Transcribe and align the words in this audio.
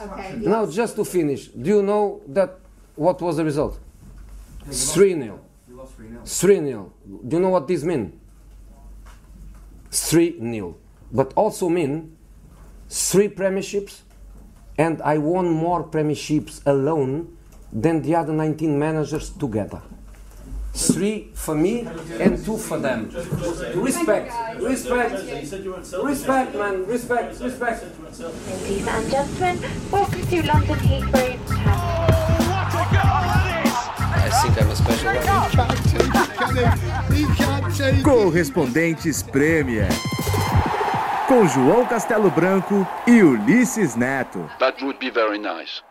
Okay. 0.00 0.36
Now, 0.38 0.66
just 0.66 0.96
to 0.96 1.04
finish, 1.04 1.48
do 1.48 1.68
you 1.70 1.82
know 1.82 2.20
that 2.28 2.58
what 2.96 3.20
was 3.20 3.36
the 3.36 3.44
result? 3.44 3.78
3 4.70 5.14
0. 5.14 5.40
3 6.24 6.56
0. 6.58 6.92
Do 7.26 7.36
you 7.36 7.42
know 7.42 7.48
what 7.48 7.66
this 7.66 7.82
means? 7.82 8.12
3 9.90 10.38
0. 10.38 10.76
But 11.12 11.32
also 11.34 11.68
mean 11.68 12.16
three 12.88 13.28
premierships, 13.28 14.00
and 14.76 15.00
I 15.02 15.18
won 15.18 15.48
more 15.48 15.84
premierships 15.84 16.60
alone 16.66 17.36
than 17.72 18.02
the 18.02 18.16
other 18.16 18.32
19 18.32 18.78
managers 18.78 19.30
together. 19.30 19.80
Three 20.72 21.30
for 21.34 21.54
me 21.54 21.86
and 22.18 22.42
two 22.44 22.56
for 22.56 22.78
them. 22.78 23.10
Respect, 23.74 24.32
respect, 24.60 25.12
respect, 26.02 26.54
man, 26.54 26.86
respect, 26.86 27.38
respect. 27.40 27.84
Ladies 28.62 28.86
and 28.86 29.10
gentlemen, 29.10 29.58
welcome 29.90 30.26
to 30.26 30.42
London 30.46 30.78
Heathrow 30.78 31.38
Terminal. 31.46 32.06
I 34.12 34.28
think 34.42 34.62
I'm 34.62 34.70
a 34.70 34.76
special 34.76 35.12
one. 35.12 35.22
Correspondentes 38.02 39.22
Premier. 39.22 39.88
Com 41.26 41.46
João 41.46 41.86
Castelo 41.86 42.30
Branco 42.30 42.86
e 43.06 43.22
Ulisses 43.22 43.94
Neto. 43.96 44.48
That 44.58 44.82
would 44.82 44.98
be 44.98 45.10
very 45.10 45.38
nice. 45.38 45.82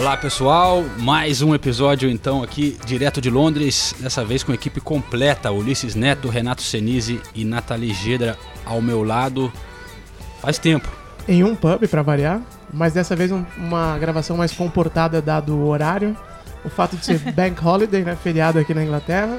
Olá 0.00 0.16
pessoal, 0.16 0.82
mais 0.98 1.42
um 1.42 1.54
episódio 1.54 2.08
então 2.08 2.42
aqui 2.42 2.78
direto 2.86 3.20
de 3.20 3.28
Londres, 3.28 3.94
dessa 4.00 4.24
vez 4.24 4.42
com 4.42 4.52
equipe 4.52 4.80
completa, 4.80 5.50
Ulisses 5.52 5.94
Neto, 5.94 6.28
Renato 6.28 6.62
Senise 6.62 7.20
e 7.34 7.44
Nathalie 7.44 7.92
Gedra 7.92 8.38
ao 8.64 8.80
meu 8.80 9.02
lado. 9.04 9.52
Faz 10.40 10.58
tempo. 10.58 10.88
em 11.28 11.44
um 11.44 11.54
pub 11.54 11.86
pra 11.86 12.00
variar, 12.02 12.40
mas 12.72 12.94
dessa 12.94 13.14
vez 13.14 13.30
um- 13.30 13.44
uma 13.56 13.96
gravação 13.98 14.36
mais 14.38 14.50
comportada 14.52 15.20
dado 15.20 15.54
o 15.54 15.68
horário, 15.68 16.16
o 16.64 16.70
fato 16.70 16.96
de 16.96 17.04
ser 17.04 17.18
Bank 17.36 17.62
Holiday, 17.64 18.02
né, 18.02 18.16
feriado 18.20 18.58
aqui 18.58 18.72
na 18.74 18.82
Inglaterra. 18.82 19.38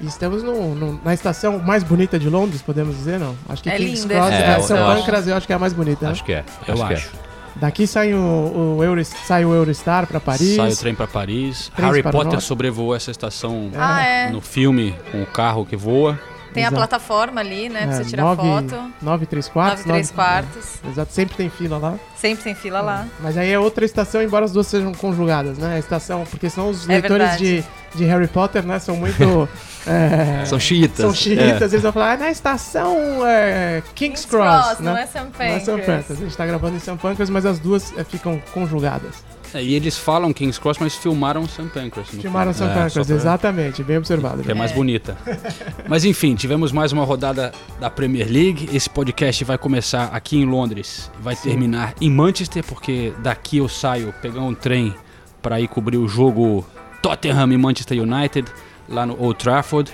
E 0.00 0.06
estamos 0.06 0.42
no- 0.42 0.74
no- 0.74 1.00
na 1.02 1.14
estação 1.14 1.58
mais 1.58 1.82
bonita 1.82 2.18
de 2.18 2.28
Londres, 2.28 2.60
podemos 2.62 2.96
dizer, 2.96 3.18
não? 3.18 3.34
Acho 3.48 3.62
que 3.62 3.70
É 3.70 3.76
King's 3.76 4.02
linda 4.02 4.14
Cross, 4.14 4.30
é. 4.32 4.60
São 4.60 4.76
É, 4.76 4.80
acho. 4.82 5.00
Pancras 5.00 5.26
eu 5.26 5.34
acho 5.36 5.46
que 5.46 5.52
é 5.52 5.56
a 5.56 5.58
mais 5.58 5.72
bonita. 5.72 6.04
né? 6.06 6.12
Acho 6.12 6.24
que 6.24 6.32
é. 6.32 6.44
Eu 6.68 6.74
acho. 6.74 6.86
que 6.86 6.94
acho. 6.94 7.10
Daqui 7.56 7.86
sai 7.86 8.14
o, 8.14 8.76
o 8.78 8.82
Euro, 8.84 9.04
sai 9.04 9.44
o 9.44 9.54
Eurostar 9.54 10.06
pra 10.06 10.18
Paris. 10.18 10.56
Sai 10.56 10.72
o 10.72 10.76
trem 10.76 10.94
para 10.94 11.06
Paris. 11.06 11.70
Trens 11.74 11.88
Harry 11.90 12.02
para 12.02 12.12
Potter 12.12 12.40
sobrevoou 12.40 12.94
essa 12.94 13.10
estação 13.10 13.70
Ah, 13.76 14.02
é. 14.04 14.30
no 14.30 14.40
filme 14.40 14.94
com 15.10 15.22
o 15.22 15.26
carro 15.26 15.64
que 15.66 15.76
voa. 15.76 16.18
Tem 16.52 16.64
a 16.64 16.66
Exato. 16.68 16.76
plataforma 16.76 17.40
ali, 17.40 17.68
né? 17.68 17.86
Pra 17.86 17.94
É, 17.94 17.96
você 17.98 18.04
tirar 18.04 18.22
nove, 18.24 18.42
foto. 18.42 18.92
9 19.00 19.24
e 19.24 19.26
3 19.26 19.48
quartos. 19.48 19.84
9 19.86 19.92
3 19.92 20.10
nove- 20.10 20.14
quartos. 20.14 20.74
Exato, 20.88 21.12
sempre 21.12 21.36
tem 21.36 21.48
fila 21.50 21.78
lá. 21.78 21.94
Sempre 22.16 22.44
tem 22.44 22.54
fila 22.54 22.80
lá. 22.80 23.06
Mas 23.20 23.36
aí 23.36 23.50
é 23.50 23.58
outra 23.58 23.84
estação, 23.84 24.22
embora 24.22 24.44
as 24.44 24.52
duas 24.52 24.66
sejam 24.66 24.92
conjugadas, 24.92 25.58
né? 25.58 25.74
A 25.74 25.78
estação, 25.78 26.24
porque 26.30 26.48
senão 26.50 26.68
os 26.70 26.88
É 26.88 26.92
leitores 26.92 27.36
de, 27.38 27.64
de 27.94 28.04
Harry 28.04 28.28
Potter, 28.28 28.64
né, 28.64 28.78
são 28.78 28.96
muito. 28.96 29.48
é, 29.86 30.44
São 30.46 30.60
chiitas. 30.60 30.98
São 30.98 31.14
chiitas, 31.14 31.72
eles 31.72 31.82
vão 31.82 31.92
falar, 31.92 32.12
ah, 32.12 32.16
na 32.16 32.30
estação 32.30 32.96
é, 33.26 33.82
King's, 33.94 34.20
King's 34.20 34.24
Cross, 34.26 34.64
Cross, 34.66 34.78
né? 34.80 34.90
não 34.90 34.96
é 34.96 35.06
St. 35.06 35.18
Não 35.18 35.44
é 35.44 35.58
St. 35.58 35.66
Pancras. 35.70 35.86
Pancras. 35.86 36.10
A 36.10 36.24
gente 36.24 36.36
tá 36.36 36.46
gravando 36.46 36.76
em 36.76 36.80
St. 36.80 36.96
Pancras, 36.96 37.30
mas 37.30 37.46
as 37.46 37.58
duas 37.58 37.92
é, 37.96 38.04
ficam 38.04 38.40
conjugadas. 38.52 39.24
É, 39.54 39.62
e 39.62 39.74
eles 39.74 39.98
falam 39.98 40.32
King's 40.32 40.58
Cross, 40.58 40.78
mas 40.80 40.94
filmaram 40.94 41.46
St. 41.46 41.64
Pancras. 41.74 42.10
no 42.12 42.22
Filmaram 42.22 42.52
St. 42.52 42.58
filme. 42.64 42.72
É, 42.72 42.84
Pancras, 42.84 43.06
pra- 43.06 43.16
exatamente, 43.16 43.82
bem 43.82 43.98
observado. 43.98 44.42
que 44.42 44.50
é 44.50 44.54
mais 44.54 44.72
bonita. 44.72 45.16
Mas 45.88 46.04
enfim, 46.06 46.34
tivemos 46.34 46.72
mais 46.72 46.90
uma 46.92 47.04
rodada 47.04 47.52
da 47.78 47.90
Premier 47.90 48.26
League. 48.30 48.70
Esse 48.72 48.88
podcast 48.88 49.44
vai 49.44 49.58
começar 49.58 50.04
aqui 50.06 50.38
em 50.38 50.46
Londres, 50.46 51.10
vai 51.20 51.36
terminar 51.36 51.94
em 52.00 52.10
Manchester, 52.10 52.64
porque 52.64 53.12
daqui 53.18 53.58
eu 53.58 53.68
saio 53.68 54.14
pegar 54.22 54.40
um 54.40 54.54
trem 54.54 54.94
para 55.42 55.60
ir 55.60 55.68
cobrir 55.68 55.98
o 55.98 56.08
jogo 56.08 56.64
Tottenham 57.02 57.52
e 57.52 57.58
Manchester 57.58 58.00
United 58.00 58.50
lá 58.88 59.04
no 59.04 59.20
Old 59.22 59.38
Trafford. 59.38 59.92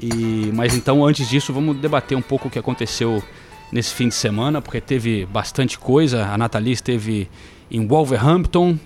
E 0.00 0.50
mas 0.54 0.74
então 0.76 1.04
antes 1.04 1.28
disso, 1.28 1.52
vamos 1.52 1.76
debater 1.78 2.16
um 2.16 2.22
pouco 2.22 2.46
o 2.48 2.50
que 2.50 2.58
aconteceu 2.58 3.22
nesse 3.72 3.92
fim 3.94 4.08
de 4.08 4.14
semana, 4.14 4.60
porque 4.62 4.80
teve 4.80 5.26
bastante 5.26 5.78
coisa. 5.78 6.26
A 6.26 6.38
Nathalie 6.38 6.72
esteve 6.72 7.28
em 7.70 7.86
Wolverhampton. 7.86 8.78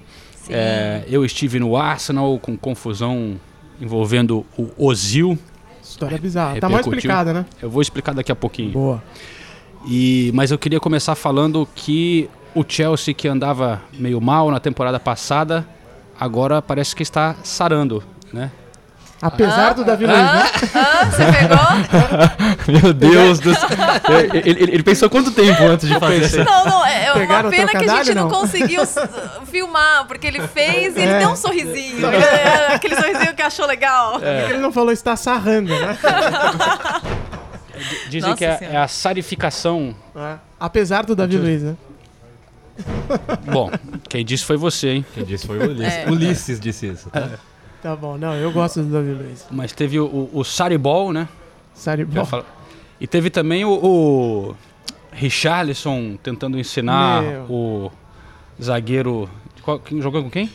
É, 0.49 1.05
eu 1.09 1.25
estive 1.25 1.61
no 1.61 1.77
Arsenal 1.77 2.39
com 2.39 2.57
confusão 2.57 3.39
envolvendo 3.81 4.45
o 4.57 4.69
Ozil. 4.77 5.39
História 5.83 6.19
bizarra. 6.19 6.59
Tá 6.61 6.69
mais 6.69 6.87
explicada, 6.87 7.33
né? 7.33 7.47
Eu 7.63 7.71
vou 7.71 7.81
explicar 7.83 8.13
daqui 8.13 8.33
a 8.33 8.37
pouquinho. 8.37 8.73
Boa. 8.73 9.03
E, 9.87 10.31
mas 10.35 10.51
eu 10.51 10.59
queria 10.59 10.81
começar 10.81 11.15
falando 11.15 11.67
que 11.75 12.29
o 12.55 12.65
Chelsea, 12.67 13.15
que 13.15 13.29
andava 13.29 13.83
meio 13.93 14.21
mal 14.21 14.51
na 14.51 14.61
temporada 14.61 15.01
passada, 15.01 15.67
agora 16.19 16.61
parece 16.61 16.95
que 16.95 17.03
está 17.03 17.37
sarando, 17.43 18.03
né? 18.33 18.51
Apesar 19.23 19.75
do 19.75 19.85
Davi 19.85 20.07
Luiz, 20.07 20.19
né? 20.19 20.43
Ah, 20.75 21.05
você 21.05 21.25
pegou? 21.27 21.59
Meu 22.83 22.93
Deus 22.95 23.39
do 23.39 23.55
céu. 23.55 23.69
ele, 24.33 24.39
ele- 24.63 24.73
ele 24.75 24.83
pensou 24.83 25.11
quanto 25.11 25.31
tempo 25.31 25.63
antes 25.65 25.87
de 25.89 25.99
fazer 25.99 26.23
essa? 26.25 26.45
Não, 26.45 26.65
não, 26.65 26.87
é 26.87 27.07
é 27.07 27.13
uma 27.13 27.51
pena 27.51 27.71
que 27.71 27.77
a 27.91 28.03
gente 28.03 28.15
não, 28.15 28.29
não? 28.29 28.41
conseguiu 28.41 28.83
s- 28.83 28.99
filmar, 29.51 30.07
porque 30.07 30.27
ele 30.27 30.41
fez 30.49 30.97
e 30.97 31.01
ele 31.01 31.13
É. 31.13 31.19
deu 31.19 31.31
um 31.31 31.37
sorrisinho. 31.37 32.07
É, 32.07 32.75
Aquele 32.75 32.97
sorrisinho 32.97 33.35
que 33.35 33.43
achou 33.43 33.67
legal. 33.67 34.13
Por 34.13 34.21
que 34.23 34.27
ele 34.27 34.59
não 34.59 34.73
falou 34.73 34.93
está 34.93 35.17
sarrando, 35.17 35.79
né? 35.79 35.99
Dizem 38.09 38.31
Nossa 38.31 38.37
que 38.37 38.45
é, 38.45 38.59
é 38.73 38.77
a 38.77 38.89
sarificação. 38.89 39.95
É. 40.15 40.35
Apesar 40.59 41.05
do 41.05 41.17
Davi 41.17 41.37
Luiz, 41.37 41.63
né? 41.63 41.75
Bom, 43.51 43.71
quem 44.09 44.25
disse 44.25 44.45
foi 44.45 44.57
você, 44.57 44.89
hein? 44.89 45.07
Quem 45.15 45.25
disse 45.25 45.47
foi 45.47 45.59
o 45.59 45.65
Ulisses. 45.71 45.95
É. 45.95 46.11
Ulisses 46.11 46.61
disse 46.61 46.87
isso. 46.89 47.11
tá? 47.11 47.29
Tá 47.83 47.97
bom, 47.97 48.19
não, 48.19 48.35
eu 48.35 48.53
gosto 48.53 48.83
do 48.83 48.93
Davi 48.93 49.13
Luiz. 49.13 49.47
Mas 49.51 49.73
teve 49.73 49.99
o, 49.99 50.05
o, 50.05 50.31
o 50.41 50.45
Saribol, 50.45 51.13
né? 51.13 51.27
Falo- 52.27 52.45
E 53.01 53.07
teve 53.07 53.31
também 53.31 53.65
o, 53.65 53.71
o 53.73 54.57
Richarlison 55.13 56.17
tentando 56.23 56.59
ensinar 56.59 57.23
Meu. 57.23 57.43
o 57.49 57.93
zagueiro. 58.63 59.29
qual- 59.63 59.79
quem 59.79 60.01
jogou 60.03 60.23
com 60.23 60.31
quem? 60.31 60.51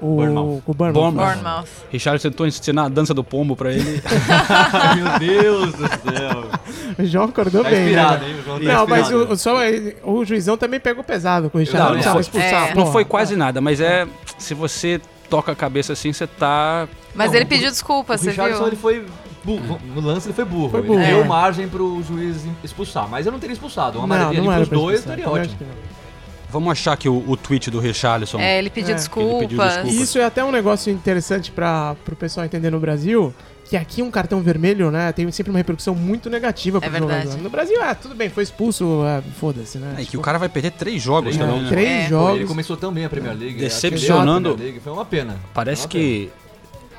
O, 0.00 0.16
Bournemouth. 0.16 0.62
o 0.66 0.74
Bournemouth. 0.74 0.92
Bournemouth. 1.12 1.34
Bournemouth. 1.34 1.68
Richarlison 1.90 2.30
tentou 2.30 2.46
ensinar 2.46 2.84
a 2.84 2.88
dança 2.88 3.12
do 3.14 3.22
pombo 3.22 3.54
pra 3.54 3.70
ele. 3.72 4.02
Meu 4.96 5.18
Deus 5.20 5.72
do 5.74 5.86
céu. 5.88 6.50
O 6.98 7.04
João 7.04 7.24
acordou 7.26 7.62
Tá 7.62 7.70
bem, 7.70 7.94
né? 7.94 8.02
hein? 8.26 8.36
O 8.40 8.42
João 8.44 8.58
tá 8.58 8.64
Não, 8.64 8.86
mas 8.86 9.10
o, 9.12 9.36
só, 9.36 9.58
o 10.04 10.24
juizão 10.24 10.56
também 10.56 10.80
pegou 10.80 11.04
pesado 11.04 11.48
com 11.50 11.58
o 11.58 11.60
Richard. 11.60 11.84
Não, 11.84 11.90
Não, 11.98 12.04
não 12.04 12.12
foi- 12.12 12.20
expulsar. 12.22 12.70
É. 12.70 12.74
Não 12.74 12.86
foi 12.90 13.04
quase 13.04 13.36
nada, 13.36 13.60
mas 13.60 13.80
é. 13.80 14.08
Se 14.38 14.54
você 14.54 15.00
toca 15.32 15.52
a 15.52 15.56
cabeça 15.56 15.94
assim, 15.94 16.12
você 16.12 16.26
tá. 16.26 16.86
Mas 17.14 17.30
Não, 17.30 17.36
ele 17.36 17.44
o- 17.46 17.48
pediu 17.48 17.70
desculpa, 17.70 18.14
O 18.14 18.18
você 18.18 18.30
Richardson 18.30 18.58
viu? 18.58 18.66
ele 18.66 18.76
foi 18.76 19.06
burro. 19.42 19.80
No 19.94 20.00
lance 20.02 20.26
ele 20.28 20.34
foi 20.34 20.44
burro. 20.44 20.68
Foi 20.70 20.82
burro. 20.82 21.00
Ele 21.00 21.06
deu 21.08 21.22
É. 21.22 21.24
margem 21.24 21.66
pro 21.68 22.02
juiz 22.06 22.44
expulsar. 22.62 23.08
Mas 23.08 23.24
eu 23.24 23.32
não 23.32 23.38
teria 23.38 23.54
expulsado. 23.54 23.98
Uma 23.98 24.06
Não, 24.06 24.14
amarelinha 24.16 24.42
não 24.44 24.50
ali 24.52 24.66
pros 24.66 24.80
dois 24.80 24.98
estaria 25.00 25.28
ótimo. 25.28 25.56
que. 25.56 25.64
Vamos 26.50 26.70
achar 26.70 26.92
aqui 26.92 27.08
o, 27.08 27.24
o 27.26 27.34
tweet 27.34 27.70
do 27.70 27.80
Richarlison. 27.80 28.38
É, 28.38 28.58
ele 28.58 28.68
pediu 28.68 28.92
É. 28.92 28.94
desculpas. 28.94 29.32
Ele 29.32 29.40
pediu 29.48 29.58
desculpas. 29.58 29.94
Isso 29.94 30.18
é 30.18 30.24
até 30.24 30.44
um 30.44 30.52
negócio 30.52 30.92
interessante 30.92 31.50
para 31.50 31.96
o 32.10 32.14
pessoal 32.16 32.44
entender 32.44 32.68
no 32.70 32.78
Brasil, 32.78 33.34
que 33.72 33.76
aqui 33.78 34.02
um 34.02 34.10
cartão 34.10 34.42
vermelho, 34.42 34.90
né, 34.90 35.12
tem 35.12 35.30
sempre 35.32 35.50
uma 35.50 35.56
repercussão 35.58 35.94
muito 35.94 36.28
negativa 36.28 36.78
pro 36.78 36.86
É 36.86 36.92
verdade. 36.92 37.22
jogador. 37.24 37.42
No 37.42 37.48
Brasil, 37.48 37.82
é, 37.82 37.94
tudo 37.94 38.14
bem, 38.14 38.28
foi 38.28 38.42
expulso, 38.42 39.02
é, 39.06 39.22
foda-se, 39.40 39.78
né? 39.78 39.94
É, 39.98 40.04
que 40.04 40.14
o 40.14 40.20
cara 40.20 40.36
vai 40.38 40.50
perder 40.50 40.72
três 40.72 41.00
jogos 41.00 41.34
Três 41.34 41.38
também, 41.38 41.54
jogos. 41.54 41.70
né? 41.70 41.76
Três 41.76 42.04
É. 42.04 42.08
Jogos. 42.08 42.36
ele 42.36 42.44
começou 42.46 42.76
tão 42.76 42.92
bem 42.92 43.06
a 43.06 43.08
Premier 43.08 43.34
League. 43.34 43.58
Decepcionando. 43.58 44.50
a 44.50 44.52
Premier 44.52 44.72
League, 44.74 44.80
Foi 44.84 44.92
uma 44.92 45.06
pena. 45.06 45.36
Parece 45.54 45.84
Uma 45.84 45.88
que 45.88 46.28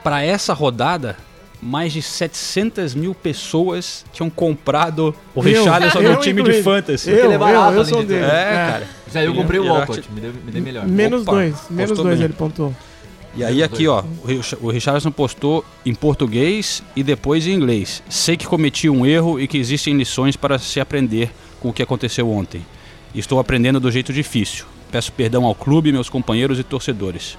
pra 0.04 0.24
essa 0.24 0.52
rodada, 0.52 1.16
mais 1.62 1.94
de 1.94 2.02
700 2.02 2.96
mil 2.96 3.14
pessoas 3.14 4.04
tinham 4.12 4.30
comprado 4.31 5.14
o 5.36 5.42
Richarlison 5.42 6.02
no 6.02 6.16
time 6.22 6.42
de 6.42 6.64
fantasy. 6.64 7.12
Eu, 7.12 7.25
Ele 7.25 7.34
é 7.36 7.38
barato, 7.38 7.74
eu, 7.74 7.78
eu 7.78 7.86
sou 7.86 8.02
de 8.02 8.08
deles. 8.08 8.24
tudo. 8.25 8.36
É, 8.36 8.52
cara. 8.72 8.88
Já 9.14 9.24
eu 9.24 9.36
comprei 9.36 9.60
o 9.60 9.66
Walcott, 9.68 10.10
me 10.12 10.20
deu, 10.22 10.34
me 10.34 10.52
deu 10.52 10.62
melhor. 10.64 10.88
Menos 10.88 11.22
Opa, 11.22 11.34
dois, 11.34 11.56
menos 11.70 11.96
dois 12.00 12.16
bem. 12.18 12.25
ele 12.25 12.34
pontuou. 12.34 12.74
E 13.36 13.44
aí 13.44 13.64
aqui, 13.64 13.88
ó, 13.88 14.04
o 14.24 14.28
Rich- 14.28 14.58
o 14.62 14.70
Richardson 14.70 15.12
postou 15.12 15.66
em 15.86 15.96
português 15.96 16.84
e 16.96 17.02
depois 17.04 17.48
em 17.48 17.52
inglês. 17.54 18.04
Sei 18.08 18.38
que 18.38 18.46
cometi 18.46 18.88
um 18.90 19.06
erro 19.06 19.40
e 19.40 19.48
que 19.48 19.58
existem 19.58 19.96
lições 19.98 20.36
para 20.36 20.60
se 20.60 20.80
aprender 20.80 21.32
com 21.60 21.70
o 21.70 21.74
que 21.74 21.82
aconteceu 21.82 22.30
ontem. 22.30 22.64
Estou 23.16 23.40
aprendendo 23.40 23.80
do 23.80 23.90
jeito 23.92 24.14
difícil. 24.14 24.66
Peço 24.92 25.12
perdão 25.12 25.46
ao 25.46 25.56
clube, 25.56 25.92
meus 25.92 26.10
companheiros 26.10 26.60
e 26.60 26.64
torcedores. 26.64 27.36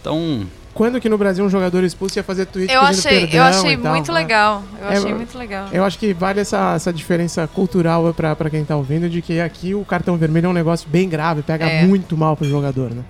Então, 0.00 0.46
quando 0.74 1.00
que 1.00 1.08
no 1.08 1.16
Brasil 1.16 1.44
um 1.44 1.48
jogador 1.50 1.82
expulso 1.84 2.18
ia 2.18 2.22
fazer 2.22 2.44
tweet 2.46 2.70
Eu 2.72 2.80
achei, 2.82 3.20
perdão 3.20 3.38
eu 3.38 3.42
achei 3.44 3.72
e 3.72 3.76
tal, 3.78 3.92
muito 3.94 4.12
né? 4.12 4.18
legal. 4.18 4.62
Eu 4.80 4.86
É, 4.88 4.96
achei 4.96 5.12
eu- 5.12 5.16
muito 5.16 5.38
legal. 5.38 5.68
Eu 5.72 5.84
acho 5.84 5.98
que 5.98 6.12
vale 6.12 6.40
essa, 6.40 6.74
essa 6.74 6.92
diferença 6.92 7.46
cultural 7.46 8.12
pra, 8.12 8.36
pra 8.36 8.50
quem 8.50 8.64
tá 8.66 8.76
ouvindo, 8.76 9.08
de 9.08 9.22
que 9.22 9.40
aqui 9.40 9.74
o 9.74 9.84
cartão 9.84 10.16
vermelho 10.18 10.46
é 10.46 10.48
um 10.50 10.52
negócio 10.54 10.86
bem 10.90 11.08
grave, 11.08 11.42
pega 11.42 11.66
É. 11.66 11.86
muito 11.86 12.16
mal 12.16 12.36
pro 12.36 12.46
jogador, 12.48 12.90
né? 12.90 13.02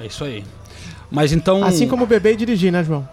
É 0.00 0.06
isso 0.06 0.24
aí. 0.24 0.44
Mas 1.12 1.32
então. 1.32 1.62
Assim 1.62 1.86
como 1.86 2.06
beber 2.06 2.32
e 2.32 2.36
dirigir, 2.36 2.72
né, 2.72 2.82
João? 2.82 3.06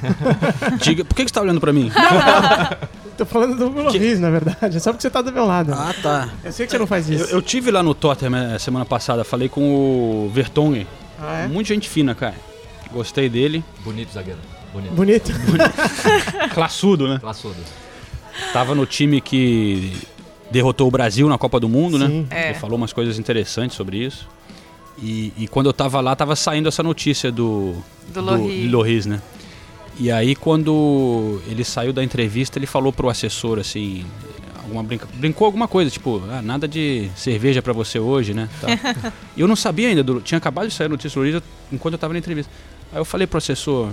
Diga, 0.82 1.04
por 1.04 1.14
que 1.14 1.24
que 1.24 1.30
você 1.30 1.34
tá 1.34 1.40
olhando 1.40 1.60
pra 1.60 1.72
mim? 1.72 1.90
Tô 3.16 3.24
falando 3.24 3.56
do 3.56 3.68
Loris, 3.68 4.18
na 4.18 4.28
verdade. 4.28 4.76
É 4.76 4.80
só 4.80 4.90
porque 4.92 5.02
você 5.02 5.10
tá 5.10 5.22
do 5.22 5.32
meu 5.32 5.46
lado. 5.46 5.72
ah, 5.72 5.94
tá. 6.02 6.28
Eu 6.42 6.52
sei 6.52 6.66
que 6.66 6.72
você 6.72 6.78
não 6.78 6.86
faz 6.86 7.08
Eu, 7.08 7.16
isso. 7.16 7.30
eu 7.32 7.40
tive 7.40 7.70
lá 7.70 7.82
no 7.82 7.94
Tottenham 7.94 8.54
eh, 8.54 8.58
semana 8.58 8.84
passada, 8.84 9.22
falei 9.22 9.48
com 9.48 9.62
o 10.26 10.30
Vertonghen. 10.34 10.86
Ah, 11.20 11.42
é? 11.42 11.46
Muita 11.46 11.72
gente 11.72 11.88
fina, 11.88 12.12
cara. 12.14 12.34
Gostei 12.92 13.28
dele. 13.28 13.62
Bonito 13.84 14.12
zagueiro. 14.12 14.40
Bonito. 14.72 14.92
Bonito. 14.94 15.32
Classudo, 16.52 17.06
né? 17.06 17.18
Classudo. 17.20 17.54
Tava 18.52 18.74
no 18.74 18.84
time 18.84 19.20
que 19.20 19.96
derrotou 20.50 20.88
o 20.88 20.90
Brasil 20.90 21.28
na 21.28 21.38
Copa 21.38 21.60
do 21.60 21.68
Mundo, 21.68 21.96
né? 21.96 22.08
Sim. 22.08 22.26
É. 22.30 22.50
Ele 22.50 22.58
falou 22.58 22.76
umas 22.76 22.92
coisas 22.92 23.16
interessantes 23.16 23.76
sobre 23.76 23.98
isso. 23.98 24.28
E, 24.98 25.32
e 25.36 25.48
quando 25.48 25.66
eu 25.66 25.72
tava 25.72 26.00
lá, 26.00 26.14
tava 26.14 26.36
saindo 26.36 26.68
essa 26.68 26.82
notícia 26.82 27.30
do, 27.32 27.74
Do 28.12 28.20
Lohri. 28.20 28.68
Loris, 28.68 29.06
né? 29.06 29.20
E 29.98 30.10
aí, 30.10 30.34
quando 30.34 31.40
ele 31.46 31.64
saiu 31.64 31.92
da 31.92 32.02
entrevista, 32.02 32.58
ele 32.58 32.66
falou 32.66 32.92
pro 32.92 33.08
assessor, 33.08 33.58
assim, 33.58 34.04
alguma 34.64 34.82
brinca... 34.82 35.08
brincou 35.14 35.46
alguma 35.46 35.68
coisa, 35.68 35.90
tipo, 35.90 36.22
ah, 36.30 36.42
nada 36.42 36.66
de 36.66 37.08
cerveja 37.14 37.62
pra 37.62 37.72
você 37.72 37.98
hoje, 37.98 38.34
né? 38.34 38.48
Tal. 38.60 38.70
e 39.36 39.40
eu 39.40 39.46
não 39.46 39.54
sabia 39.54 39.88
ainda, 39.88 40.02
do... 40.02 40.20
tinha 40.20 40.38
acabado 40.38 40.68
de 40.68 40.74
sair 40.74 40.86
a 40.86 40.90
notícia 40.90 41.20
do 41.20 41.24
Loris 41.24 41.42
enquanto 41.72 41.94
eu 41.94 41.98
tava 41.98 42.12
na 42.12 42.18
entrevista. 42.18 42.50
Aí 42.92 42.98
eu 42.98 43.04
falei 43.04 43.26
pro 43.26 43.38
assessor, 43.38 43.90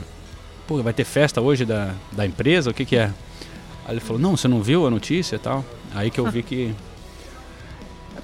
pô, 0.67 0.81
vai 0.81 0.93
ter 0.93 1.03
festa 1.03 1.39
hoje 1.39 1.65
da, 1.65 1.93
da 2.11 2.25
empresa? 2.25 2.71
O 2.71 2.73
que 2.73 2.85
que 2.85 2.95
é? 2.95 3.11
Aí 3.85 3.93
ele 3.93 3.99
falou, 3.99 4.19
não, 4.19 4.35
você 4.35 4.47
não 4.47 4.61
viu 4.61 4.87
a 4.87 4.89
notícia 4.89 5.35
e 5.35 5.39
tal? 5.39 5.63
Aí 5.93 6.09
que 6.09 6.19
eu 6.19 6.29
vi 6.31 6.41
que... 6.41 6.73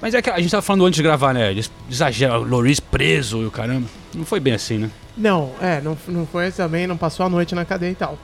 Mas 0.00 0.14
é 0.14 0.22
que 0.22 0.30
a 0.30 0.38
gente 0.40 0.50
tava 0.50 0.62
falando 0.62 0.86
antes 0.86 0.96
de 0.96 1.02
gravar, 1.02 1.32
né? 1.34 1.50
Eles 1.50 1.70
Exagera, 1.90 2.38
o 2.38 2.42
Loris 2.44 2.78
preso 2.80 3.42
e 3.42 3.46
o 3.46 3.50
caramba. 3.50 3.88
Não 4.14 4.24
foi 4.24 4.40
bem 4.40 4.54
assim, 4.54 4.78
né? 4.78 4.90
Não, 5.16 5.50
é, 5.60 5.80
não, 5.80 5.98
não 6.06 6.24
foi 6.26 6.50
também, 6.52 6.86
não 6.86 6.96
passou 6.96 7.26
a 7.26 7.28
noite 7.28 7.52
na 7.54 7.64
cadeia 7.64 7.90
e 7.90 7.94
tal. 7.96 8.16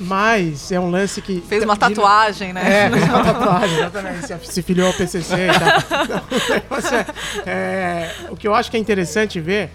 Mas 0.00 0.72
é 0.72 0.80
um 0.80 0.90
lance 0.90 1.20
que. 1.20 1.42
Fez 1.46 1.62
uma 1.62 1.76
tatuagem, 1.76 2.52
né? 2.54 2.86
É, 2.86 2.90
fez 2.90 3.04
uma 3.04 3.22
tatuagem, 3.24 3.76
exatamente. 3.78 4.26
Se- 4.26 4.38
Se 4.52 4.62
filiou 4.62 4.86
ao 4.88 4.94
PCC 4.94 5.34
e 5.34 5.58
tal. 5.58 6.06
Não, 6.08 6.16
o 6.16 6.50
negócio 6.50 6.96
é- 6.96 7.06
é, 7.46 8.14
o 8.30 8.36
que 8.36 8.48
eu 8.48 8.54
acho 8.54 8.70
que 8.70 8.76
é 8.76 8.80
interessante 8.80 9.38
ver, 9.40 9.70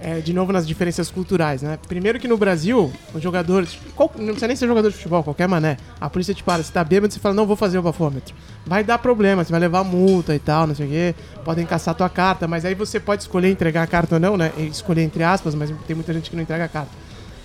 é, 0.00 0.20
de 0.20 0.32
novo, 0.32 0.52
nas 0.52 0.66
diferenças 0.66 1.10
culturais, 1.10 1.62
né? 1.62 1.78
Primeiro 1.88 2.18
que 2.20 2.28
no 2.28 2.36
Brasil, 2.36 2.92
o 3.14 3.20
jogador. 3.20 3.66
qual- 3.96 4.10
não 4.16 4.26
precisa 4.26 4.46
nem 4.46 4.56
ser 4.56 4.66
jogador 4.66 4.90
de 4.90 4.96
futebol, 4.96 5.22
qualquer 5.24 5.48
mané. 5.48 5.76
A 6.00 6.08
polícia 6.08 6.32
te 6.34 6.42
para, 6.42 6.62
você 6.62 6.72
tá 6.72 6.82
bêbado, 6.84 7.12
você 7.12 7.18
fala, 7.20 7.34
não 7.34 7.46
vou 7.46 7.56
fazer 7.56 7.78
o 7.78 7.82
bafômetro. 7.82 8.34
Vai 8.66 8.84
dar 8.84 8.98
problema, 8.98 9.42
você 9.44 9.50
vai 9.50 9.60
levar 9.60 9.82
multa 9.84 10.34
e 10.34 10.38
tal, 10.38 10.66
não 10.66 10.74
sei 10.74 10.86
o 10.86 10.88
quê. 10.90 11.14
Podem 11.44 11.66
caçar 11.66 11.94
tua 11.94 12.08
carta, 12.08 12.46
mas 12.46 12.64
aí 12.64 12.74
você 12.74 13.00
pode 13.00 13.22
escolher 13.22 13.50
entregar 13.50 13.82
a 13.82 13.86
carta 13.86 14.16
ou 14.16 14.20
não, 14.20 14.36
né? 14.36 14.52
Escolher 14.58 15.02
entre 15.02 15.22
aspas, 15.24 15.54
mas 15.54 15.72
tem 15.86 15.94
muita 15.96 16.12
gente 16.12 16.30
que 16.30 16.36
não 16.36 16.42
entrega 16.42 16.64
a 16.64 16.68
carta. 16.68 16.90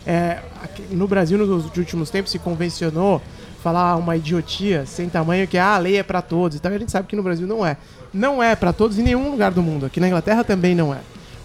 É, 0.06 0.40
aqui 0.62 0.84
no 0.92 1.08
Brasil, 1.08 1.38
nos 1.38 1.66
últimos 1.78 2.10
tempos, 2.10 2.32
se 2.32 2.38
convencionou 2.40 3.22
falar 3.64 3.96
uma 3.96 4.18
idiotia 4.18 4.86
sem 4.86 5.08
tamanho 5.08 5.48
que 5.48 5.58
ah, 5.58 5.76
a 5.76 5.78
lei 5.78 5.96
é 5.98 6.04
pra 6.04 6.22
todos. 6.22 6.58
Então 6.58 6.70
a 6.70 6.78
gente 6.78 6.92
sabe 6.92 7.08
que 7.08 7.16
no 7.16 7.24
Brasil 7.24 7.48
não 7.48 7.66
é. 7.66 7.78
Não 8.14 8.44
é 8.44 8.56
pra 8.56 8.74
todos 8.74 9.00
em 9.00 9.04
nenhum 9.04 9.32
lugar 9.32 9.52
do 9.52 9.64
mundo. 9.64 9.86
Aqui 9.86 10.02
na 10.02 10.08
Inglaterra 10.08 10.44
também 10.44 10.76
não 10.76 10.94
é. 10.94 10.98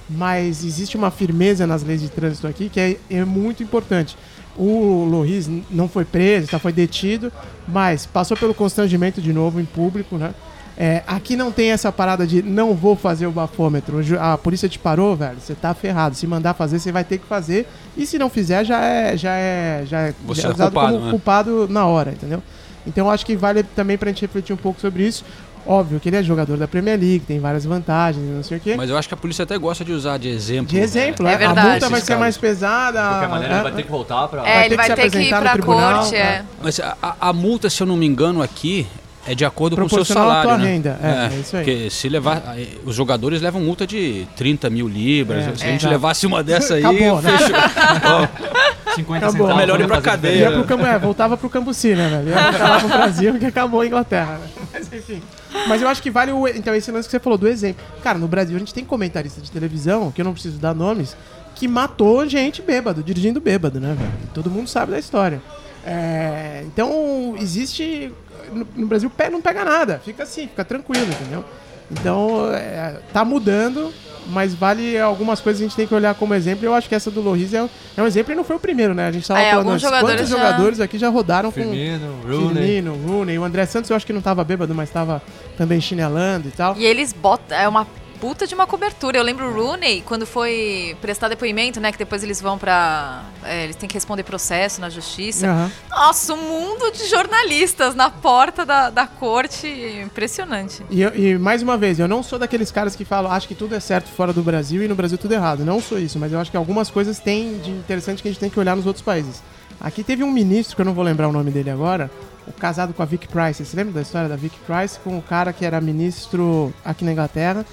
Mas 0.08 0.64
existe 0.64 0.96
uma 0.96 1.10
firmeza 1.10 1.66
nas 1.66 1.82
leis 1.82 2.00
de 2.00 2.08
trânsito 2.08 2.46
aqui 2.46 2.68
que 2.68 2.80
é, 2.80 2.96
é 3.10 3.24
muito 3.24 3.62
importante. 3.62 4.16
O 4.56 5.06
n- 5.24 5.62
não 5.70 5.88
foi 5.88 6.04
preso, 6.04 6.48
tá, 6.48 6.58
foi 6.58 6.72
detido, 6.72 7.30
mas 7.66 8.06
passou 8.06 8.36
pelo 8.36 8.52
constrangimento 8.54 9.20
de 9.20 9.32
novo 9.32 9.60
em 9.60 9.64
público, 9.64 10.16
né? 10.16 10.34
É, 10.80 11.02
aqui 11.08 11.34
não 11.36 11.50
tem 11.50 11.70
essa 11.72 11.90
parada 11.90 12.24
de 12.26 12.40
não 12.40 12.72
vou 12.72 12.94
fazer 12.94 13.26
o 13.26 13.32
bafômetro. 13.32 14.00
A 14.20 14.38
polícia 14.38 14.68
te 14.68 14.78
parou, 14.78 15.16
velho, 15.16 15.38
você 15.40 15.52
tá 15.54 15.74
ferrado. 15.74 16.14
Se 16.14 16.24
mandar 16.26 16.54
fazer, 16.54 16.78
você 16.78 16.92
vai 16.92 17.02
ter 17.04 17.18
que 17.18 17.26
fazer. 17.26 17.66
E 17.96 18.06
se 18.06 18.16
não 18.16 18.30
fizer, 18.30 18.64
já 18.64 18.80
é, 18.84 19.16
já 19.16 19.34
é, 19.34 19.82
já 19.84 19.98
é, 20.00 20.14
Você 20.24 20.42
já 20.42 20.48
é 20.48 20.52
usado 20.52 20.70
culpado, 20.72 20.92
como 20.94 21.04
né? 21.06 21.10
culpado 21.10 21.66
na 21.68 21.84
hora, 21.86 22.12
entendeu? 22.12 22.40
Então 22.86 23.10
acho 23.10 23.26
que 23.26 23.36
vale 23.36 23.64
também 23.64 23.98
pra 23.98 24.08
gente 24.08 24.22
refletir 24.22 24.52
um 24.52 24.56
pouco 24.56 24.80
sobre 24.80 25.04
isso. 25.06 25.24
Óbvio 25.66 26.00
que 26.00 26.08
ele 26.08 26.16
é 26.16 26.22
jogador 26.22 26.56
da 26.56 26.66
Premier 26.66 26.98
League, 26.98 27.20
tem 27.20 27.38
várias 27.40 27.64
vantagens, 27.64 28.24
não 28.24 28.42
sei 28.42 28.58
o 28.58 28.60
quê. 28.60 28.74
Mas 28.76 28.88
eu 28.88 28.96
acho 28.96 29.06
que 29.08 29.14
a 29.14 29.16
polícia 29.16 29.42
até 29.42 29.56
gosta 29.58 29.84
de 29.84 29.92
usar 29.92 30.18
de 30.18 30.28
exemplo. 30.28 30.68
De 30.68 30.78
exemplo, 30.78 31.26
É 31.26 31.32
é, 31.32 31.34
a 31.34 31.38
verdade. 31.38 31.68
multa 31.70 31.88
vai 31.90 32.00
ser 32.00 32.06
casos. 32.06 32.20
mais 32.20 32.36
pesada. 32.38 33.02
De 33.02 33.08
qualquer 33.08 33.28
maneira, 33.28 33.54
é, 33.54 33.56
ele 33.56 33.62
vai 33.64 33.72
ter 33.72 33.82
que 33.82 33.90
voltar 33.90 34.28
pra. 34.28 34.40
É, 34.40 34.44
Vai 34.44 34.58
ele 34.60 34.62
ter 34.62 34.70
que 34.70 34.76
vai 34.76 34.86
se 34.86 34.94
ter 34.96 35.10
que 35.10 35.18
ir 35.24 35.28
pra 35.28 35.52
tribunal, 35.52 35.94
corte, 36.00 36.14
é. 36.16 36.18
é. 36.18 36.44
Mas 36.62 36.80
a, 36.80 36.96
a- 37.02 37.14
a 37.20 37.32
multa, 37.32 37.68
se 37.68 37.82
eu 37.82 37.86
não 37.86 37.96
me 37.96 38.06
engano, 38.06 38.42
aqui 38.42 38.86
é 39.26 39.34
de 39.34 39.44
acordo 39.44 39.76
com 39.76 39.82
o 39.84 39.88
seu 39.90 40.04
salário. 40.06 40.48
tua 40.48 40.56
né? 40.58 40.66
renda, 40.72 40.98
é, 41.02 41.34
é 41.36 41.38
isso 41.40 41.54
aí. 41.56 41.64
Porque 41.64 41.90
se 41.90 42.08
levar. 42.08 42.42
Os 42.86 42.94
jogadores 42.96 43.42
levam 43.42 43.60
multa 43.60 43.86
de 43.86 44.26
30 44.36 44.70
mil 44.70 44.88
libras. 44.88 45.46
É, 45.46 45.54
se 45.54 45.64
a 45.64 45.68
é. 45.68 45.72
gente 45.72 45.86
levasse 45.86 46.26
uma 46.26 46.42
dessa 46.42 46.74
aí, 46.76 46.84
Acabou, 46.84 47.20
né? 47.20 47.36
fechou. 47.36 47.56
50 48.94 49.26
Acabou. 49.26 49.46
centavos. 49.46 49.56
Melhor 49.56 49.80
ir 49.80 49.86
pra 49.86 50.00
cadeia. 50.00 50.50
Pro 50.50 50.64
Cambu, 50.64 50.86
é, 50.86 50.98
voltava 50.98 51.36
pro 51.36 51.50
Cambuci, 51.50 51.94
né, 51.94 52.08
velho? 52.08 52.28
Ia 52.30 52.50
voltar 52.50 52.68
lá 52.70 52.78
pro 52.80 52.88
Brasil 52.98 53.38
que 53.38 53.44
acabou 53.46 53.80
a 53.82 53.86
Inglaterra. 53.86 54.38
Né? 54.38 54.48
Mas 54.72 54.92
enfim. 54.92 55.22
Mas 55.66 55.82
eu 55.82 55.88
acho 55.88 56.02
que 56.02 56.10
vale 56.10 56.32
o. 56.32 56.46
Então, 56.46 56.74
esse 56.74 56.90
lance 56.90 57.08
que 57.08 57.12
você 57.12 57.20
falou 57.20 57.38
do 57.38 57.48
exemplo. 57.48 57.84
Cara, 58.02 58.18
no 58.18 58.28
Brasil 58.28 58.56
a 58.56 58.58
gente 58.58 58.74
tem 58.74 58.84
comentarista 58.84 59.40
de 59.40 59.50
televisão, 59.50 60.10
que 60.12 60.20
eu 60.20 60.24
não 60.24 60.32
preciso 60.32 60.58
dar 60.58 60.74
nomes, 60.74 61.16
que 61.54 61.66
matou 61.66 62.28
gente 62.28 62.62
bêbado, 62.62 63.02
dirigindo 63.02 63.40
bêbado, 63.40 63.80
né, 63.80 63.94
velho? 63.98 64.12
Todo 64.34 64.50
mundo 64.50 64.68
sabe 64.68 64.92
da 64.92 64.98
história. 64.98 65.40
É, 65.84 66.62
então, 66.66 67.34
existe. 67.38 68.12
No, 68.52 68.66
no 68.76 68.86
Brasil, 68.86 69.10
pé 69.10 69.30
não 69.30 69.42
pega 69.42 69.64
nada. 69.64 70.00
Fica 70.04 70.22
assim, 70.22 70.48
fica 70.48 70.64
tranquilo, 70.64 71.06
entendeu? 71.06 71.44
Então, 71.90 72.52
é, 72.52 73.00
tá 73.12 73.24
mudando, 73.24 73.92
mas 74.28 74.54
vale 74.54 74.98
algumas 74.98 75.40
coisas 75.40 75.60
a 75.60 75.64
gente 75.64 75.74
tem 75.76 75.86
que 75.86 75.94
olhar 75.94 76.14
como 76.14 76.34
exemplo. 76.34 76.64
Eu 76.64 76.74
acho 76.74 76.88
que 76.88 76.94
essa 76.94 77.10
do 77.10 77.20
Loris 77.20 77.52
é, 77.54 77.62
um- 77.62 77.68
é 77.96 78.02
um 78.02 78.06
exemplo 78.06 78.32
e 78.32 78.36
não 78.36 78.44
foi 78.44 78.56
o 78.56 78.58
primeiro, 78.60 78.94
né? 78.94 79.06
A 79.08 79.12
gente 79.12 79.26
tava 79.26 79.40
É, 79.40 79.50
falando 79.50 79.70
antes. 79.70 79.82
jogadores 79.82 80.16
Quantos 80.20 80.28
já- 80.30 80.36
jogadores 80.36 80.80
aqui 80.80 80.98
já 80.98 81.08
rodaram 81.08 81.50
com 81.50 81.60
Firmino, 81.60 82.20
Rooney. 82.26 82.54
Firmino, 82.54 82.94
Rooney. 83.06 83.38
O 83.38 83.44
André 83.44 83.66
Santos 83.66 83.90
eu 83.90 83.96
acho 83.96 84.06
que 84.06 84.12
não 84.12 84.20
tava 84.20 84.44
bêbado, 84.44 84.74
mas 84.74 84.90
tava 84.90 85.22
também 85.56 85.80
chinelando 85.80 86.48
e 86.48 86.50
tal. 86.50 86.76
E 86.76 86.84
eles 86.84 87.12
botam. 87.12 87.56
É 87.56 87.66
uma 87.68 87.86
puta 88.20 88.46
de 88.46 88.54
uma 88.54 88.66
cobertura. 88.66 89.18
Eu 89.18 89.22
lembro 89.22 89.46
o 89.46 89.52
Rooney, 89.54 90.02
quando 90.02 90.26
foi 90.26 90.96
prestar 91.00 91.28
depoimento, 91.28 91.80
né? 91.80 91.92
Que 91.92 91.98
depois 91.98 92.22
eles 92.22 92.40
vão 92.40 92.58
pra. 92.58 93.24
é, 93.44 93.64
eles 93.64 93.76
têm 93.76 93.88
que 93.88 93.94
responder 93.94 94.22
processo 94.22 94.80
na 94.80 94.90
justiça. 94.90 95.46
Aham. 95.46 95.70
Nossa, 95.90 96.34
um 96.34 96.42
mundo 96.48 96.90
de 96.92 97.06
jornalistas 97.08 97.94
na 97.94 98.10
porta 98.10 98.64
da, 98.66 98.90
da 98.90 99.06
corte. 99.06 99.66
Impressionante. 100.04 100.82
E, 100.90 101.00
eu- 101.02 101.14
e 101.14 101.38
mais 101.38 101.62
uma 101.62 101.76
vez, 101.76 101.98
eu 101.98 102.08
não 102.08 102.22
sou 102.22 102.38
daqueles 102.38 102.70
caras 102.70 102.94
que 102.96 103.04
falam, 103.04 103.30
acho 103.30 103.46
que 103.48 103.54
tudo 103.54 103.74
é 103.74 103.80
certo 103.80 104.08
fora 104.08 104.32
do 104.32 104.42
Brasil 104.42 104.82
e 104.82 104.88
no 104.88 104.94
Brasil 104.94 105.16
tudo 105.18 105.32
errado. 105.32 105.64
Não 105.64 105.80
sou 105.80 105.98
isso, 105.98 106.18
mas 106.18 106.32
eu 106.32 106.40
acho 106.40 106.50
que 106.50 106.56
algumas 106.56 106.90
coisas 106.90 107.18
tem 107.18 107.58
de 107.58 107.70
interessante 107.70 108.22
que 108.22 108.28
a 108.28 108.30
gente 108.30 108.40
tem 108.40 108.50
que 108.50 108.58
olhar 108.58 108.76
nos 108.76 108.86
outros 108.86 109.04
países. 109.04 109.42
Aqui 109.80 110.02
teve 110.02 110.24
um 110.24 110.30
ministro, 110.32 110.74
que 110.74 110.82
eu 110.82 110.84
não 110.86 110.92
vou 110.94 111.04
lembrar 111.04 111.28
o 111.28 111.32
nome 111.32 111.52
dele 111.52 111.70
agora, 111.70 112.10
o 112.48 112.52
casado 112.52 112.92
com 112.92 113.00
a 113.02 113.06
Vic 113.06 113.28
Price. 113.28 113.64
Você 113.64 113.76
lembra 113.76 113.92
da 113.92 114.02
história 114.02 114.28
da 114.28 114.34
Vic 114.34 114.56
Price 114.66 114.98
com 115.04 115.16
o 115.16 115.22
cara 115.22 115.52
que 115.52 115.64
era 115.64 115.80
ministro 115.80 116.74
aqui 116.84 117.04
na 117.04 117.12
Inglaterra? 117.12 117.64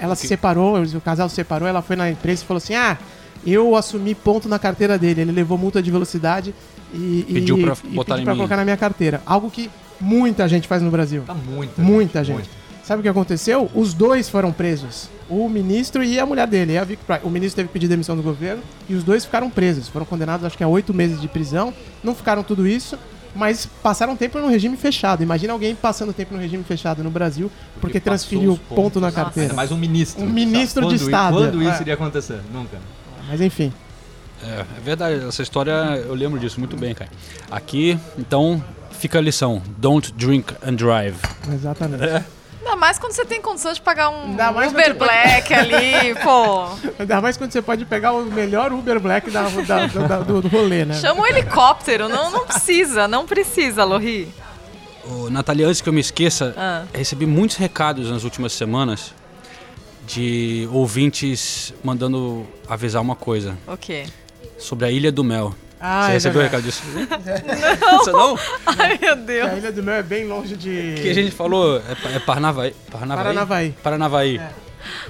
Ela 0.00 0.14
se 0.14 0.26
separou, 0.26 0.80
o 0.82 1.00
casal 1.00 1.28
se 1.28 1.34
separou, 1.34 1.68
ela 1.68 1.82
foi 1.82 1.96
na 1.96 2.10
imprensa 2.10 2.42
e 2.42 2.46
falou 2.46 2.58
assim: 2.58 2.74
Ah, 2.74 2.96
eu 3.46 3.76
assumi 3.76 4.14
ponto 4.14 4.48
na 4.48 4.58
carteira 4.58 4.98
dele. 4.98 5.22
Ele 5.22 5.32
levou 5.32 5.58
multa 5.58 5.82
de 5.82 5.90
velocidade 5.90 6.54
e, 6.92 7.26
Pediu 7.32 7.58
pra 7.58 7.76
e 7.84 7.94
botar 7.94 8.14
pediu 8.14 8.24
pra 8.24 8.34
colocar 8.34 8.56
na 8.56 8.64
minha 8.64 8.76
carteira. 8.76 9.22
Algo 9.26 9.50
que 9.50 9.70
muita 10.00 10.48
gente 10.48 10.66
faz 10.66 10.82
no 10.82 10.90
Brasil. 10.90 11.22
Tá 11.26 11.34
muito. 11.34 11.80
Muita 11.80 12.24
gente. 12.24 12.34
muito. 12.34 12.58
Sabe 12.88 13.00
o 13.00 13.02
que 13.02 13.08
aconteceu? 13.08 13.70
Os 13.74 13.92
dois 13.92 14.30
foram 14.30 14.50
presos. 14.50 15.10
O 15.28 15.46
ministro 15.46 16.02
e 16.02 16.18
a 16.18 16.24
mulher 16.24 16.46
dele, 16.46 16.78
a 16.78 16.84
Vic 16.84 17.04
Price. 17.04 17.20
O 17.22 17.28
ministro 17.28 17.56
teve 17.56 17.68
que 17.68 17.74
pedir 17.74 17.86
demissão 17.86 18.16
do 18.16 18.22
governo 18.22 18.62
e 18.88 18.94
os 18.94 19.04
dois 19.04 19.26
ficaram 19.26 19.50
presos. 19.50 19.88
Foram 19.88 20.06
condenados, 20.06 20.46
acho 20.46 20.56
que 20.56 20.64
a 20.64 20.68
oito 20.68 20.94
meses 20.94 21.20
de 21.20 21.28
prisão. 21.28 21.74
Não 22.02 22.14
ficaram 22.14 22.42
tudo 22.42 22.66
isso, 22.66 22.98
mas 23.34 23.66
passaram 23.82 24.16
tempo 24.16 24.38
no 24.38 24.48
regime 24.48 24.76
fechado. 24.76 25.22
Imagina 25.22 25.52
alguém 25.52 25.74
passando 25.74 26.12
tempo 26.12 26.34
no 26.34 26.40
regime 26.40 26.62
fechado 26.64 27.02
no 27.04 27.10
Brasil 27.10 27.50
porque, 27.80 28.00
passou 28.00 28.12
transferiu 28.12 28.60
ponto 28.74 29.00
na 29.00 29.10
carteira. 29.12 29.46
Ainda 29.50 29.54
mais 29.54 29.70
um 29.72 29.76
ministro. 29.76 30.22
Um 30.24 30.28
ministro 30.28 30.82
de 30.82 30.88
Quando 30.88 31.00
i- 31.00 31.04
Estado. 31.04 31.36
Quando 31.36 31.62
isso 31.62 31.78
É. 31.78 31.80
iria 31.82 31.94
acontecer? 31.94 32.40
Nunca. 32.52 32.78
Mas 33.28 33.40
enfim. 33.40 33.72
É, 34.42 34.60
é 34.60 34.80
verdade, 34.84 35.24
essa 35.26 35.42
história 35.42 35.72
eu 36.06 36.14
lembro 36.14 36.38
disso 36.38 36.58
muito 36.60 36.76
bem, 36.76 36.94
cara. 36.94 37.10
Aqui, 37.50 37.98
então, 38.16 38.62
fica 38.92 39.18
a 39.18 39.20
lição: 39.20 39.60
don't 39.76 40.12
drink 40.12 40.54
and 40.64 40.74
drive. 40.74 41.16
Exatamente. 41.52 42.24
Ainda 42.60 42.76
mais 42.76 42.98
quando 42.98 43.12
você 43.12 43.24
tem 43.24 43.40
condição 43.40 43.72
de 43.72 43.80
pagar 43.80 44.10
um 44.10 44.32
Uber 44.34 44.52
você 44.54 44.70
pode- 44.74 44.94
Black 44.94 45.54
ali, 45.54 46.14
pô. 46.22 46.68
Ainda 46.98 47.20
mais 47.20 47.36
quando 47.36 47.52
você 47.52 47.62
pode 47.62 47.84
pegar 47.84 48.12
o 48.12 48.24
melhor 48.24 48.72
Uber 48.72 48.98
Black 49.00 49.30
da, 49.30 49.48
da- 49.48 49.86
da- 49.86 50.18
do, 50.20 50.42
do 50.42 50.48
rolê, 50.48 50.84
né? 50.84 50.94
Chama 50.94 51.22
um 51.22 51.26
helicóptero. 51.26 52.08
Não, 52.08 52.30
não 52.30 52.46
precisa, 52.46 53.06
não 53.08 53.26
precisa, 53.26 53.84
Lohri. 53.84 54.28
Ô, 55.10 55.30
Natália, 55.30 55.66
antes 55.66 55.80
que 55.80 55.88
eu 55.88 55.92
me 55.92 56.00
esqueça, 56.00 56.54
Ah. 56.58 56.84
recebi 56.92 57.24
muitos 57.24 57.56
recados 57.56 58.10
nas 58.10 58.24
últimas 58.24 58.52
semanas 58.52 59.14
de 60.06 60.68
ouvintes 60.72 61.72
mandando 61.82 62.46
avisar 62.68 63.00
uma 63.00 63.14
coisa. 63.16 63.56
O 63.66 63.76
quê? 63.76 64.04
Sobre 64.58 64.86
a 64.86 64.90
Ilha 64.90 65.12
do 65.12 65.22
Mel. 65.22 65.54
Ah, 65.80 66.04
Você 66.04 66.10
é 66.10 66.12
recebeu 66.14 66.40
o 66.40 66.44
recado 66.44 66.62
disso? 66.62 66.82
Você 66.84 68.10
não? 68.12 68.36
Ai, 68.66 68.98
meu 69.00 69.16
Deus. 69.16 69.50
A 69.50 69.56
Ilha 69.56 69.72
do 69.72 69.82
Mel 69.82 69.94
é 69.94 70.02
bem 70.02 70.26
longe 70.26 70.56
de... 70.56 70.96
Que 71.00 71.10
a 71.10 71.14
gente 71.14 71.30
falou, 71.30 71.78
é, 71.78 72.16
é 72.16 72.18
Parnavaí. 72.18 72.74
Parnavaí? 72.90 73.24
Paranavaí. 73.24 73.74
Paranavaí. 73.82 74.40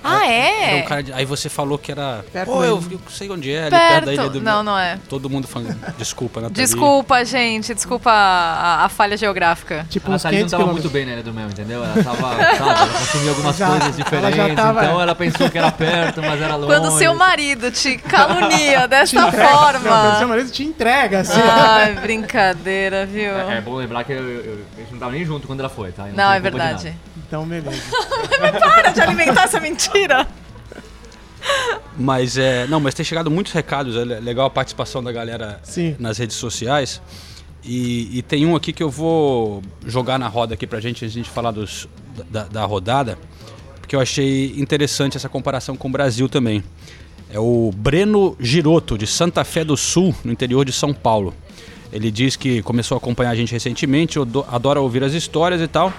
Ah, 0.02 0.26
é? 0.26 0.82
um 0.84 0.88
cara 0.88 1.02
de- 1.02 1.12
aí 1.12 1.24
você 1.24 1.48
falou 1.48 1.78
que 1.78 1.92
era. 1.92 2.24
Perto 2.32 2.50
Pô, 2.50 2.60
da 2.60 2.66
eu, 2.66 2.78
ilha. 2.78 2.94
eu 2.94 3.00
sei 3.10 3.30
onde 3.30 3.52
é, 3.52 3.62
ali 3.62 3.70
perto 3.70 4.04
da 4.06 4.12
Ilha 4.12 4.22
Perto. 4.22 4.32
do 4.34 4.40
Não, 4.42 4.54
Mel. 4.54 4.62
não 4.64 4.78
é. 4.78 4.98
Todo 5.08 5.28
mundo 5.30 5.46
falando. 5.46 5.76
Desculpa, 5.96 6.40
Nathalie. 6.40 6.62
Desculpa, 6.66 7.24
gente. 7.24 7.74
Desculpa 7.74 8.10
a, 8.10 8.84
a 8.84 8.88
falha 8.88 9.16
geográfica. 9.16 9.86
Tipo 9.90 10.08
A 10.08 10.12
Nathalie 10.12 10.38
não 10.40 10.48
500 10.48 10.50
tava 10.50 10.62
quilômetros. 10.64 10.84
muito 10.84 10.92
bem 10.92 11.06
na 11.06 11.12
Ilha 11.12 11.22
do 11.22 11.32
Mel, 11.34 11.48
entendeu? 11.48 11.84
Ela 11.84 12.02
tava, 12.02 12.16
sabe, 12.16 12.56
ela 12.70 12.86
consumia 12.98 13.30
algumas 13.30 13.56
Já- 13.56 13.66
coisas 13.68 13.84
ela 13.88 14.04
diferentes, 14.04 14.56
tava- 14.56 14.84
então 14.84 15.00
ela 15.00 15.14
pensou 15.14 15.50
que 15.50 15.58
era 15.58 15.70
perto, 15.72 16.22
mas 16.22 16.40
era 16.40 16.56
longe. 16.56 16.66
Quando 16.66 16.88
o 16.94 16.98
seu 16.98 17.14
marido 17.14 17.70
te 17.70 17.98
calunia 17.98 18.86
dessa 18.88 19.14
Não, 19.20 19.30
seu 19.30 19.40
forma. 19.48 20.26
marido 20.26 20.50
te 20.50 20.64
entrega, 20.64 21.20
assim. 21.20 21.40
Ai, 21.40 21.94
brincadeira, 21.94 23.06
viu? 23.06 23.30
É, 23.32 23.58
é 23.58 23.60
bom 23.60 23.74
lembrar 23.76 24.04
que 24.04 24.12
eu, 24.12 24.16
eu, 24.18 24.44
eu- 24.44 24.64
a 24.76 24.80
gente 24.80 24.92
não 24.92 24.98
tava 24.98 25.12
nem 25.12 25.24
junto 25.24 25.46
quando 25.46 25.60
ela 25.60 25.68
foi, 25.68 25.92
tá? 25.92 26.04
Eu 26.08 26.14
Não, 26.14 26.24
tenho 26.24 26.32
é 26.34 26.40
verdade. 26.40 26.94
Então, 27.28 27.46
beleza. 27.46 27.80
Para 28.58 28.90
de 28.90 29.00
alimentar 29.00 29.44
essa 29.44 29.60
mentira. 29.60 30.26
Mas 31.96 32.36
é. 32.36 32.66
Não, 32.66 32.80
mas 32.80 32.94
tem 32.94 33.04
chegado 33.04 33.30
muitos 33.30 33.52
recados. 33.52 33.96
É 33.96 34.04
le- 34.04 34.20
legal 34.20 34.46
a 34.46 34.50
participação 34.50 35.02
da 35.02 35.12
galera 35.12 35.60
Sim. 35.62 35.94
nas 35.98 36.18
redes 36.18 36.36
sociais. 36.36 37.00
E, 37.64 38.18
e 38.18 38.22
tem 38.22 38.46
um 38.46 38.54
aqui 38.56 38.72
que 38.72 38.82
eu 38.82 38.88
vou 38.90 39.62
jogar 39.84 40.18
na 40.18 40.28
roda 40.28 40.54
aqui 40.54 40.66
pra 40.66 40.80
gente, 40.80 41.04
antes 41.04 41.12
de 41.12 41.20
a 41.20 41.22
gente 41.22 41.32
falar 41.32 41.50
dos, 41.50 41.88
da, 42.30 42.44
da 42.44 42.64
rodada, 42.64 43.18
porque 43.80 43.94
eu 43.96 44.00
achei 44.00 44.54
interessante 44.56 45.16
essa 45.16 45.28
comparação 45.28 45.76
com 45.76 45.88
o 45.88 45.90
Brasil 45.90 46.28
também. 46.28 46.62
É 47.30 47.38
o 47.38 47.70
Breno 47.76 48.36
Giroto, 48.40 48.96
de 48.96 49.06
Santa 49.06 49.44
Fé 49.44 49.64
do 49.64 49.76
Sul, 49.76 50.14
no 50.24 50.32
interior 50.32 50.64
de 50.64 50.72
São 50.72 50.94
Paulo. 50.94 51.34
Ele 51.92 52.10
diz 52.10 52.36
que 52.36 52.62
começou 52.62 52.94
a 52.94 52.98
acompanhar 52.98 53.30
a 53.30 53.34
gente 53.34 53.52
recentemente, 53.52 54.18
adora 54.50 54.80
ouvir 54.80 55.02
as 55.04 55.12
histórias 55.12 55.60
e 55.60 55.66
tal. 55.66 55.92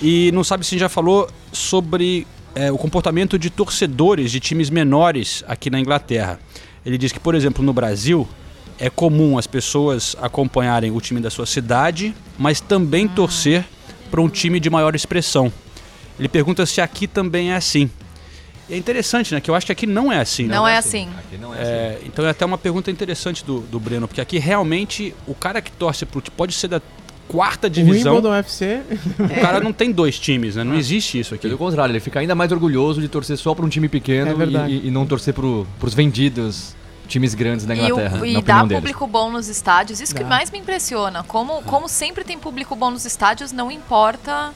E 0.00 0.30
não 0.32 0.42
sabe 0.42 0.64
se 0.66 0.78
já 0.78 0.88
falou 0.88 1.28
sobre 1.52 2.26
é, 2.54 2.70
o 2.70 2.78
comportamento 2.78 3.38
de 3.38 3.50
torcedores 3.50 4.30
de 4.30 4.40
times 4.40 4.70
menores 4.70 5.44
aqui 5.46 5.70
na 5.70 5.80
Inglaterra. 5.80 6.38
Ele 6.84 6.98
diz 6.98 7.12
que, 7.12 7.20
por 7.20 7.34
exemplo, 7.34 7.64
no 7.64 7.72
Brasil 7.72 8.28
é 8.78 8.90
comum 8.90 9.38
as 9.38 9.46
pessoas 9.46 10.16
acompanharem 10.20 10.90
o 10.90 11.00
time 11.00 11.20
da 11.20 11.30
sua 11.30 11.46
cidade, 11.46 12.14
mas 12.38 12.60
também 12.60 13.06
torcer 13.06 13.64
para 14.10 14.20
um 14.20 14.28
time 14.28 14.58
de 14.58 14.68
maior 14.68 14.94
expressão. 14.94 15.52
Ele 16.18 16.28
pergunta 16.28 16.66
se 16.66 16.80
aqui 16.80 17.06
também 17.06 17.52
é 17.52 17.56
assim. 17.56 17.90
E 18.68 18.74
é 18.74 18.76
interessante, 18.76 19.34
né? 19.34 19.40
Que 19.40 19.50
eu 19.50 19.54
acho 19.54 19.66
que 19.66 19.72
aqui 19.72 19.86
não 19.86 20.12
é 20.12 20.20
assim. 20.20 20.46
né? 20.46 20.54
Não 20.54 20.66
é 20.66 20.76
assim. 20.76 21.08
Aqui 21.18 21.36
não 21.36 21.54
é, 21.54 21.60
assim. 21.60 21.70
É, 21.70 21.98
então 22.04 22.26
é 22.26 22.30
até 22.30 22.44
uma 22.44 22.58
pergunta 22.58 22.90
interessante 22.90 23.44
do, 23.44 23.60
do 23.60 23.80
Breno, 23.80 24.06
porque 24.06 24.20
aqui 24.20 24.38
realmente 24.38 25.14
o 25.26 25.34
cara 25.34 25.60
que 25.60 25.70
torce 25.72 26.04
pro 26.04 26.22
pode 26.36 26.52
ser 26.54 26.68
da 26.68 26.80
quarta 27.32 27.66
O 27.66 27.70
divisão. 27.70 28.14
Wimbledon 28.14 28.34
FC... 28.36 28.82
O 29.18 29.40
cara 29.40 29.58
não 29.60 29.72
tem 29.72 29.90
dois 29.90 30.18
times, 30.18 30.56
né? 30.56 30.62
Não 30.64 30.74
existe 30.74 31.18
isso 31.18 31.34
aqui. 31.34 31.46
Pelo 31.48 31.58
contrário, 31.58 31.92
ele 31.92 32.00
fica 32.00 32.20
ainda 32.20 32.34
mais 32.34 32.52
orgulhoso 32.52 33.00
de 33.00 33.08
torcer 33.08 33.36
só 33.36 33.54
pra 33.54 33.64
um 33.64 33.68
time 33.68 33.86
É 33.86 33.88
pequeno 33.88 34.36
verdade. 34.36 34.72
e, 34.72 34.88
e 34.88 34.90
não 34.90 35.06
torcer 35.06 35.32
pro, 35.34 35.66
pros 35.80 35.94
vendidos 35.94 36.74
times 37.08 37.34
grandes 37.34 37.66
da 37.66 37.74
E, 37.74 37.78
Inglaterra. 37.80 38.20
o, 38.20 38.26
e 38.26 38.32
na 38.34 38.40
dá 38.40 38.66
público 38.66 39.06
bom 39.06 39.30
nos 39.30 39.48
estádios. 39.48 40.00
Isso 40.00 40.14
que 40.14 40.22
Dá. 40.22 40.28
mais 40.28 40.50
me 40.50 40.58
impressiona. 40.58 41.22
Como, 41.22 41.62
como 41.62 41.88
sempre 41.88 42.24
tem 42.24 42.38
público 42.38 42.74
bom 42.74 42.90
nos 42.90 43.04
estádios, 43.04 43.52
não 43.52 43.70
importa. 43.70 44.52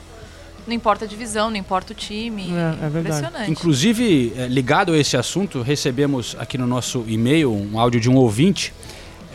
Não 0.65 0.73
importa 0.73 1.05
a 1.05 1.07
divisão, 1.07 1.49
não 1.49 1.55
importa 1.55 1.93
o 1.93 1.95
time. 1.95 2.51
É, 2.51 2.85
é 2.85 2.89
verdade. 2.89 3.17
Impressionante. 3.19 3.51
Inclusive, 3.51 4.33
é, 4.35 4.47
ligado 4.47 4.91
a 4.91 4.97
esse 4.97 5.15
assunto, 5.15 5.61
recebemos 5.61 6.35
aqui 6.39 6.57
no 6.57 6.67
nosso 6.67 7.05
e-mail 7.07 7.53
um 7.53 7.79
áudio 7.79 8.01
de 8.01 8.09
um 8.09 8.15
ouvinte 8.15 8.73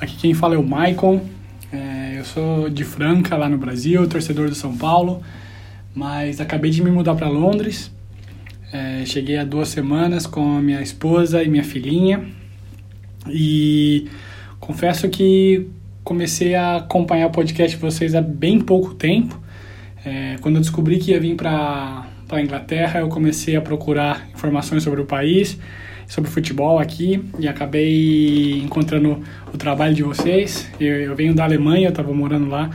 Aqui 0.00 0.16
quem 0.16 0.34
fala 0.34 0.56
é 0.56 0.58
o 0.58 0.64
Maicon. 0.64 1.24
É, 1.72 2.16
eu 2.18 2.24
sou 2.24 2.68
de 2.68 2.82
Franca, 2.82 3.36
lá 3.36 3.48
no 3.48 3.56
Brasil, 3.56 4.08
torcedor 4.08 4.48
do 4.48 4.56
São 4.56 4.76
Paulo, 4.76 5.22
mas 5.94 6.40
acabei 6.40 6.70
de 6.70 6.82
me 6.82 6.90
mudar 6.90 7.14
para 7.14 7.28
Londres. 7.28 7.90
É, 8.72 9.04
cheguei 9.04 9.36
há 9.36 9.44
duas 9.44 9.68
semanas 9.68 10.26
com 10.26 10.56
a 10.56 10.62
minha 10.62 10.80
esposa 10.80 11.42
e 11.42 11.48
minha 11.48 11.64
filhinha. 11.64 12.24
E 13.28 14.08
confesso 14.58 15.08
que 15.08 15.68
comecei 16.04 16.54
a 16.54 16.76
acompanhar 16.76 17.26
o 17.26 17.30
podcast 17.30 17.76
de 17.76 17.82
vocês 17.82 18.14
há 18.14 18.20
bem 18.20 18.60
pouco 18.60 18.94
tempo. 18.94 19.40
É, 20.04 20.36
quando 20.40 20.56
eu 20.56 20.60
descobri 20.60 20.98
que 20.98 21.10
ia 21.10 21.20
vir 21.20 21.34
para 21.34 22.06
a 22.30 22.40
Inglaterra, 22.40 23.00
eu 23.00 23.08
comecei 23.08 23.56
a 23.56 23.60
procurar 23.60 24.28
informações 24.32 24.82
sobre 24.82 25.00
o 25.00 25.04
país, 25.04 25.58
sobre 26.06 26.30
futebol 26.30 26.78
aqui 26.78 27.22
e 27.38 27.48
acabei 27.48 28.60
encontrando 28.60 29.20
o 29.52 29.58
trabalho 29.58 29.94
de 29.94 30.02
vocês. 30.02 30.70
Eu, 30.80 30.94
eu 30.94 31.16
venho 31.16 31.34
da 31.34 31.44
Alemanha, 31.44 31.86
eu 31.86 31.90
estava 31.90 32.14
morando 32.14 32.48
lá 32.48 32.70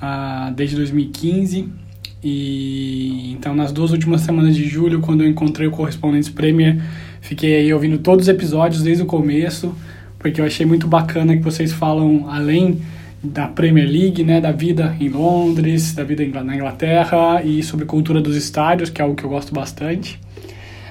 ah, 0.00 0.50
desde 0.56 0.76
2015 0.76 1.85
e 2.22 3.32
então 3.32 3.54
nas 3.54 3.72
duas 3.72 3.92
últimas 3.92 4.22
semanas 4.22 4.56
de 4.56 4.66
julho, 4.66 5.00
quando 5.00 5.22
eu 5.22 5.28
encontrei 5.28 5.66
o 5.66 5.70
Correspondentes 5.70 6.28
Premier, 6.28 6.80
fiquei 7.20 7.56
aí 7.56 7.72
ouvindo 7.72 7.98
todos 7.98 8.24
os 8.24 8.28
episódios 8.28 8.82
desde 8.82 9.02
o 9.02 9.06
começo, 9.06 9.74
porque 10.18 10.40
eu 10.40 10.44
achei 10.44 10.66
muito 10.66 10.86
bacana 10.86 11.36
que 11.36 11.42
vocês 11.42 11.72
falam 11.72 12.26
além 12.28 12.80
da 13.22 13.48
Premier 13.48 13.88
League, 13.88 14.22
né, 14.22 14.40
da 14.40 14.52
vida 14.52 14.96
em 15.00 15.08
Londres, 15.08 15.94
da 15.94 16.04
vida 16.04 16.24
na 16.42 16.54
Inglaterra 16.54 17.42
e 17.42 17.62
sobre 17.62 17.84
cultura 17.84 18.20
dos 18.20 18.36
estádios, 18.36 18.90
que 18.90 19.00
é 19.00 19.04
algo 19.04 19.16
que 19.16 19.24
eu 19.24 19.30
gosto 19.30 19.52
bastante. 19.52 20.20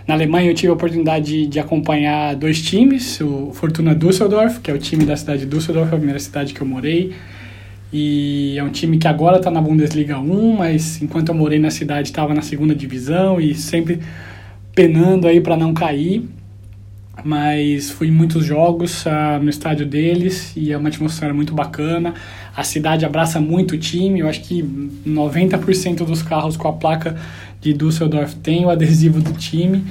Na 0.07 0.13
Alemanha 0.13 0.51
eu 0.51 0.53
tive 0.53 0.69
a 0.69 0.73
oportunidade 0.73 1.25
de, 1.25 1.47
de 1.47 1.59
acompanhar 1.59 2.35
dois 2.35 2.61
times, 2.61 3.19
o 3.21 3.51
Fortuna 3.53 3.95
Düsseldorf, 3.95 4.59
que 4.59 4.69
é 4.69 4.73
o 4.73 4.77
time 4.77 5.03
da 5.03 5.15
cidade 5.15 5.39
de 5.39 5.45
Düsseldorf, 5.47 5.93
a 5.93 5.97
primeira 5.97 6.19
cidade 6.19 6.53
que 6.53 6.61
eu 6.61 6.67
morei, 6.67 7.13
e 7.97 8.57
é 8.57 8.63
um 8.63 8.69
time 8.69 8.97
que 8.97 9.07
agora 9.07 9.37
está 9.37 9.49
na 9.49 9.61
Bundesliga 9.61 10.19
1, 10.19 10.57
mas 10.57 11.01
enquanto 11.01 11.29
eu 11.29 11.35
morei 11.35 11.59
na 11.59 11.71
cidade 11.71 12.09
estava 12.09 12.33
na 12.33 12.41
segunda 12.41 12.75
divisão 12.75 13.39
e 13.39 13.55
sempre 13.55 14.01
penando 14.73 15.27
aí 15.27 15.39
para 15.39 15.55
não 15.55 15.73
cair 15.73 16.27
mas 17.23 17.89
fui 17.89 18.09
em 18.09 18.11
muitos 18.11 18.45
jogos 18.45 19.03
uh, 19.05 19.41
no 19.41 19.49
estádio 19.49 19.85
deles 19.85 20.53
e 20.55 20.71
é 20.71 20.77
uma 20.77 20.89
atmosfera 20.89 21.33
muito 21.33 21.55
bacana. 21.55 22.13
A 22.55 22.63
cidade 22.63 23.03
abraça 23.03 23.39
muito 23.39 23.73
o 23.73 23.77
time, 23.77 24.19
eu 24.19 24.27
acho 24.27 24.41
que 24.41 24.61
90% 25.07 26.05
dos 26.05 26.21
carros 26.21 26.55
com 26.55 26.67
a 26.67 26.73
placa 26.73 27.15
de 27.59 27.73
Düsseldorf 27.73 28.35
tem 28.35 28.63
o 28.65 28.69
adesivo 28.69 29.19
do 29.21 29.33
time. 29.33 29.83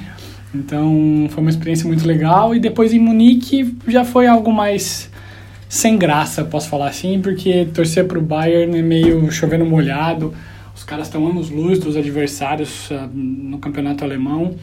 Então 0.53 1.27
foi 1.29 1.41
uma 1.41 1.49
experiência 1.49 1.85
muito 1.85 2.07
legal 2.07 2.55
e 2.55 2.59
depois 2.59 2.93
em 2.93 2.99
Munique 2.99 3.75
já 3.85 4.05
foi 4.05 4.27
algo 4.27 4.53
mais 4.53 5.09
sem 5.67 5.97
graça, 5.97 6.43
posso 6.43 6.69
falar 6.69 6.89
assim, 6.89 7.19
porque 7.21 7.67
torcer 7.73 8.07
para 8.07 8.19
o 8.19 8.21
Bayern 8.21 8.77
é 8.77 8.81
meio 8.81 9.29
chovendo 9.31 9.65
molhado. 9.65 10.33
Os 10.75 10.83
caras 10.83 11.07
estão 11.07 11.25
anos 11.27 11.49
luz 11.49 11.79
dos 11.79 11.95
adversários 11.95 12.89
uh, 12.91 13.09
no 13.13 13.57
campeonato 13.57 14.03
alemão. 14.03 14.55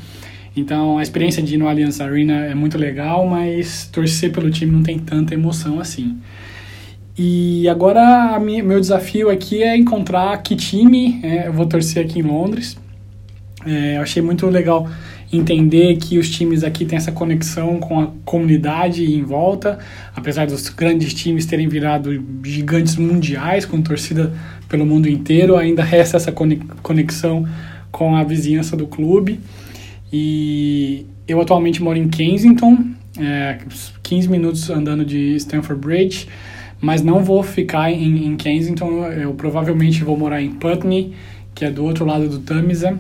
Então 0.54 0.98
a 0.98 1.02
experiência 1.02 1.42
de 1.42 1.54
ir 1.54 1.58
no 1.58 1.68
Allianz 1.68 2.00
Arena 2.00 2.44
é 2.46 2.54
muito 2.54 2.76
legal, 2.76 3.26
mas 3.26 3.88
torcer 3.90 4.30
pelo 4.32 4.50
time 4.50 4.70
não 4.70 4.82
tem 4.82 4.98
tanta 4.98 5.34
emoção 5.34 5.80
assim. 5.80 6.18
E 7.16 7.68
agora 7.68 8.38
minha, 8.38 8.62
meu 8.62 8.80
desafio 8.80 9.28
aqui 9.30 9.62
é 9.62 9.76
encontrar 9.76 10.36
que 10.42 10.56
time 10.56 11.20
é, 11.22 11.48
eu 11.48 11.52
vou 11.52 11.66
torcer 11.66 12.04
aqui 12.04 12.20
em 12.20 12.22
Londres. 12.22 12.78
É, 13.64 13.96
eu 13.96 14.02
achei 14.02 14.22
muito 14.22 14.46
legal 14.46 14.88
entender 15.32 15.96
que 15.96 16.18
os 16.18 16.28
times 16.28 16.62
aqui 16.62 16.84
têm 16.84 16.98
essa 16.98 17.10
conexão 17.10 17.78
com 17.80 18.00
a 18.00 18.08
comunidade 18.24 19.04
em 19.04 19.22
volta, 19.22 19.78
apesar 20.14 20.46
dos 20.46 20.68
grandes 20.68 21.14
times 21.14 21.46
terem 21.46 21.66
virado 21.68 22.22
gigantes 22.44 22.96
mundiais 22.96 23.64
com 23.64 23.80
torcida 23.80 24.32
pelo 24.68 24.84
mundo 24.84 25.08
inteiro, 25.08 25.56
ainda 25.56 25.82
resta 25.82 26.18
essa 26.18 26.32
conexão 26.82 27.48
com 27.90 28.14
a 28.14 28.22
vizinhança 28.22 28.76
do 28.76 28.86
clube. 28.86 29.40
E 30.12 31.06
eu 31.26 31.40
atualmente 31.40 31.82
moro 31.82 31.98
em 31.98 32.08
Kensington, 32.08 32.84
é, 33.18 33.58
15 34.02 34.28
minutos 34.28 34.68
andando 34.68 35.04
de 35.04 35.34
Stamford 35.36 35.80
Bridge, 35.80 36.28
mas 36.80 37.02
não 37.02 37.24
vou 37.24 37.42
ficar 37.42 37.90
em, 37.90 38.26
em 38.26 38.36
Kensington, 38.36 39.06
eu 39.06 39.32
provavelmente 39.32 40.04
vou 40.04 40.18
morar 40.18 40.42
em 40.42 40.50
Putney, 40.50 41.14
que 41.54 41.64
é 41.64 41.70
do 41.70 41.84
outro 41.84 42.04
lado 42.04 42.28
do 42.28 42.40
Tamisa. 42.40 42.98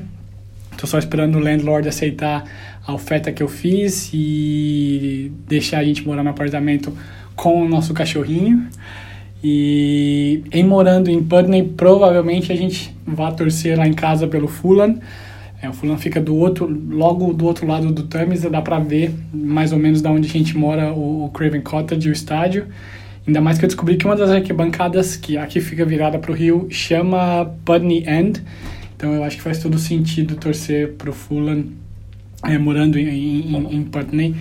Estou 0.82 0.90
só 0.90 0.98
esperando 0.98 1.36
o 1.36 1.38
landlord 1.38 1.88
aceitar 1.88 2.42
a 2.84 2.92
oferta 2.92 3.30
que 3.30 3.40
eu 3.40 3.46
fiz 3.46 4.10
e 4.12 5.30
deixar 5.46 5.78
a 5.78 5.84
gente 5.84 6.04
morar 6.04 6.24
no 6.24 6.30
apartamento 6.30 6.92
com 7.36 7.62
o 7.62 7.68
nosso 7.68 7.94
cachorrinho. 7.94 8.66
E 9.44 10.42
em 10.50 10.64
morando 10.64 11.08
em 11.08 11.22
Putney, 11.22 11.62
provavelmente 11.62 12.50
a 12.50 12.56
gente 12.56 12.92
vai 13.06 13.32
torcer 13.32 13.78
lá 13.78 13.86
em 13.86 13.92
casa 13.92 14.26
pelo 14.26 14.48
Fulham. 14.48 14.98
É, 15.62 15.68
o 15.68 15.72
Fulham 15.72 15.96
fica 15.96 16.20
do 16.20 16.34
outro, 16.34 16.66
logo 16.66 17.32
do 17.32 17.46
outro 17.46 17.64
lado 17.64 17.92
do 17.92 18.02
Thames, 18.02 18.42
dá 18.42 18.60
pra 18.60 18.80
ver 18.80 19.14
mais 19.32 19.70
ou 19.70 19.78
menos 19.78 20.02
da 20.02 20.10
onde 20.10 20.26
a 20.26 20.32
gente 20.32 20.58
mora 20.58 20.92
o, 20.92 21.26
o 21.26 21.30
Craven 21.30 21.60
Cottage, 21.60 22.08
o 22.08 22.12
estádio. 22.12 22.66
Ainda 23.24 23.40
mais 23.40 23.56
que 23.56 23.64
eu 23.64 23.68
descobri 23.68 23.96
que 23.96 24.04
uma 24.04 24.16
das 24.16 24.30
arquibancadas 24.30 25.14
que 25.14 25.38
aqui 25.38 25.60
fica 25.60 25.84
virada 25.84 26.18
pro 26.18 26.32
rio 26.32 26.66
chama 26.70 27.54
Putney 27.64 28.04
End. 28.04 28.42
Então 29.02 29.14
eu 29.14 29.24
acho 29.24 29.36
que 29.36 29.42
faz 29.42 29.58
todo 29.58 29.76
sentido 29.80 30.36
torcer 30.36 30.92
pro 30.92 31.12
Fulham 31.12 31.64
é, 32.44 32.56
morando 32.56 32.96
em, 32.96 33.08
em, 33.08 33.74
em 33.74 33.82
Putney. 33.82 34.36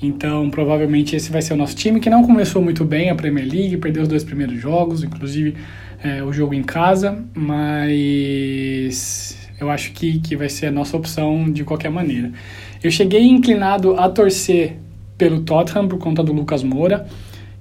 Então, 0.00 0.48
provavelmente 0.48 1.16
esse 1.16 1.32
vai 1.32 1.42
ser 1.42 1.54
o 1.54 1.56
nosso 1.56 1.74
time, 1.74 1.98
que 1.98 2.08
não 2.08 2.22
começou 2.22 2.62
muito 2.62 2.84
bem 2.84 3.10
a 3.10 3.16
Premier 3.16 3.44
League, 3.44 3.76
perdeu 3.78 4.04
os 4.04 4.08
dois 4.08 4.22
primeiros 4.22 4.60
jogos, 4.60 5.02
inclusive 5.02 5.56
é, 6.04 6.22
o 6.22 6.32
jogo 6.32 6.54
em 6.54 6.62
casa, 6.62 7.18
mas 7.34 9.36
eu 9.58 9.68
acho 9.70 9.90
que, 9.90 10.20
que 10.20 10.36
vai 10.36 10.48
ser 10.48 10.66
a 10.66 10.70
nossa 10.70 10.96
opção 10.96 11.50
de 11.50 11.64
qualquer 11.64 11.90
maneira. 11.90 12.30
Eu 12.84 12.92
cheguei 12.92 13.24
inclinado 13.24 13.98
a 13.98 14.08
torcer 14.08 14.76
pelo 15.18 15.40
Tottenham 15.40 15.88
por 15.88 15.98
conta 15.98 16.22
do 16.22 16.32
Lucas 16.32 16.62
Moura, 16.62 17.08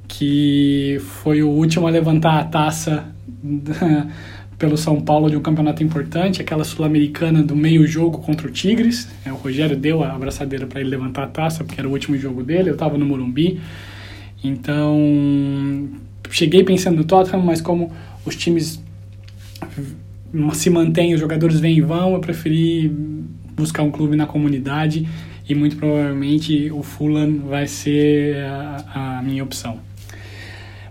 que 0.07 0.97
foi 0.99 1.41
o 1.41 1.49
último 1.49 1.87
a 1.87 1.89
levantar 1.89 2.37
a 2.37 2.43
taça 2.43 3.15
pelo 4.57 4.77
São 4.77 5.01
Paulo 5.01 5.29
de 5.29 5.35
um 5.35 5.41
campeonato 5.41 5.83
importante, 5.83 6.41
aquela 6.41 6.63
sul-americana 6.63 7.43
do 7.43 7.55
meio 7.55 7.85
jogo 7.85 8.19
contra 8.19 8.47
o 8.47 8.51
Tigres. 8.51 9.07
É, 9.25 9.31
o 9.31 9.35
Rogério 9.35 9.75
deu 9.75 10.03
a 10.03 10.13
abraçadeira 10.13 10.65
para 10.65 10.79
ele 10.79 10.89
levantar 10.89 11.23
a 11.23 11.27
taça, 11.27 11.63
porque 11.63 11.79
era 11.79 11.87
o 11.87 11.91
último 11.91 12.17
jogo 12.17 12.43
dele, 12.43 12.69
eu 12.69 12.73
estava 12.73 12.97
no 12.97 13.05
Morumbi. 13.05 13.59
Então, 14.43 15.89
cheguei 16.29 16.63
pensando 16.63 16.97
no 16.97 17.03
Tottenham, 17.03 17.43
mas 17.43 17.61
como 17.61 17.91
os 18.25 18.35
times 18.35 18.81
se 20.53 20.69
mantêm, 20.69 21.13
os 21.13 21.19
jogadores 21.19 21.59
vêm 21.59 21.77
e 21.77 21.81
vão, 21.81 22.13
eu 22.13 22.19
preferi 22.19 22.87
buscar 23.55 23.83
um 23.83 23.91
clube 23.91 24.15
na 24.15 24.25
comunidade 24.25 25.07
e 25.47 25.55
muito 25.55 25.77
provavelmente 25.77 26.71
o 26.71 26.83
Fulham 26.83 27.39
vai 27.47 27.67
ser 27.67 28.37
a, 28.37 29.17
a 29.17 29.21
minha 29.21 29.43
opção. 29.43 29.79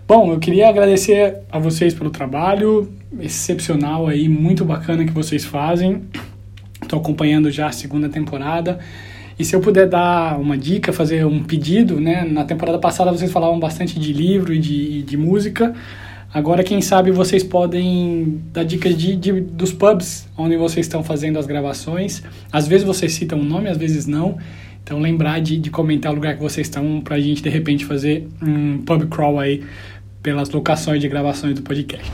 Bom, 0.07 0.31
eu 0.31 0.37
queria 0.37 0.69
agradecer 0.69 1.39
a 1.51 1.57
vocês 1.57 1.91
pelo 1.91 2.11
trabalho 2.11 2.93
excepcional 3.19 4.05
aí, 4.05 4.29
muito 4.29 4.63
bacana 4.63 5.03
que 5.03 5.11
vocês 5.11 5.43
fazem. 5.43 6.03
Estou 6.79 6.99
acompanhando 6.99 7.49
já 7.49 7.69
a 7.69 7.71
segunda 7.71 8.07
temporada. 8.07 8.77
E 9.39 9.43
se 9.43 9.55
eu 9.55 9.59
puder 9.59 9.89
dar 9.89 10.39
uma 10.39 10.55
dica, 10.55 10.93
fazer 10.93 11.25
um 11.25 11.43
pedido, 11.43 11.99
né? 11.99 12.23
Na 12.23 12.43
temporada 12.43 12.77
passada 12.77 13.11
vocês 13.11 13.31
falavam 13.31 13.59
bastante 13.59 13.99
de 13.99 14.13
livro 14.13 14.53
e 14.53 14.59
de, 14.59 15.01
de 15.01 15.17
música. 15.17 15.73
Agora, 16.31 16.63
quem 16.63 16.81
sabe 16.81 17.09
vocês 17.09 17.43
podem 17.43 18.41
dar 18.53 18.63
dicas 18.63 18.95
de, 18.95 19.15
de, 19.15 19.41
dos 19.41 19.73
pubs 19.73 20.27
onde 20.37 20.55
vocês 20.55 20.85
estão 20.85 21.03
fazendo 21.03 21.39
as 21.39 21.47
gravações. 21.47 22.21
Às 22.51 22.67
vezes 22.67 22.85
vocês 22.85 23.11
citam 23.13 23.39
o 23.39 23.41
um 23.41 23.45
nome, 23.45 23.69
às 23.69 23.77
vezes 23.77 24.05
não. 24.05 24.37
Então, 24.85 24.99
lembrar 24.99 25.41
de, 25.41 25.57
de 25.57 25.71
comentar 25.71 26.11
o 26.11 26.15
lugar 26.15 26.35
que 26.35 26.43
vocês 26.43 26.67
estão 26.67 27.01
para 27.01 27.15
a 27.15 27.19
gente, 27.19 27.41
de 27.41 27.49
repente, 27.49 27.83
fazer 27.83 28.27
um 28.39 28.77
pub 28.83 29.07
crawl 29.07 29.39
aí 29.39 29.63
pelas 30.25 30.49
locações 30.49 30.99
de 30.99 31.07
gravações 31.07 31.53
do 31.53 31.61
podcast. 31.61 32.11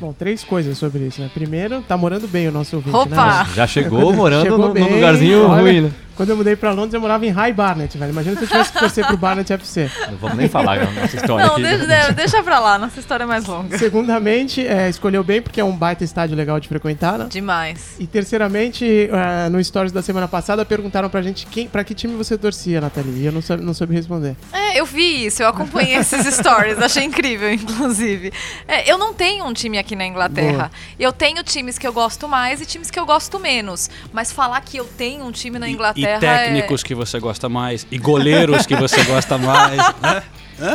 Bom, 0.00 0.12
três 0.12 0.42
coisas 0.42 0.76
sobre 0.76 1.06
isso, 1.06 1.20
né? 1.20 1.30
Primeiro, 1.32 1.82
tá 1.82 1.96
morando 1.96 2.26
bem 2.26 2.48
o 2.48 2.50
nosso 2.50 2.74
ouvinte, 2.74 2.96
Opa! 2.96 3.44
né? 3.44 3.50
Já 3.54 3.64
chegou 3.64 4.12
morando 4.12 4.42
Chegou 4.42 4.58
no, 4.58 4.72
bem, 4.72 4.82
num 4.82 4.94
lugarzinho 4.96 5.46
olha, 5.46 5.62
ruim, 5.62 5.80
né? 5.82 5.92
Quando 6.20 6.28
eu 6.28 6.36
mudei 6.36 6.54
pra 6.54 6.70
Londres, 6.72 6.92
eu 6.92 7.00
morava 7.00 7.24
em 7.24 7.30
High 7.30 7.54
Barnet, 7.54 7.96
velho. 7.96 8.10
Imagina 8.10 8.36
se 8.36 8.42
eu 8.44 8.48
tivesse 8.48 8.70
que 8.72 8.78
torcer 8.78 9.06
pro 9.06 9.16
Barnet 9.16 9.50
FC. 9.50 9.90
Não 10.10 10.18
vamos 10.18 10.36
nem 10.36 10.50
falar 10.50 10.78
a 10.78 10.90
nossa 10.90 11.16
história 11.16 11.46
Não, 11.46 11.52
aqui. 11.54 11.62
deixa, 11.62 12.12
deixa 12.12 12.42
pra 12.42 12.58
lá, 12.60 12.78
nossa 12.78 13.00
história 13.00 13.24
é 13.24 13.26
mais 13.26 13.46
longa. 13.46 13.78
Segundamente, 13.78 14.66
é, 14.66 14.90
escolheu 14.90 15.24
bem 15.24 15.40
porque 15.40 15.62
é 15.62 15.64
um 15.64 15.74
baita 15.74 16.04
estádio 16.04 16.36
legal 16.36 16.60
de 16.60 16.68
frequentar, 16.68 17.16
né? 17.18 17.26
Demais. 17.30 17.94
E 17.98 18.06
terceiramente, 18.06 19.08
é, 19.10 19.48
no 19.48 19.64
Stories 19.64 19.92
da 19.92 20.02
semana 20.02 20.28
passada, 20.28 20.62
perguntaram 20.62 21.08
pra 21.08 21.22
gente 21.22 21.46
quem, 21.46 21.66
pra 21.66 21.82
que 21.82 21.94
time 21.94 22.14
você 22.14 22.36
torcia, 22.36 22.82
Nathalie. 22.82 23.22
E 23.22 23.24
eu 23.24 23.32
não 23.32 23.40
soube, 23.40 23.64
não 23.64 23.72
soube 23.72 23.94
responder. 23.94 24.36
É, 24.52 24.78
eu 24.78 24.84
vi 24.84 25.24
isso, 25.24 25.42
eu 25.42 25.48
acompanhei 25.48 25.96
esses 25.96 26.26
stories, 26.34 26.76
achei 26.84 27.02
incrível, 27.04 27.50
inclusive. 27.50 28.30
É, 28.68 28.92
eu 28.92 28.98
não 28.98 29.14
tenho 29.14 29.46
um 29.46 29.54
time 29.54 29.78
aqui 29.78 29.96
na 29.96 30.04
Inglaterra. 30.04 30.70
Eu 30.98 31.14
tenho 31.14 31.42
times 31.42 31.78
que 31.78 31.86
eu 31.86 31.94
gosto 31.94 32.28
mais 32.28 32.60
e 32.60 32.66
times 32.66 32.90
que 32.90 33.00
eu 33.00 33.06
gosto 33.06 33.38
menos. 33.40 33.88
Mas 34.12 34.30
falar 34.30 34.60
que 34.60 34.76
eu 34.76 34.84
tenho 34.84 35.24
um 35.24 35.32
time 35.32 35.58
na 35.58 35.66
E- 35.66 35.72
Inglaterra 36.10 36.34
E 36.42 36.44
técnicos 36.46 36.82
que 36.82 36.94
você 36.94 37.18
gosta 37.18 37.48
mais, 37.48 37.86
e 37.90 37.98
goleiros 37.98 38.66
que 38.66 38.76
você 38.76 39.02
gosta 39.04 39.36
mais. 39.38 39.76
né? 40.00 40.22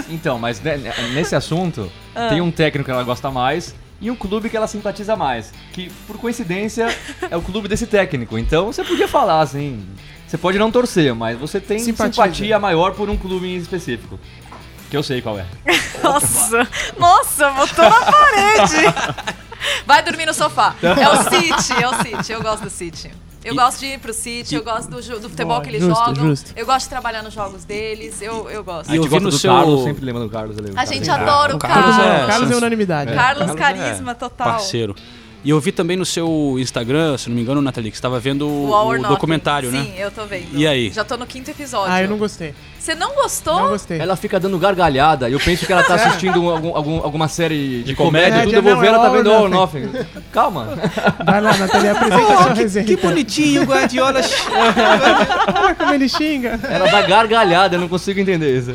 Então, 0.09 0.37
mas 0.39 0.61
nesse 1.13 1.35
assunto, 1.35 1.91
Ah. 2.15 2.29
tem 2.29 2.41
um 2.41 2.51
técnico 2.51 2.85
que 2.85 2.91
ela 2.91 3.03
gosta 3.03 3.29
mais 3.29 3.75
e 4.01 4.09
um 4.11 4.15
clube 4.15 4.49
que 4.49 4.57
ela 4.57 4.67
simpatiza 4.67 5.15
mais. 5.15 5.51
Que, 5.73 5.89
por 6.07 6.17
coincidência, 6.17 6.87
é 7.29 7.35
o 7.37 7.41
clube 7.41 7.67
desse 7.67 7.85
técnico. 7.87 8.37
Então, 8.37 8.67
você 8.71 8.83
podia 8.83 9.07
falar 9.07 9.41
assim. 9.41 9.85
Você 10.27 10.37
pode 10.39 10.57
não 10.57 10.71
torcer, 10.71 11.13
mas 11.13 11.37
você 11.37 11.59
tem 11.59 11.77
Simpatiza. 11.77 12.23
simpatia 12.23 12.59
maior 12.59 12.93
por 12.93 13.09
um 13.09 13.15
clube 13.15 13.47
em 13.47 13.57
específico. 13.57 14.19
Que 14.89 14.97
eu 14.97 15.03
sei 15.03 15.21
qual 15.21 15.37
é. 15.39 15.45
é... 15.65 15.75
Nossa, 16.03 16.67
nossa, 16.99 17.49
botou 17.51 17.85
na 17.89 18.01
parede. 18.01 18.93
Vai 19.85 20.03
dormir 20.03 20.25
no 20.27 20.33
sofá. 20.33 20.75
É 20.81 21.09
o 21.09 21.23
City, 21.23 21.81
é 21.83 21.87
o 21.87 21.93
City. 22.03 22.31
Eu 22.31 22.41
gosto 22.43 22.63
do 22.63 22.69
City. 22.69 23.11
Eu 23.45 23.55
gosto 23.55 23.79
de 23.79 23.86
ir 23.86 23.99
pro 23.99 24.13
City, 24.13 24.55
eu 24.55 24.63
gosto 24.63 24.89
do, 24.89 24.95
do 24.97 25.29
futebol 25.29 25.53
Boa, 25.55 25.62
que 25.62 25.69
eles 25.69 25.81
justo, 25.84 26.03
jogam. 26.05 26.25
justo. 26.29 26.51
Eu 26.55 26.65
gosto 26.65 26.86
de 26.86 26.89
trabalhar 26.89 27.21
nos 27.23 27.34
jogos 27.34 27.63
deles. 27.63 28.21
Eu, 28.21 28.49
eu 28.49 28.63
gosto. 28.63 28.89
E 28.89 28.93
A 28.93 28.95
eu 28.97 29.03
gente 29.03 29.12
vi 29.12 29.19
no 29.19 29.29
do 29.29 29.38
seu- 29.38 29.51
Carlos, 29.53 29.84
sempre 29.84 30.03
lembra 30.05 30.23
do 30.23 30.29
Carlos 30.29 30.58
ali. 30.58 30.71
A 30.71 30.73
Carlos. 30.73 30.89
gente 30.95 31.10
adora 31.12 31.53
o 31.53 31.55
o 31.58 31.60
Carlos 31.60 31.95
Carlos. 31.95 32.05
é- 32.23 32.27
Carlos 32.27 32.51
é 32.51 32.55
unanimidade. 32.55 33.13
Carlos 33.13 33.45
Carlos 33.55 33.60
Carisma, 33.60 34.12
é 34.12 34.15
total. 34.15 34.47
Parceiro. 34.51 34.95
E 35.45 35.51
eu 35.51 35.60
vi 35.60 35.71
também 35.71 35.95
no 35.95 36.03
seu 36.05 36.58
Instagram, 36.60 37.15
se 37.19 37.29
não 37.29 37.36
me 37.36 37.41
engano, 37.43 37.62
Nathalie, 37.62 37.91
que 37.91 37.95
você 37.97 37.99
estava 37.99 38.19
vendo 38.19 38.47
O 38.47 38.71
o, 38.89 38.97
documentário, 39.03 39.69
Sim, 39.69 39.77
né? 39.77 39.93
eu 39.99 40.10
tô 40.10 40.25
vendo. 40.25 40.47
E 40.53 40.65
aí? 40.65 40.89
Já 40.91 41.03
tô 41.03 41.15
no 41.17 41.27
quinto 41.27 41.51
episódio. 41.51 41.93
Ah, 41.93 42.01
eu 42.01 42.10
não 42.10 42.17
gostei. 42.17 42.55
Você 42.79 42.95
não 42.95 43.13
gostou? 43.13 43.53
Não 43.62 43.69
gostei. 43.69 43.99
Ela 43.99 44.15
fica 44.15 44.39
dando 44.39 44.58
gargalhada 44.58 45.29
eu 45.29 45.39
penso 45.39 45.63
que 45.67 45.71
ela 45.71 45.84
tá 45.84 45.93
assistindo 45.95 46.41
um- 46.41 46.49
algum, 46.51 46.75
algum- 46.75 46.97
alguma 47.03 47.27
série 47.27 47.84
de, 47.84 47.93
comédia? 47.95 48.31
comédia, 48.31 48.43
tudo. 48.45 48.55
Eu 48.55 48.62
vou 48.63 48.73
Não, 48.73 48.79
ver, 48.81 48.86
é 48.88 48.89
ela 48.89 48.99
tá 48.99 49.10
vendo 49.10 49.31
All 49.31 49.47
Nothing. 49.47 49.89
Calma. 50.31 50.67
Vai 51.23 51.39
lá, 51.41 51.55
Nathalie, 51.58 51.89
apresenta 51.89 52.34
a 52.34 52.38
sua 52.43 52.53
resenha. 52.53 52.91
então. 52.91 53.10
bonitinho 53.12 53.62
o 53.62 53.65
Guardiola. 53.65 54.21
Olha 54.21 55.75
como 55.77 55.93
ele 55.93 56.10
xinga. 56.10 56.60
Ela 56.67 56.89
dá 56.89 57.01
gargalhada, 57.03 57.75
eu 57.75 57.79
não 57.81 57.88
consigo 57.88 58.19
entender 58.19 58.58
isso. 58.58 58.71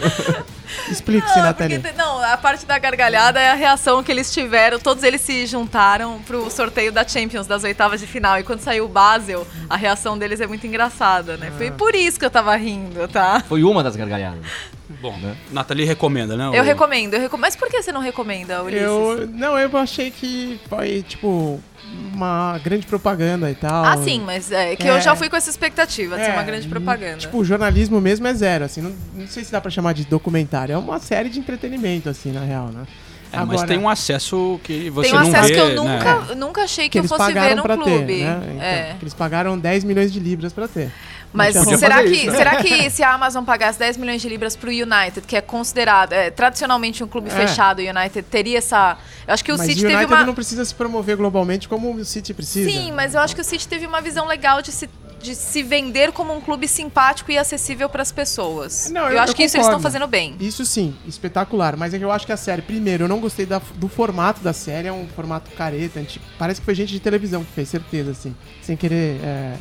Explique-se, 0.88 1.38
Não, 1.38 1.52
porque 1.54 1.64
Nathalie. 1.76 1.78
te- 1.78 1.92
não, 1.98 2.22
a 2.22 2.37
parte 2.37 2.64
da 2.66 2.78
gargalhada 2.78 3.40
é 3.40 3.50
a 3.50 3.54
reação 3.54 4.02
que 4.02 4.11
eles 4.11 4.33
tiveram. 4.33 4.78
Todos 4.78 5.02
eles 5.04 5.20
se 5.20 5.46
juntaram 5.46 6.20
pro 6.26 6.50
sorteio 6.50 6.92
da 6.92 7.06
Champions, 7.06 7.46
das 7.46 7.64
oitavas 7.64 8.00
de 8.00 8.06
final. 8.06 8.38
E 8.38 8.42
quando 8.42 8.61
saiu 8.61 8.85
o 8.85 8.88
Basel, 8.88 9.46
a 9.68 9.76
reação 9.76 10.16
deles 10.18 10.40
é 10.40 10.46
muito 10.46 10.66
engraçada, 10.66 11.37
né? 11.37 11.50
Ah. 11.52 11.56
Foi 11.56 11.70
por 11.70 11.94
isso 11.94 12.18
que 12.18 12.24
eu 12.24 12.30
tava 12.30 12.54
rindo, 12.56 13.06
tá? 13.09 13.42
Foi 13.48 13.62
uma 13.62 13.83
das 13.83 13.96
gargalhadas. 13.96 14.40
Bom, 15.00 15.14
Nathalie 15.53 15.85
recomenda, 15.87 16.37
né? 16.37 16.50
Eu 16.53 16.62
o- 16.62 16.66
recomendo, 16.66 17.14
eu 17.14 17.20
recomendo. 17.20 17.42
Mas 17.42 17.55
por 17.57 17.68
que 17.68 17.81
você 17.83 17.92
não 17.92 18.00
recomenda, 18.00 18.62
Ulisses? 18.62 18.83
Eu, 18.83 19.29
não, 19.33 19.59
eu 19.59 19.74
achei 19.79 20.11
que 20.11 20.59
foi, 20.68 21.03
tipo, 21.03 21.61
uma 22.12 22.59
grande 22.62 22.87
propaganda 22.87 23.50
e 23.50 23.55
tal. 23.55 23.85
Ah, 23.85 23.96
sim, 23.98 24.20
mas 24.24 24.50
é 24.50 24.74
que 24.74 24.87
É. 24.88 24.90
eu 24.90 25.00
já 25.00 25.14
fui 25.14 25.29
com 25.29 25.37
essa 25.37 25.48
expectativa 25.48 26.16
de 26.18 26.24
ser 26.24 26.31
É, 26.31 26.35
uma 26.35 26.42
grande 26.42 26.66
propaganda. 26.66 27.18
Tipo, 27.18 27.38
o 27.38 27.44
jornalismo 27.44 28.00
mesmo 28.00 28.26
é 28.26 28.35
zero, 28.35 28.64
assim. 28.64 28.81
Não, 28.81 28.92
não 29.14 29.26
sei 29.29 29.44
se 29.44 29.53
dá 29.53 29.61
pra 29.61 29.70
chamar 29.70 29.92
de 29.94 30.05
documentário. 30.05 30.72
É 30.72 30.79
uma 30.79 30.98
série 30.98 31.29
de 31.29 31.38
entretenimento, 31.38 32.09
assim, 32.09 32.33
na 32.33 32.40
real, 32.40 32.66
né? 32.68 32.83
É, 33.33 33.44
mas 33.44 33.62
tem 33.62 33.79
um 33.79 33.88
acesso 33.88 34.59
que 34.64 34.90
você 34.90 35.11
Tem 35.11 35.16
um 35.16 35.22
não 35.22 35.29
acesso 35.29 35.48
vê, 35.48 35.55
que 35.55 35.61
eu 35.61 35.68
né? 35.68 35.74
nunca, 35.76 36.35
nunca 36.35 36.62
achei 36.62 36.87
que, 36.87 36.90
que 36.90 36.98
eu 36.98 37.03
eles 37.03 37.09
fosse 37.12 37.33
ver 37.33 37.35
pagaram 37.38 37.57
no 37.64 37.85
clube. 37.85 38.07
ter, 38.07 38.24
né? 38.24 38.40
Então, 38.50 38.61
É. 38.61 38.96
que 38.98 39.05
eles 39.05 39.14
pagaram 39.14 39.57
10 39.57 39.85
milhões 39.85 40.12
de 40.12 40.18
libras 40.18 40.53
pra 40.53 40.66
ter. 40.66 40.90
Mas 41.32 41.56
Podia 41.56 41.78
será 41.78 42.02
que, 42.02 42.08
isso, 42.10 42.26
né? 42.32 42.36
será 42.36 42.56
que 42.56 42.90
se 42.90 43.02
a 43.04 43.12
Amazon 43.14 43.44
pagasse 43.44 43.78
10 43.78 43.96
milhões 43.98 44.20
de 44.20 44.28
libras 44.28 44.56
pro 44.56 44.68
United, 44.68 45.20
que 45.26 45.36
é 45.36 45.40
considerado 45.40 46.12
é, 46.12 46.30
tradicionalmente 46.30 47.04
um 47.04 47.06
clube 47.06 47.28
É. 47.30 47.32
fechado, 47.32 47.78
o 47.80 47.82
United 47.82 48.22
teria 48.22 48.58
essa. 48.58 48.98
Eu 49.28 49.34
acho 49.34 49.44
que 49.44 49.52
o 49.52 49.56
Mas 49.58 49.66
City 49.68 49.82
o 49.82 49.84
United 49.86 50.00
teve 50.06 50.14
uma. 50.14 50.26
não 50.26 50.34
precisa 50.34 50.64
se 50.64 50.74
promover 50.74 51.16
globalmente 51.16 51.68
como 51.68 51.94
o 51.94 52.04
City 52.04 52.34
precisa. 52.34 52.68
Sim, 52.68 52.90
mas 52.92 53.14
eu 53.14 53.20
acho 53.20 53.34
que 53.34 53.40
o 53.40 53.44
City 53.44 53.68
teve 53.68 53.86
uma 53.86 54.00
visão 54.00 54.26
legal 54.26 54.60
de 54.60 54.72
se, 54.72 54.90
de 55.22 55.35
se 55.35 55.62
vender 55.62 56.12
como 56.12 56.35
um 56.35 56.40
clube 56.40 56.66
simpático 56.66 57.30
e 57.30 57.38
acessível 57.38 57.88
para 57.88 58.02
as 58.02 58.11
pessoas. 58.11 58.90
Não, 58.90 59.02
eu, 59.09 59.12
eu- 59.16 59.20
acho 59.20 59.33
eu 59.33 59.37
que 59.37 59.44
isso 59.44 59.56
eles 59.56 59.66
estão 59.66 59.78
concordo. 59.78 59.83
fazendo 59.83 60.06
bem. 60.09 60.35
Isso 60.40 60.64
sim, 60.64 60.94
espetacular. 61.06 61.76
Mas 61.76 61.92
é 61.94 61.98
que 61.98 62.04
eu 62.04 62.11
acho 62.11 62.24
que 62.26 62.33
a 62.33 62.37
série, 62.37 62.62
primeiro, 62.62 63.04
eu 63.04 63.09
não 63.09 63.20
gostei 63.20 63.44
da- 63.46 63.61
do 63.76 63.88
formato 63.88 64.40
da 64.40 64.52
série, 64.52 64.88
é 64.88 64.92
um 64.92 65.06
formato 65.14 65.50
careta. 65.52 66.00
antigo. 66.00 66.24
Parece 66.38 66.61
que 66.61 66.64
foi 66.64 66.74
gente 66.74 66.92
de 66.92 67.00
televisão 67.00 67.44
que 67.44 67.52
fez, 67.52 67.68
certeza, 67.68 68.11
assim. 68.12 68.35
Sem 68.62 68.76
querer. 68.76 69.20
É, 69.22 69.54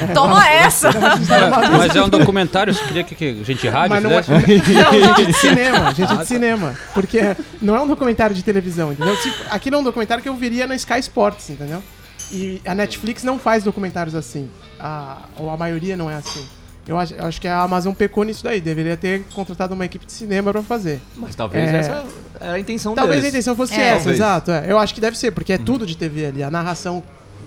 é, 0.00 0.06
Toma 0.14 0.46
essa! 0.50 0.90
Mas 1.78 1.94
é 1.94 2.02
um 2.02 2.08
documentário, 2.08 2.74
você 2.74 2.84
queria 2.84 3.04
que, 3.04 3.14
que 3.14 3.44
gente 3.44 3.68
rádio 3.68 3.90
Mas 3.90 4.02
não 4.02 4.10
é, 4.10 4.22
fizesse? 4.22 4.72
não, 4.72 4.92
gente 5.14 5.26
de 5.26 5.32
cinema, 5.34 5.94
gente 5.94 6.16
de 6.16 6.26
cinema. 6.26 6.74
Porque 6.92 7.20
não 7.60 7.76
é 7.76 7.80
um 7.80 7.86
documentário 7.86 8.34
de 8.34 8.42
televisão, 8.42 8.92
entendeu? 8.92 9.16
Se, 9.16 9.32
aquilo 9.50 9.76
é 9.76 9.78
um 9.78 9.82
documentário 9.84 10.22
que 10.22 10.28
eu 10.28 10.34
viria 10.34 10.66
na 10.66 10.74
Sky 10.74 10.98
Sports, 11.00 11.50
entendeu? 11.50 11.82
E 12.34 12.60
a 12.66 12.74
Netflix 12.74 13.22
não 13.22 13.38
faz 13.38 13.62
documentários 13.64 14.14
assim. 14.14 14.48
a, 14.80 15.18
ou 15.38 15.48
a 15.50 15.56
maioria 15.56 15.96
não 15.96 16.10
é 16.10 16.16
assim. 16.16 16.44
Eu 16.86 16.98
acho, 16.98 17.14
eu 17.14 17.24
acho 17.24 17.40
que 17.40 17.48
a 17.48 17.60
Amazon 17.62 17.94
pecou 17.94 18.24
nisso 18.24 18.44
daí. 18.44 18.60
Deveria 18.60 18.96
ter 18.96 19.22
contratado 19.34 19.72
uma 19.72 19.86
equipe 19.86 20.04
de 20.04 20.12
cinema 20.12 20.52
pra 20.52 20.62
fazer. 20.62 21.00
Mas 21.16 21.34
talvez 21.34 21.66
É. 21.72 21.76
essa 21.78 22.04
é 22.40 22.48
a 22.50 22.58
intenção 22.58 22.94
Talvez 22.94 23.18
a 23.18 23.20
deles. 23.22 23.34
intenção 23.34 23.56
fosse 23.56 23.72
É. 23.74 23.80
essa, 23.80 23.94
Talvez. 23.96 24.16
exato. 24.16 24.50
é. 24.50 24.70
Eu 24.70 24.78
acho 24.78 24.92
que 24.94 25.00
deve 25.00 25.16
ser, 25.16 25.30
porque 25.30 25.52
é 25.54 25.58
tudo 25.58 25.86
de 25.86 25.96
TV 25.96 26.26
ali. 26.26 26.42
A 26.42 26.50
narração. 26.50 27.02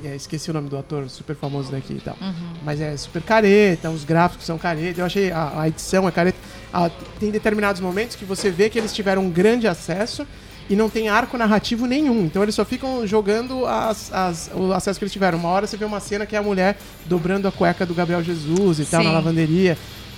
é, 0.05 0.15
esqueci 0.15 0.49
o 0.51 0.53
nome 0.53 0.69
do 0.69 0.77
ator 0.77 1.09
super 1.09 1.35
famoso 1.35 1.71
daqui 1.71 1.93
e 1.93 1.99
tal. 2.01 2.15
Mas 2.63 2.79
é 2.79 2.95
super 2.97 3.21
careta, 3.21 3.89
os 3.89 4.03
gráficos 4.05 4.45
são 4.45 4.57
careta. 4.57 5.01
Eu 5.01 5.05
achei 5.05 5.31
a, 5.31 5.61
a 5.61 5.67
edição 5.67 6.07
é 6.07 6.11
careta. 6.11 6.37
Ah, 6.73 6.89
tem 7.19 7.29
determinados 7.31 7.81
momentos 7.81 8.15
que 8.15 8.23
você 8.25 8.49
vê 8.51 8.69
que 8.69 8.77
eles 8.79 8.93
tiveram 8.93 9.23
um 9.23 9.29
grande 9.29 9.67
acesso 9.67 10.25
e 10.69 10.75
não 10.75 10.89
tem 10.89 11.07
arco 11.09 11.37
narrativo 11.37 11.85
nenhum. 11.85 12.25
Então 12.25 12.43
eles 12.43 12.55
só 12.55 12.65
ficam 12.65 13.05
jogando 13.07 13.65
as, 13.65 14.11
as- 14.13 14.51
o 14.53 14.73
acesso 14.73 14.99
que 14.99 15.03
eles 15.05 15.13
tiveram. 15.13 15.37
Uma 15.37 15.49
hora 15.49 15.65
você 15.67 15.77
vê 15.77 15.85
uma 15.85 15.99
cena 15.99 16.25
que 16.25 16.35
é 16.35 16.39
a 16.39 16.43
mulher 16.43 16.77
dobrando 17.05 17.47
a 17.47 17.51
cueca 17.51 17.85
do 17.85 17.93
Gabriel 17.93 18.23
Jesus 18.23 18.79
e 18.79 18.85
tal 18.85 19.03
na 19.03 19.09
Sim. 19.09 19.15
lavanderia. 19.15 19.77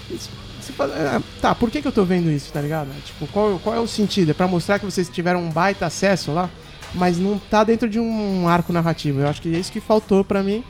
Isso- 0.09 0.29
fala, 0.77 0.93
ah, 0.95 1.21
tá, 1.41 1.55
por 1.55 1.71
que, 1.71 1.81
que 1.81 1.88
eu 1.88 1.91
tô 1.91 2.05
vendo 2.05 2.29
isso, 2.29 2.51
tá 2.53 2.62
ligado? 2.62 2.89
Tipo, 3.03 3.25
qual, 3.27 3.57
qual 3.63 3.75
é 3.75 3.79
o 3.79 3.88
sentido? 3.88 4.29
É 4.29 4.33
pra 4.35 4.47
mostrar 4.47 4.77
que 4.77 4.85
vocês 4.85 5.09
tiveram 5.09 5.41
um 5.43 5.49
baita 5.49 5.88
acesso 5.88 6.31
lá, 6.31 6.47
mas 6.93 7.17
não 7.17 7.39
tá 7.39 7.63
dentro 7.63 7.89
de 7.89 7.99
um 7.99 8.47
arco 8.47 8.71
narrativo. 8.71 9.19
Eu 9.19 9.27
acho 9.27 9.41
que 9.41 9.53
é 9.55 9.57
isso 9.57 9.71
que 9.71 9.79
faltou 9.79 10.23
pra 10.23 10.43
mim. 10.43 10.63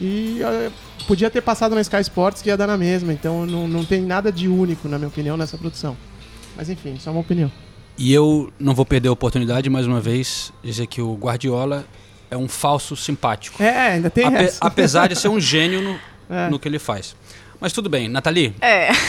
E 0.00 0.40
eh, 0.42 0.70
podia 1.06 1.28
ter 1.30 1.42
passado 1.42 1.74
na 1.74 1.82
Sky 1.82 2.00
Sports 2.00 2.40
que 2.40 2.48
ia 2.48 2.56
dar 2.56 2.66
na 2.66 2.78
mesma. 2.78 3.12
Então 3.12 3.44
não, 3.44 3.68
não 3.68 3.84
tem 3.84 4.00
nada 4.00 4.32
de 4.32 4.48
único, 4.48 4.88
na 4.88 4.96
minha 4.96 5.08
opinião, 5.08 5.36
nessa 5.36 5.58
produção. 5.58 5.94
Mas 6.56 6.70
enfim, 6.70 6.96
só 6.98 7.10
uma 7.10 7.20
opinião. 7.20 7.52
E 7.98 8.12
eu 8.12 8.52
não 8.58 8.74
vou 8.74 8.84
perder 8.86 9.08
a 9.08 9.12
oportunidade, 9.12 9.68
mais 9.70 9.86
uma 9.86 10.00
vez, 10.00 10.52
dizer 10.62 10.86
que 10.86 11.00
o 11.00 11.14
Guardiola 11.14 11.84
é 12.30 12.36
um 12.36 12.48
falso 12.48 12.96
simpático. 12.96 13.62
É, 13.62 13.92
ainda 13.92 14.08
tem 14.10 14.24
Ape- 14.26 14.36
essa. 14.44 14.58
apesar 14.66 15.08
de 15.08 15.16
ser 15.16 15.28
um 15.28 15.38
gênio 15.38 15.80
no, 15.82 16.00
É. 16.34 16.48
no 16.48 16.58
que 16.58 16.66
ele 16.68 16.78
faz. 16.78 17.14
Mas 17.60 17.72
tudo 17.72 17.88
bem, 17.88 18.08
Nathalie, 18.08 18.54
É. 18.60 18.88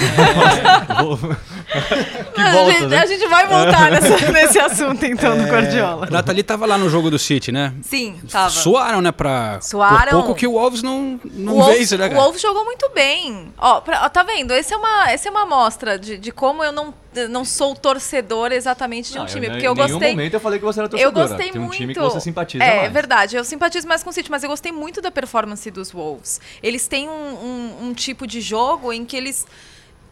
Que 2.33 2.41
a, 2.41 2.51
volta, 2.51 2.71
gente, 2.71 2.85
né? 2.87 2.97
a 2.99 3.05
gente 3.05 3.27
vai 3.27 3.47
voltar 3.47 3.89
nessa- 3.91 4.31
nesse 4.31 4.59
assunto 4.59 5.03
então 5.05 5.37
do 5.37 5.43
Guardiola. 5.45 6.07
a 6.07 6.09
Nathalie 6.11 6.43
tava 6.43 6.65
lá 6.65 6.77
no 6.77 6.89
jogo 6.89 7.09
do 7.09 7.17
City, 7.17 7.51
né? 7.51 7.73
Sim, 7.81 8.19
tava. 8.29 8.49
Suaram, 8.49 9.01
né? 9.01 9.11
Pra, 9.11 9.59
Suaram. 9.61 10.11
Por 10.11 10.23
pouco 10.23 10.35
que 10.35 10.45
o 10.47 10.51
Wolves 10.53 10.83
não, 10.83 11.19
não 11.33 11.53
o 11.53 11.57
Wolves, 11.61 11.77
vence, 11.79 11.97
né, 11.97 12.05
o 12.05 12.09
cara? 12.09 12.21
Wolves 12.21 12.41
jogou 12.41 12.63
muito 12.65 12.89
bem. 12.93 13.51
Ó, 13.57 13.81
pra- 13.81 14.03
ó, 14.05 14.09
tá 14.09 14.23
vendo? 14.23 14.51
Esse 14.53 14.73
é 14.73 14.77
uma, 14.77 15.09
essa 15.11 15.27
é 15.27 15.31
uma 15.31 15.43
amostra 15.43 15.97
de, 15.97 16.17
de 16.17 16.31
como 16.31 16.63
eu 16.63 16.71
não, 16.71 16.93
não 17.29 17.43
sou 17.45 17.75
torcedor 17.75 18.51
exatamente 18.51 19.11
de 19.11 19.17
um 19.17 19.21
Não, 19.21 19.27
time. 19.27 19.47
eu, 19.47 19.51
porque 19.51 19.67
eu 19.67 19.71
em 19.71 19.75
nenhum 19.75 19.89
gostei. 19.89 20.11
momento 20.11 20.33
eu 20.33 20.39
falei 20.39 20.59
que 20.59 20.65
você 20.65 20.79
era 20.79 20.85
Eu 20.87 20.89
torcedora. 20.89 21.27
gostei 21.27 21.51
Tem 21.51 21.61
um 21.61 21.65
muito. 21.65 21.77
time 21.77 21.93
que 21.93 21.99
você 21.99 22.19
simpatiza 22.19 22.63
é, 22.63 22.75
mais. 22.75 22.85
É 22.85 22.89
verdade, 22.89 23.35
eu 23.35 23.43
simpatizo 23.43 23.87
mais 23.87 24.03
com 24.03 24.09
o 24.09 24.13
City, 24.13 24.29
mas 24.31 24.43
eu 24.43 24.49
gostei 24.49 24.71
muito 24.71 25.01
da 25.01 25.11
performance 25.11 25.69
dos 25.71 25.91
Wolves. 25.91 26.39
Eles 26.61 26.87
têm 26.87 27.07
um, 27.09 27.11
um- 27.11 27.87
um 27.89 27.93
tipo 27.93 28.25
de 28.27 28.41
jogo 28.41 28.91
em 28.93 29.05
que 29.05 29.15
eles 29.17 29.45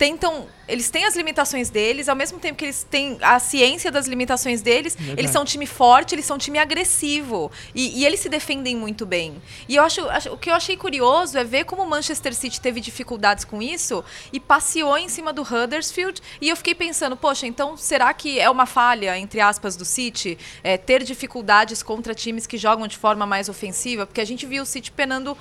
tentam. 0.01 0.47
Eles 0.67 0.89
têm 0.89 1.05
as 1.05 1.15
limitações 1.15 1.69
deles, 1.69 2.09
ao 2.09 2.15
mesmo 2.15 2.39
tempo 2.39 2.57
que 2.57 2.65
eles 2.65 2.81
têm 2.89 3.17
a 3.21 3.37
ciência 3.39 3.91
das 3.91 4.07
limitações 4.07 4.61
deles, 4.61 4.97
eles 5.17 5.29
são 5.29 5.41
um 5.43 5.45
time 5.45 5.67
forte, 5.67 6.15
eles 6.15 6.25
são 6.25 6.37
um 6.37 6.39
time 6.39 6.57
agressivo. 6.57 7.51
E, 7.75 7.99
e 7.99 8.05
eles 8.05 8.19
se 8.21 8.27
defendem 8.29 8.75
muito 8.75 9.05
bem. 9.05 9.39
E 9.69 9.75
eu 9.75 9.83
acho, 9.83 10.01
acho- 10.09 10.31
O 10.31 10.37
que 10.37 10.49
eu 10.49 10.55
achei 10.55 10.75
curioso 10.75 11.37
é 11.37 11.43
ver 11.43 11.65
como 11.65 11.83
o 11.83 11.87
Manchester 11.87 12.33
City 12.33 12.59
teve 12.59 12.79
dificuldades 12.81 13.45
com 13.45 13.61
isso 13.61 14.03
e 14.33 14.39
passeou 14.39 14.97
em 14.97 15.07
cima 15.07 15.31
do 15.31 15.43
Huddersfield. 15.43 16.19
E 16.39 16.49
eu 16.49 16.55
fiquei 16.55 16.73
pensando, 16.73 17.15
poxa, 17.15 17.45
então 17.45 17.77
será 17.77 18.11
que 18.13 18.39
é 18.39 18.49
uma 18.49 18.65
falha, 18.65 19.15
entre 19.19 19.39
aspas, 19.39 19.75
do 19.75 19.85
City, 19.85 20.35
é, 20.63 20.77
ter 20.77 21.03
dificuldades 21.03 21.83
contra 21.83 22.15
times 22.15 22.47
que 22.47 22.57
jogam 22.57 22.87
de 22.87 22.97
forma 22.97 23.25
mais 23.27 23.49
ofensiva? 23.49 24.07
Porque 24.07 24.21
a 24.21 24.25
gente 24.25 24.47
viu 24.47 24.63
o 24.63 24.65
City 24.65 24.89
penando. 24.91 25.37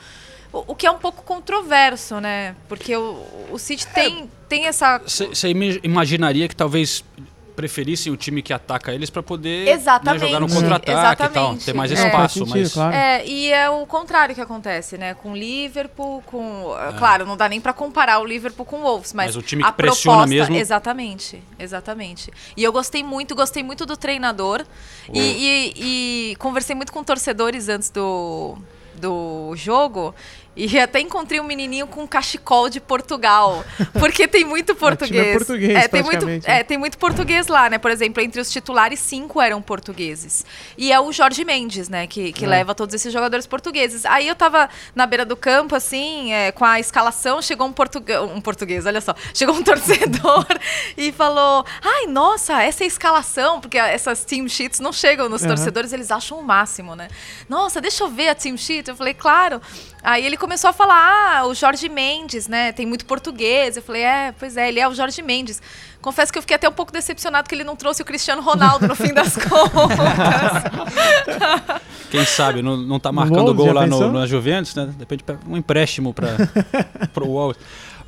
O 0.53 0.73
o 0.73 0.75
que 0.75 0.87
é 0.87 0.91
um 0.91 0.99
pouco 0.99 1.23
controverso, 1.23 2.21
né? 2.21 2.55
Porque 2.69 2.95
o, 2.97 3.25
o 3.53 3.59
City 3.59 3.87
tem, 3.89 4.29
tem 4.49 4.67
essa. 4.67 4.99
Você 4.99 5.49
imaginaria 5.83 6.49
que 6.49 6.57
talvez 6.57 7.05
preferissem 7.57 8.11
o 8.11 8.17
time 8.17 8.41
que 8.41 8.55
ataca 8.55 8.91
eles 8.91 9.11
pra 9.11 9.23
poder 9.23 9.67
né, 9.67 9.73
Exatamente. 9.73 10.23
jogar 10.25 10.41
no 10.41 10.49
contra-ataque 10.49 11.23
e 11.25 11.29
tal, 11.29 11.57
ter 11.57 11.75
mais 11.75 11.93
É. 11.93 11.95
espaço. 12.07 12.39
Sentido, 12.39 12.57
mas 12.59 12.73
claro. 12.73 12.95
É, 12.97 13.27
e 13.27 13.53
é 13.53 13.69
o 13.69 13.85
contrário 13.85 14.35
que 14.35 14.41
acontece, 14.41 14.97
né? 14.97 15.13
Com 15.13 15.33
o 15.33 15.37
Liverpool, 15.37 16.23
com. 16.23 16.65
Claro, 16.99 17.27
não 17.27 17.37
dá 17.37 17.49
nem 17.51 17.61
pra 17.61 17.75
comparar 17.75 18.19
o 18.21 18.25
Liverpool 18.25 18.65
com 18.65 18.77
o 18.79 18.83
Wolves, 18.83 19.13
mas. 19.13 19.27
Mas 19.27 19.37
o 19.37 19.43
time 19.43 19.63
a 19.63 19.67
que 19.67 19.73
pressiona 19.75 20.19
proposta, 20.27 20.35
mesmo- 20.35 20.57
Exatamente, 20.57 21.43
exatamente. 21.59 22.33
E 22.57 22.65
eu 22.65 22.73
gostei 22.73 23.05
muito, 23.05 23.35
gostei 23.35 23.63
muito 23.63 23.85
do 23.85 23.97
treinador. 23.97 24.65
E, 25.13 25.21
e- 25.21 26.31
e 26.33 26.37
conversei 26.37 26.75
muito 26.75 26.93
com 26.93 27.05
torcedores 27.05 27.69
antes 27.69 27.91
do, 27.91 28.57
do 28.95 29.53
jogo. 29.57 30.15
E 30.57 30.79
até 30.79 31.01
encontrei 31.01 31.41
um 31.41 31.45
menininho 31.45 31.87
com 31.87 32.03
um 32.03 32.07
cachecol 32.07 32.69
de 32.69 32.81
Portugal. 32.81 33.65
Porque 33.99 34.27
tem 34.27 34.45
muito 34.45 34.75
português. 34.77 35.09
time 35.23 35.29
é 35.31 35.37
português, 35.39 35.79
é, 35.85 35.89
tem 35.89 36.03
muito, 36.03 36.27
né? 36.27 36.41
é, 36.45 36.63
tem 36.65 36.77
muito 36.77 36.99
português 36.99 37.47
lá, 37.47 37.71
né? 37.71 37.79
Por 37.79 37.91
exemplo, 37.91 38.21
entre 38.23 38.41
os 38.41 38.51
titulares, 38.51 38.99
cinco 38.99 39.41
eram 39.41 39.63
portugueses. 39.63 40.45
E 40.77 40.93
é 40.93 41.01
o 41.01 41.13
Jorge 41.13 41.45
Mendes, 41.45 41.89
né? 41.89 42.07
Que, 42.07 42.29
É. 42.29 42.33
que 42.33 42.45
leva 42.47 42.75
todos 42.75 42.95
esses 42.95 43.13
jogadores 43.13 43.47
portugueses. 43.47 44.05
Aí 44.05 44.27
eu 44.27 44.35
tava 44.35 44.69
na 44.95 45.07
beira 45.07 45.25
do 45.25 45.37
campo, 45.37 45.75
assim, 45.77 46.33
é, 46.33 46.51
com 46.53 46.65
a 46.65 46.81
escalação, 46.81 47.41
chegou 47.41 47.67
um, 47.67 47.73
portuga 47.73 48.23
um 48.23 48.41
português, 48.41 48.87
olha 48.87 49.01
só. 49.01 49.15
Chegou 49.33 49.55
um 49.55 49.63
torcedor 49.63 50.47
e 50.97 51.13
falou: 51.13 51.65
Ai, 51.83 52.07
nossa, 52.07 52.61
essa 52.63 52.83
é 52.83 52.85
a 52.85 52.89
escalação, 52.89 53.61
porque 53.61 53.79
essas 53.79 54.25
team 54.25 54.49
sheets 54.49 54.81
não 54.81 54.93
chegam 54.93 55.29
nos 55.29 55.43
Aham. 55.43 55.55
torcedores, 55.55 55.93
eles 55.93 56.11
acham 56.11 56.39
o 56.39 56.43
máximo, 56.43 56.95
né? 56.97 57.09
Nossa, 57.49 57.81
deixa 57.81 58.03
eu 58.05 58.09
ver 58.09 58.29
a 58.31 58.35
team 58.35 58.57
sheet. 58.57 58.89
Eu 58.91 58.97
falei, 58.97 59.15
claro. 59.15 59.61
Aí 60.03 60.25
ele 60.25 60.37
começou 60.41 60.71
a 60.71 60.73
falar, 60.73 60.97
ah, 60.97 61.47
o 61.47 61.55
Jorge 61.55 61.89
Mendes, 61.89 62.49
né? 62.49 62.73
Tem 62.73 62.87
muito 62.87 63.05
português. 63.05 63.77
Eu 63.77 63.83
falei, 63.83 64.03
é, 64.03 64.35
pois 64.37 64.57
é, 64.57 64.69
ele 64.69 64.81
é 64.81 64.89
o 64.89 64.95
Jorge 64.95 65.23
Mendes. 65.23 65.63
Confesso 66.01 66.33
que 66.33 66.39
eu 66.39 66.43
fiquei 66.43 66.57
até 66.57 66.69
um 66.69 66.73
pouco 66.73 66.91
decepcionado 66.91 67.47
que 67.47 67.55
ele 67.55 67.63
não 67.63 67.77
trouxe 67.77 68.01
o 68.01 68.05
Cristiano 68.05 68.41
Ronaldo 68.41 68.89
no 68.89 68.95
fim 68.97 69.13
das 69.13 69.37
contas. 69.45 69.99
quem 72.11 72.25
sabe, 72.25 72.63
não, 72.63 72.77
não 72.77 72.99
tá 72.99 73.13
marcando 73.13 73.55
Wolves, 73.55 73.65
gol 73.67 73.73
lá 73.75 73.87
no, 73.87 74.13
na 74.13 74.27
Juventus, 74.27 74.75
né? 74.75 74.87
De 74.87 74.99
repente 74.99 75.23
pega 75.23 75.39
um 75.47 75.57
empréstimo 75.57 76.15
para 76.15 76.29
pro 77.13 77.27
Wolves. 77.27 77.61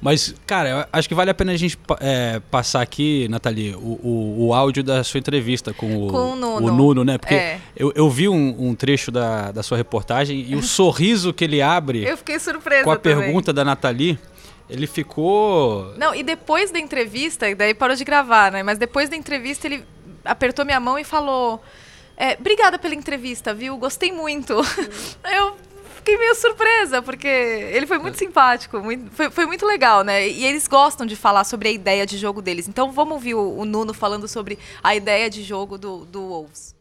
Mas, 0.03 0.35
cara, 0.45 0.69
eu 0.69 0.85
acho 0.93 1.09
que 1.09 1.15
vale 1.15 1.31
a 1.31 1.35
pena 1.35 1.53
a 1.53 1.57
gente 1.57 1.79
é, 2.01 2.41
passar 2.51 2.83
aqui, 2.83 3.29
Nathalie, 3.29 3.73
o, 3.77 3.79
o, 4.03 4.47
o 4.49 4.55
áudio 4.55 4.83
da 4.83 5.05
sua 5.05 5.19
entrevista 5.19 5.73
com 5.73 6.07
o, 6.07 6.09
Com 6.11 6.33
o 6.33 6.37
Nuno. 6.37 6.67
o 6.67 6.77
Nuno, 6.77 7.05
né? 7.05 7.19
Porque 7.19 7.35
É. 7.35 7.61
eu, 7.77 7.93
eu 7.95 8.11
vi 8.11 8.29
um, 8.29 8.57
um 8.59 8.75
trecho 8.75 9.12
da, 9.12 9.53
da 9.53 9.62
sua 9.62 9.77
reportagem 9.77 10.41
e 10.41 10.57
o 10.57 10.62
sorriso 10.62 11.33
que 11.33 11.45
ele 11.45 11.62
abre 11.62 12.03
Eu 12.05 12.17
fiquei 12.17 12.38
surpresa 12.41 12.83
com 12.83 12.91
a 12.91 12.97
também. 12.99 13.17
pergunta 13.27 13.53
da 13.53 13.65
Nathalie, 13.65 14.19
ele 14.69 14.88
ficou. 14.88 15.95
Não, 15.97 16.12
e 16.12 16.25
depois 16.25 16.73
da 16.73 16.81
entrevista, 16.81 17.55
daí 17.55 17.73
parou 17.73 17.95
de 17.95 18.03
gravar, 18.05 18.51
né? 18.51 18.62
Mas 18.65 18.79
depois 18.79 19.09
da 19.09 19.15
entrevista 19.17 19.69
ele 19.69 19.85
apertou 20.25 20.65
minha 20.65 20.81
mão 20.81 20.99
e 20.99 21.05
falou: 21.05 21.62
é, 22.17 22.37
Obrigada 22.41 22.77
pela 22.77 22.95
entrevista, 22.95 23.55
viu? 23.55 23.77
Gostei 23.77 24.11
muito. 24.11 24.55
Eu 25.33 25.57
fiquei 26.03 26.19
meio 26.19 26.35
surpresa, 26.35 27.01
porque 27.01 27.29
ele 27.29 27.87
foi 27.87 27.99
muito 27.99 28.19
simpático, 28.19 28.81
muito- 28.81 29.11
foi, 29.12 29.31
foi 29.31 29.47
muito 29.47 29.65
legal, 29.65 30.03
né? 30.03 30.29
E 30.29 30.45
eles 30.45 30.67
gostam 30.67 31.07
de 31.07 31.15
falar 31.15 31.45
sobre 31.45 31.69
a 31.69 31.73
ideia 31.73 32.05
de 32.05 32.19
jogo 32.19 32.43
deles. 32.43 32.69
Então 32.69 32.91
vamos 32.91 33.15
ouvir 33.15 33.35
o, 33.35 33.59
o 33.59 33.65
Nuno 33.65 33.95
falando 33.95 34.27
sobre 34.27 34.59
a 34.83 34.95
ideia 34.97 35.31
de 35.31 35.43
jogo 35.43 35.79
do, 35.79 36.05
do 36.05 36.21
Wolves. 36.21 36.75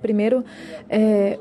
Primeiro, 0.00 0.44
é, 0.88 1.38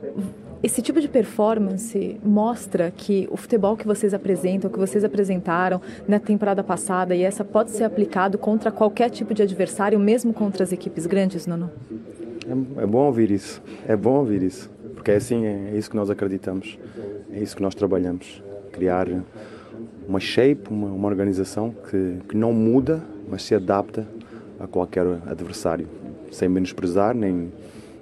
esse 0.63 0.81
tipo 0.81 1.01
de 1.01 1.07
performance 1.09 2.17
mostra 2.23 2.91
que 2.95 3.27
o 3.31 3.35
futebol 3.35 3.75
que 3.75 3.85
vocês 3.85 4.13
apresentam, 4.13 4.69
que 4.69 4.77
vocês 4.79 5.03
apresentaram 5.03 5.81
na 6.07 6.19
temporada 6.19 6.63
passada, 6.63 7.15
e 7.15 7.23
essa 7.23 7.43
pode 7.43 7.71
ser 7.71 7.83
aplicado 7.83 8.37
contra 8.37 8.71
qualquer 8.71 9.09
tipo 9.09 9.33
de 9.33 9.41
adversário, 9.41 9.99
mesmo 9.99 10.31
contra 10.33 10.63
as 10.63 10.71
equipes 10.71 11.05
grandes, 11.07 11.45
Nuno? 11.47 11.71
É, 12.47 12.83
é 12.83 12.85
bom 12.85 13.05
ouvir 13.07 13.31
isso. 13.31 13.61
É 13.87 13.95
bom 13.95 14.19
ouvir 14.19 14.43
isso. 14.43 14.69
Porque 15.01 15.09
é 15.09 15.15
assim, 15.15 15.47
é, 15.47 15.71
é 15.73 15.77
isso 15.79 15.89
que 15.89 15.95
nós 15.95 16.11
acreditamos. 16.11 16.77
É 17.33 17.39
isso 17.39 17.55
que 17.55 17.61
nós 17.63 17.73
trabalhamos. 17.73 18.43
Criar 18.71 19.07
uma 20.07 20.19
shape, 20.19 20.69
uma, 20.69 20.89
uma 20.89 21.07
organização 21.07 21.73
que, 21.89 22.17
que 22.29 22.37
não 22.37 22.53
muda, 22.53 23.01
mas 23.27 23.41
se 23.41 23.55
adapta 23.55 24.07
a 24.59 24.67
qualquer 24.67 25.07
adversário. 25.25 25.87
Sem 26.29 26.47
menosprezar, 26.47 27.15
nem, 27.15 27.51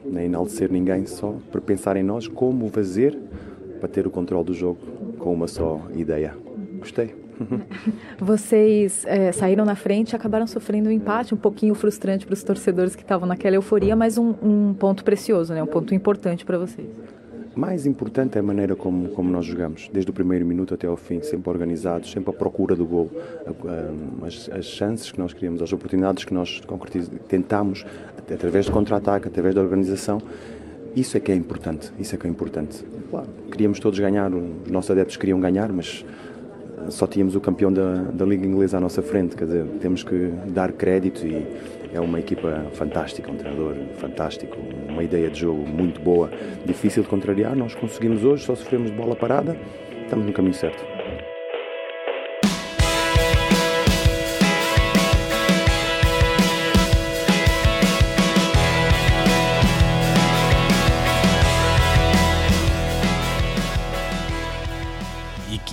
nem 0.04 0.26
enaltecer 0.26 0.70
ninguém, 0.70 1.06
só 1.06 1.38
para 1.50 1.62
pensar 1.62 1.96
em 1.96 2.04
nós 2.04 2.28
como 2.28 2.68
fazer 2.68 3.18
para 3.80 3.88
ter 3.88 4.06
o 4.06 4.12
controle 4.12 4.44
do 4.44 4.54
jogo 4.54 4.80
com 5.18 5.34
uma 5.34 5.48
só 5.48 5.80
ideia. 5.96 6.36
Gostei. 6.80 7.18
Vocês 8.19 9.06
é, 9.06 9.32
saíram 9.32 9.65
na 9.65 9.75
frente 9.75 10.12
e 10.12 10.15
acabaram 10.15 10.45
sofrendo 10.47 10.89
um 10.89 10.91
empate 10.91 11.34
um 11.34 11.38
pouquinho 11.38 11.73
frustrante 11.73 12.25
para 12.25 12.34
os 12.34 12.43
torcedores 12.43 12.95
que 12.95 13.02
estavam 13.02 13.28
naquela 13.28 13.56
euforia, 13.56 13.95
mas 13.95 14.17
um, 14.17 14.34
um 14.41 14.73
ponto 14.73 15.04
precioso, 15.04 15.54
né? 15.54 15.63
um 15.63 15.67
ponto 15.67 15.93
importante 15.93 16.45
para 16.45 16.58
vocês. 16.58 16.88
Mais 17.56 17.86
importante 17.86 18.38
é 18.38 18.39
a 18.39 18.43
maneira 18.43 18.75
como, 18.75 19.10
como 19.10 19.30
nós 19.30 19.45
jogamos, 19.45 19.89
desde 19.91 20.12
o 20.12 20.13
primeiro 20.13 20.45
minuto 20.45 20.73
até 20.73 20.88
ao 20.88 20.95
fim, 20.95 21.21
sempre 21.21 21.49
organizados, 21.49 22.12
sempre 22.12 22.30
à 22.30 22.34
procura 22.34 22.75
do 22.75 22.86
gol. 22.86 23.10
As, 24.25 24.49
as 24.49 24.65
chances 24.65 25.12
que 25.12 25.19
nós 25.19 25.34
queríamos, 25.34 25.62
as 25.62 25.73
oportunidades 25.73 26.23
que 26.23 26.34
nós 26.34 26.62
tentamos, 27.28 27.86
at- 28.17 28.32
através 28.34 28.65
de 28.65 28.71
contra-ataque, 28.71 29.28
através 29.28 29.56
da 29.56 29.62
organização, 29.62 30.21
Isso 30.95 31.15
é 31.17 31.19
que 31.19 31.32
é 31.32 31.36
importante, 31.36 31.91
isso 31.99 32.15
é 32.15 32.17
que 32.17 32.25
é 32.25 32.30
importante. 32.30 32.84
Claro, 33.12 33.28
queríamos 33.52 33.80
todos 33.80 33.99
ganhar, 33.99 34.32
os 34.34 34.71
nossos 34.71 34.89
adeptos 34.91 35.17
queriam 35.17 35.39
ganhar, 35.39 35.71
mas 35.71 36.04
só 36.89 37.06
tínhamos 37.06 37.36
o 37.36 37.42
campeão 37.42 37.72
da, 37.72 37.96
da 38.13 38.26
Liga 38.26 38.46
Inglesa 38.46 38.78
à 38.78 38.80
nossa 38.80 39.02
frente, 39.02 39.36
quer 39.36 39.46
dizer, 39.46 39.65
temos 39.80 40.04
que 40.04 40.32
dar 40.48 40.72
crédito 40.72 41.26
e 41.26 41.46
é 41.94 42.00
uma 42.00 42.20
equipa 42.20 42.65
fantástica, 42.74 43.32
um 43.32 43.36
treinador 43.36 43.76
fantástico, 43.98 44.58
uma 44.88 45.04
ideia 45.04 45.30
de 45.30 45.39
jogo 45.39 45.68
muito 45.68 46.00
boa, 46.00 46.30
difícil 46.65 47.04
de 47.04 47.10
contrariar, 47.10 47.56
nós 47.56 47.76
conseguimos 47.76 48.24
hoje, 48.24 48.46
só 48.46 48.56
sofremos 48.56 48.92
de 48.92 48.98
bola 48.98 49.15
parada, 49.15 49.58
estamos 50.04 50.26
no 50.26 50.34
caminho 50.34 50.54
certo. 50.54 50.99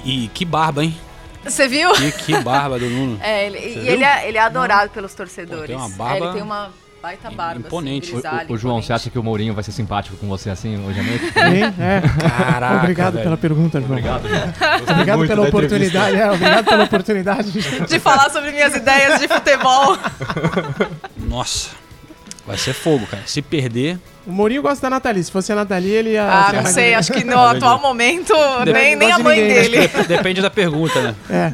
E, 0.06 0.28
que- 0.28 0.44
barba, 0.44 0.84
hein? 0.84 0.96
Você 1.44 1.68
viu? 1.68 1.92
Que, 1.92 2.10
que 2.12 2.38
barba 2.40 2.78
do 2.78 2.88
Nuno. 2.90 3.18
É, 3.22 3.46
ele, 3.46 3.58
e 3.58 3.88
ele 3.88 4.04
é, 4.04 4.28
ele 4.28 4.36
é 4.38 4.40
adorado 4.40 4.90
pelos 4.90 5.14
torcedores. 5.14 5.60
Pô, 5.62 5.66
tem 5.66 5.76
uma 5.76 5.86
É, 5.86 5.90
barba 5.96 6.24
ele 6.26 6.32
tem 6.34 6.42
uma 6.42 6.70
baita 7.00 7.30
barba. 7.30 7.60
imponente. 7.60 8.06
Assim, 8.08 8.16
O, 8.18 8.20
grisalha, 8.20 8.46
o- 8.48 8.52
o 8.52 8.58
João, 8.58 8.72
imponente. 8.72 8.86
você 8.88 8.92
acha 8.92 9.10
que 9.10 9.18
o 9.18 9.22
Mourinho 9.22 9.54
vai 9.54 9.62
ser 9.62 9.70
simpático 9.70 10.16
com 10.16 10.26
você 10.26 10.50
assim 10.50 10.76
hoje 10.84 10.98
à 10.98 11.02
noite? 11.04 11.24
Hein? 11.38 11.74
É. 11.78 12.02
Caraca, 12.28 12.76
Obrigado 12.78 13.12
velho. 13.12 13.24
pela 13.24 13.36
pergunta, 13.36 13.78
João. 13.80 13.90
Obrigado, 13.92 14.28
João. 14.28 14.42
Obrigado 14.90 15.26
pela 15.26 15.42
da 15.42 15.48
oportunidade. 15.48 16.16
É, 16.16 16.30
obrigado 16.32 16.64
pela 16.64 16.84
oportunidade. 16.84 17.50
De 17.86 18.00
falar 18.00 18.28
sobre 18.30 18.50
minhas 18.50 18.74
ideias 18.74 19.20
de 19.20 19.28
futebol. 19.28 19.96
Nossa. 21.16 21.70
Vai 22.46 22.56
ser 22.56 22.72
fogo, 22.74 23.06
cara. 23.06 23.22
Se 23.26 23.42
perder. 23.42 23.98
O 24.26 24.30
Mourinho 24.32 24.62
gosta 24.62 24.82
da 24.82 24.90
Nathalie. 24.90 25.22
Se 25.24 25.30
fosse 25.32 25.50
a 25.52 25.56
Nathalie, 25.56 25.90
ele 25.90 26.10
ia. 26.10 26.22
Ah, 26.24 26.52
não 26.52 26.62
mais- 26.62 26.74
sei, 26.74 26.94
acho 26.94 27.12
que 27.12 27.24
no 27.24 27.36
atual 27.38 27.80
momento, 27.80 28.32
nem, 28.72 28.94
nem 28.96 29.12
a 29.12 29.16
de 29.16 29.22
mãe 29.22 29.40
né? 29.40 29.48
dele. 29.48 29.78
Dep- 29.88 30.06
Depende 30.06 30.40
da 30.40 30.50
pergunta, 30.50 31.00
né? 31.02 31.14
É. 31.28 31.52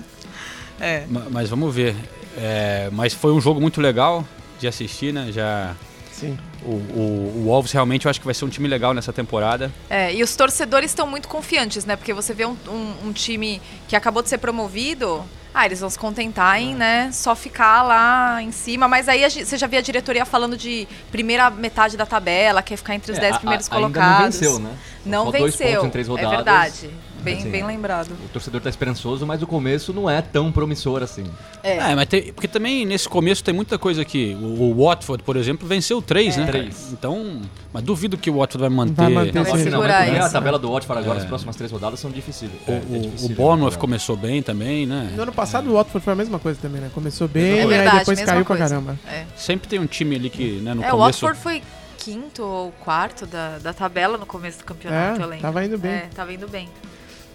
É. 0.81 1.05
Ma- 1.09 1.26
Mas 1.31 1.48
vamos 1.48 1.74
ver. 1.74 1.94
É, 2.37 2.88
mas 2.92 3.12
foi 3.14 3.33
um 3.33 3.40
jogo 3.40 3.61
muito 3.61 3.81
legal 3.81 4.24
de 4.59 4.66
assistir, 4.68 5.12
né? 5.12 5.28
Já. 5.33 5.74
Sim. 6.23 6.39
O, 6.65 6.71
o, 6.71 7.33
o 7.39 7.43
Wolves 7.47 7.73
realmente 7.73 8.07
eu 8.07 8.11
acho 8.11 8.21
que 8.21 8.25
vai 8.27 8.35
ser 8.35 8.45
um 8.45 8.49
time 8.49 8.69
legal 8.69 8.95
nessa 8.95 9.13
temporada. 9.13 9.73
É, 9.91 10.15
e 10.15 10.23
os 10.23 10.37
torcedores 10.37 10.93
estão 10.93 11.05
muito 11.07 11.27
confiantes, 11.29 11.85
né? 11.85 11.97
Porque 11.97 12.13
você 12.15 12.33
vê 12.33 12.47
um, 12.47 12.57
um- 12.69 13.09
um 13.09 13.13
time 13.13 13.61
que 13.89 13.97
acabou 13.97 14.23
de 14.23 14.29
ser 14.29 14.39
promovido. 14.39 15.25
Ah, 15.55 15.67
eles 15.67 15.81
vão 15.81 15.91
se 15.91 15.99
contentar 15.99 16.59
em, 16.63 16.75
né, 16.75 17.11
só 17.13 17.35
ficar 17.35 17.83
lá 17.83 18.43
em 18.43 18.51
cima. 18.53 18.89
Mas 18.89 19.07
aí 19.09 19.23
a 19.23 19.29
gente- 19.29 19.47
você 19.47 19.59
já 19.59 19.67
via 19.67 19.81
a 19.81 19.83
diretoria 19.83 20.25
falando 20.25 20.57
de 20.57 20.89
primeira 21.11 21.51
metade 21.51 21.95
da 21.97 22.07
tabela, 22.07 22.63
quer 22.63 22.77
ficar 22.77 22.95
entre 22.95 23.13
os 23.13 23.19
É, 23.19 23.21
10 23.21 23.35
a- 23.35 23.39
primeiros 23.39 23.71
a- 23.71 23.75
ainda 23.75 23.87
não 23.89 23.93
colocados. 23.93 24.39
venceu, 24.39 24.59
né? 24.61 24.71
Não 25.05 25.25
Só 25.27 25.31
dois 25.33 25.57
venceu. 25.57 25.73
pontos 25.73 25.87
em 25.89 25.91
três 25.91 26.07
É 26.07 26.11
rodadas. 26.11 26.37
verdade. 26.37 26.91
Bem, 27.23 27.39
Assim, 27.39 27.51
bem 27.51 27.65
lembrado. 27.67 28.11
O 28.25 28.29
torcedor 28.29 28.61
tá 28.61 28.69
esperançoso, 28.69 29.27
mas 29.27 29.43
o 29.43 29.47
começo 29.47 29.93
não 29.93 30.09
é 30.11 30.21
tão 30.21 30.51
promissor 30.51 31.03
assim. 31.03 31.25
É. 31.63 31.95
mas 31.95 32.07
tem- 32.09 32.33
porque 32.33 32.49
também 32.49 32.85
nesse 32.85 33.09
começo 33.09 33.43
tem 33.45 33.55
muita 33.55 33.79
coisa 33.79 34.05
que 34.05 34.35
o, 34.41 34.63
o 34.73 34.85
Watford, 34.85 35.23
por 35.23 35.37
exemplo, 35.37 35.67
venceu 35.67 36.03
três, 36.03 36.37
É. 36.37 36.41
né? 36.41 36.47
Três. 36.47 36.93
Então, 36.93 37.41
mas 37.73 37.83
duvido 37.83 38.17
que 38.19 38.29
o 38.31 38.39
Watford 38.39 38.61
vai 38.61 38.71
manter. 38.71 38.95
Vai 38.95 39.11
manter 39.11 39.35
Não, 39.35 39.45
não, 39.45 39.57
segurar 39.57 40.09
isso. 40.09 40.23
a 40.27 40.31
tabela 40.31 40.59
do 40.59 40.71
Watford 40.73 41.03
agora, 41.03 41.19
É. 41.19 41.23
as 41.23 41.27
próximas 41.29 41.55
três 41.57 41.71
rodadas 41.71 42.01
são 42.01 42.11
difíceis. 42.11 42.51
O, 42.67 42.71
é, 42.71 42.75
é 42.75 42.79
o, 42.79 43.01
difícil 43.01 43.27
o 43.27 43.29
de 43.29 43.35
Bournemouth 43.35 43.77
começou 43.79 44.17
bem 44.17 44.43
também, 44.43 44.87
né? 44.87 45.13
No 45.17 45.23
ano 45.23 45.33
passado 45.33 45.71
o 45.71 45.75
Watford 45.75 46.05
foi 46.05 46.13
a 46.13 46.17
mesma 46.17 46.39
coisa 46.39 46.59
também, 46.61 46.81
né? 46.81 46.91
Começou 46.93 47.29
bem 47.29 47.43
É 47.45 47.57
e 47.57 47.61
aí 47.61 47.67
verdade, 47.67 47.99
depois 48.01 48.21
caiu 48.21 48.45
pra 48.45 48.57
coisa. 48.57 48.69
caramba. 48.69 48.99
É. 49.07 49.25
Sempre 49.37 49.69
tem 49.69 49.79
um 49.79 49.87
time 49.87 50.17
ali 50.17 50.29
que, 50.31 50.61
né, 50.61 50.75
no 50.75 50.83
É, 50.83 50.89
o 50.89 50.97
começo. 50.97 51.25
Watford 51.25 51.39
foi 51.41 51.63
quinto 51.99 52.43
ou 52.43 52.73
quarto 52.85 53.27
da, 53.27 53.59
da 53.59 53.73
tabela 53.73 54.19
no 54.19 54.27
começo 54.27 54.59
do 54.59 54.65
campeonato, 54.65 55.21
É, 55.21 55.25
eu 55.25 55.29
lembro. 55.29 55.43
tava 55.43 55.65
indo 55.65 55.79
bem. 55.79 55.91
É, 55.93 56.09
tava 56.13 56.33
indo 56.33 56.49
bem. 56.49 56.69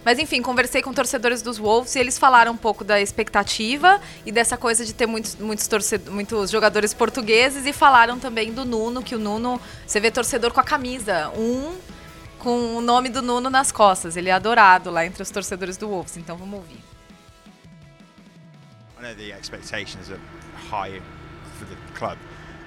Mas 0.08 0.18
enfim, 0.18 0.40
conversei 0.40 0.80
com 0.80 0.90
torcedores 0.90 1.42
dos 1.42 1.58
Wolves 1.58 1.94
e 1.94 1.98
eles 1.98 2.16
falaram 2.16 2.52
um 2.52 2.56
pouco 2.56 2.82
da 2.82 2.98
expectativa 2.98 4.00
e 4.24 4.32
dessa 4.32 4.56
coisa 4.56 4.82
de 4.82 4.94
ter 4.94 5.04
muitos, 5.04 5.34
muitos, 5.34 5.66
torcedores, 5.66 6.10
muitos 6.10 6.50
jogadores 6.50 6.94
portugueses 6.94 7.66
e 7.66 7.74
falaram 7.74 8.18
também 8.18 8.50
do 8.50 8.64
Nuno, 8.64 9.02
que 9.02 9.14
o 9.14 9.18
Nuno, 9.18 9.60
você 9.86 10.00
vê 10.00 10.10
torcedor 10.10 10.50
com 10.50 10.60
a 10.60 10.64
camisa, 10.64 11.28
um 11.36 11.76
com 12.38 12.76
o 12.76 12.80
nome 12.80 13.10
do 13.10 13.20
Nuno 13.20 13.50
nas 13.50 13.70
costas. 13.70 14.16
Ele 14.16 14.30
é 14.30 14.32
adorado 14.32 14.90
lá 14.90 15.04
entre 15.04 15.22
os 15.22 15.28
torcedores 15.28 15.76
do 15.76 15.86
Wolves, 15.86 16.16
então 16.16 16.38
vamos 16.38 16.58
ouvir. 16.58 16.82
I 18.98 19.02
know 19.02 19.14
the 19.14 19.38
expectations 19.38 20.10
are 20.10 20.20
high 20.70 21.02
for 21.58 21.66
the 21.66 21.76
club. 21.98 22.16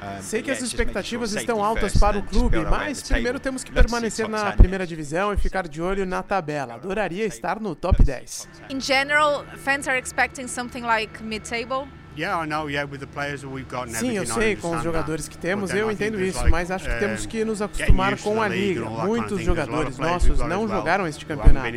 Um, 0.02 0.22
Sei 0.24 0.42
que 0.42 0.50
yeah, 0.50 0.64
as 0.64 0.68
expectativas 0.68 1.34
estão 1.34 1.64
altas 1.64 1.96
para 1.96 2.18
o 2.18 2.22
just 2.22 2.32
clube, 2.32 2.58
mas 2.66 3.04
primeiro 3.04 3.40
temos 3.40 3.64
que 3.64 3.70
see 3.70 3.76
permanecer 3.76 4.28
na 4.28 4.46
10, 4.46 4.56
primeira 4.56 4.88
divisão 4.88 5.32
e 5.32 5.38
ficar 5.38 5.68
de 5.68 5.80
olho 5.80 6.08
na 6.08 6.24
tabela. 6.24 6.74
Adoraria 6.74 7.26
estar 7.26 7.60
no 7.60 7.76
top 7.76 8.04
10. 8.04 8.50
In 8.72 8.80
general, 8.80 9.46
fans 9.58 9.88
are 9.88 10.00
expecting 10.00 10.48
something 10.48 10.82
like 10.82 11.22
mid-table. 11.24 11.88
Yeah, 12.18 12.44
I 12.44 12.46
know. 12.46 12.68
Yeah, 12.68 12.84
with 12.84 13.00
the 13.00 13.08
players 13.08 13.42
that 13.42 13.50
we've 13.50 13.70
got 13.70 13.88
and 13.88 13.94
Sim, 13.94 14.18
eu 14.18 14.26
sei, 14.26 14.56
com 14.56 14.76
os 14.76 14.84
jogadores 14.84 15.28
que 15.30 15.38
temos, 15.38 15.72
eu 15.72 15.90
entendo 15.90 16.20
isso, 16.22 16.46
mas 16.50 16.70
acho 16.70 16.90
que 16.90 17.00
temos 17.00 17.26
um, 17.26 17.28
que 17.28 17.46
nos 17.46 17.62
acostumar 17.62 18.18
com 18.18 18.42
a 18.42 18.48
liga. 18.48 18.84
Muitos 18.86 19.42
jogadores 19.42 19.98
nossos 19.98 20.40
não 20.40 20.68
jogaram 20.68 21.08
este 21.08 21.26
campeonato. 21.26 21.72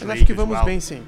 Mas 0.00 0.10
acho 0.10 0.24
que 0.24 0.32
vamos 0.32 0.64
bem 0.64 0.80
sim. 0.80 1.02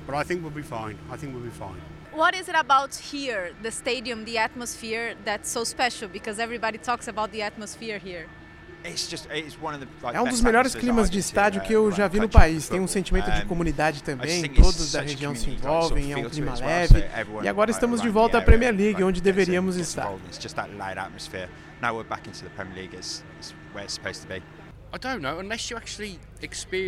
What 2.18 2.34
is 2.34 2.48
it 2.48 2.56
about 2.56 2.96
here, 2.96 3.52
the 3.62 3.70
stadium, 3.70 4.24
the 4.24 4.38
atmosphere 4.38 5.14
that's 5.24 5.48
so 5.48 5.62
special? 5.62 6.08
Because 6.08 6.40
everybody 6.40 6.76
talks 6.76 7.06
about 7.06 7.30
the 7.30 7.42
atmosphere 7.42 7.98
here. 7.98 8.26
It's 8.84 9.06
just, 9.06 9.28
it's 9.30 9.54
one 9.54 9.74
of 9.74 9.80
the, 9.80 9.86
like, 10.02 10.16
É 10.16 10.20
um 10.20 10.24
best 10.24 10.34
dos 10.34 10.40
melhores 10.40 10.74
climas 10.74 11.08
de 11.08 11.20
estádio 11.20 11.60
uh, 11.60 11.64
que 11.64 11.72
eu 11.72 11.82
around 11.84 11.96
já 11.96 12.08
vi 12.08 12.18
no 12.18 12.28
país. 12.28 12.68
Tem 12.68 12.80
um 12.80 12.88
sentimento 12.88 13.30
de 13.30 13.44
comunidade 13.44 14.02
também, 14.02 14.48
todos 14.48 14.90
da 14.90 15.02
região 15.02 15.32
se 15.32 15.48
envolvem, 15.48 16.12
é 16.12 16.16
um 16.16 16.28
clima 16.28 16.56
leve. 16.56 17.04
E 17.44 17.48
agora 17.48 17.70
estamos 17.70 18.02
de 18.02 18.08
volta 18.08 18.38
à 18.38 18.42
Premier 18.42 18.74
League, 18.74 19.00
onde 19.04 19.20
deveríamos 19.20 19.76
estar. 19.76 20.02
involved. 20.02 20.26
It's 20.26 20.42
just 20.42 20.56
that 20.56 20.70
loud 20.72 20.98
atmosphere. 20.98 21.48
Now 21.80 21.94
we're 21.94 22.08
back 22.08 22.28
into 22.28 22.42
the 22.42 22.50
Premier 22.50 22.74
League. 22.74 22.94
It's, 22.94 23.22
it's 23.38 23.54
where 23.72 23.84
it's 23.84 23.94
supposed 23.94 24.22
to 24.22 24.28
be. 24.28 24.42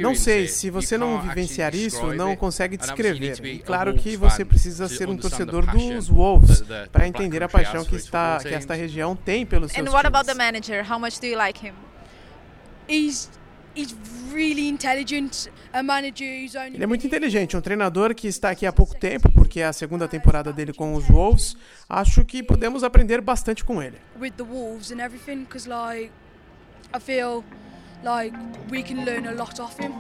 Não 0.00 0.14
sei, 0.14 0.48
se 0.48 0.70
você 0.70 0.96
não 0.96 1.20
vivenciar 1.20 1.74
isso, 1.74 2.06
não 2.14 2.34
consegue 2.34 2.76
descrever. 2.76 3.44
E 3.44 3.58
claro 3.58 3.94
que 3.94 4.16
você 4.16 4.44
precisa 4.44 4.88
ser 4.88 5.08
um 5.08 5.16
torcedor 5.16 5.66
dos 5.66 6.08
Wolves 6.08 6.62
para 6.90 7.06
entender 7.06 7.42
a 7.42 7.48
paixão 7.48 7.84
que, 7.84 7.96
está, 7.96 8.38
que 8.40 8.48
esta 8.48 8.74
região 8.74 9.14
tem 9.14 9.44
pelos 9.44 9.72
seus 9.72 9.86
And 9.86 9.90
what 9.90 10.06
about 10.06 10.24
times. 10.24 10.38
the 10.38 10.44
manager? 10.44 10.90
How 10.90 10.98
much 10.98 11.20
do 11.20 11.26
you 11.26 11.36
like 11.36 11.64
him? 11.64 11.74
He's 12.88 13.30
he's 13.76 13.94
really 14.32 14.68
intelligent. 14.68 15.48
A 15.72 15.82
manager 15.82 16.26
who's 16.26 16.56
only 16.56 16.74
Ele 16.74 16.82
é 16.82 16.86
muito 16.86 17.06
inteligente, 17.06 17.56
um 17.56 17.60
treinador 17.60 18.14
que 18.14 18.26
está 18.26 18.50
aqui 18.50 18.66
há 18.66 18.72
pouco 18.72 18.96
tempo, 18.98 19.30
porque 19.30 19.60
é 19.60 19.66
a 19.66 19.72
segunda 19.72 20.08
temporada 20.08 20.52
dele 20.52 20.72
com 20.72 20.94
os 20.94 21.06
Wolves. 21.06 21.56
Acho 21.88 22.24
que 22.24 22.42
podemos 22.42 22.82
aprender 22.82 23.20
bastante 23.20 23.64
com 23.64 23.80
ele. 23.80 23.96
with 24.18 24.32
the 24.32 24.42
wolves 24.42 24.90
and 24.90 25.00
everything 25.00 25.44
because 25.44 25.68
like 25.68 26.10
I 26.92 26.98
feel 26.98 27.44
like 28.02 28.36
we 28.70 28.82
can 28.82 29.04
learn 29.04 29.26
a 29.26 29.32
lot 29.32 29.60
off 29.60 29.78
him. 29.80 29.92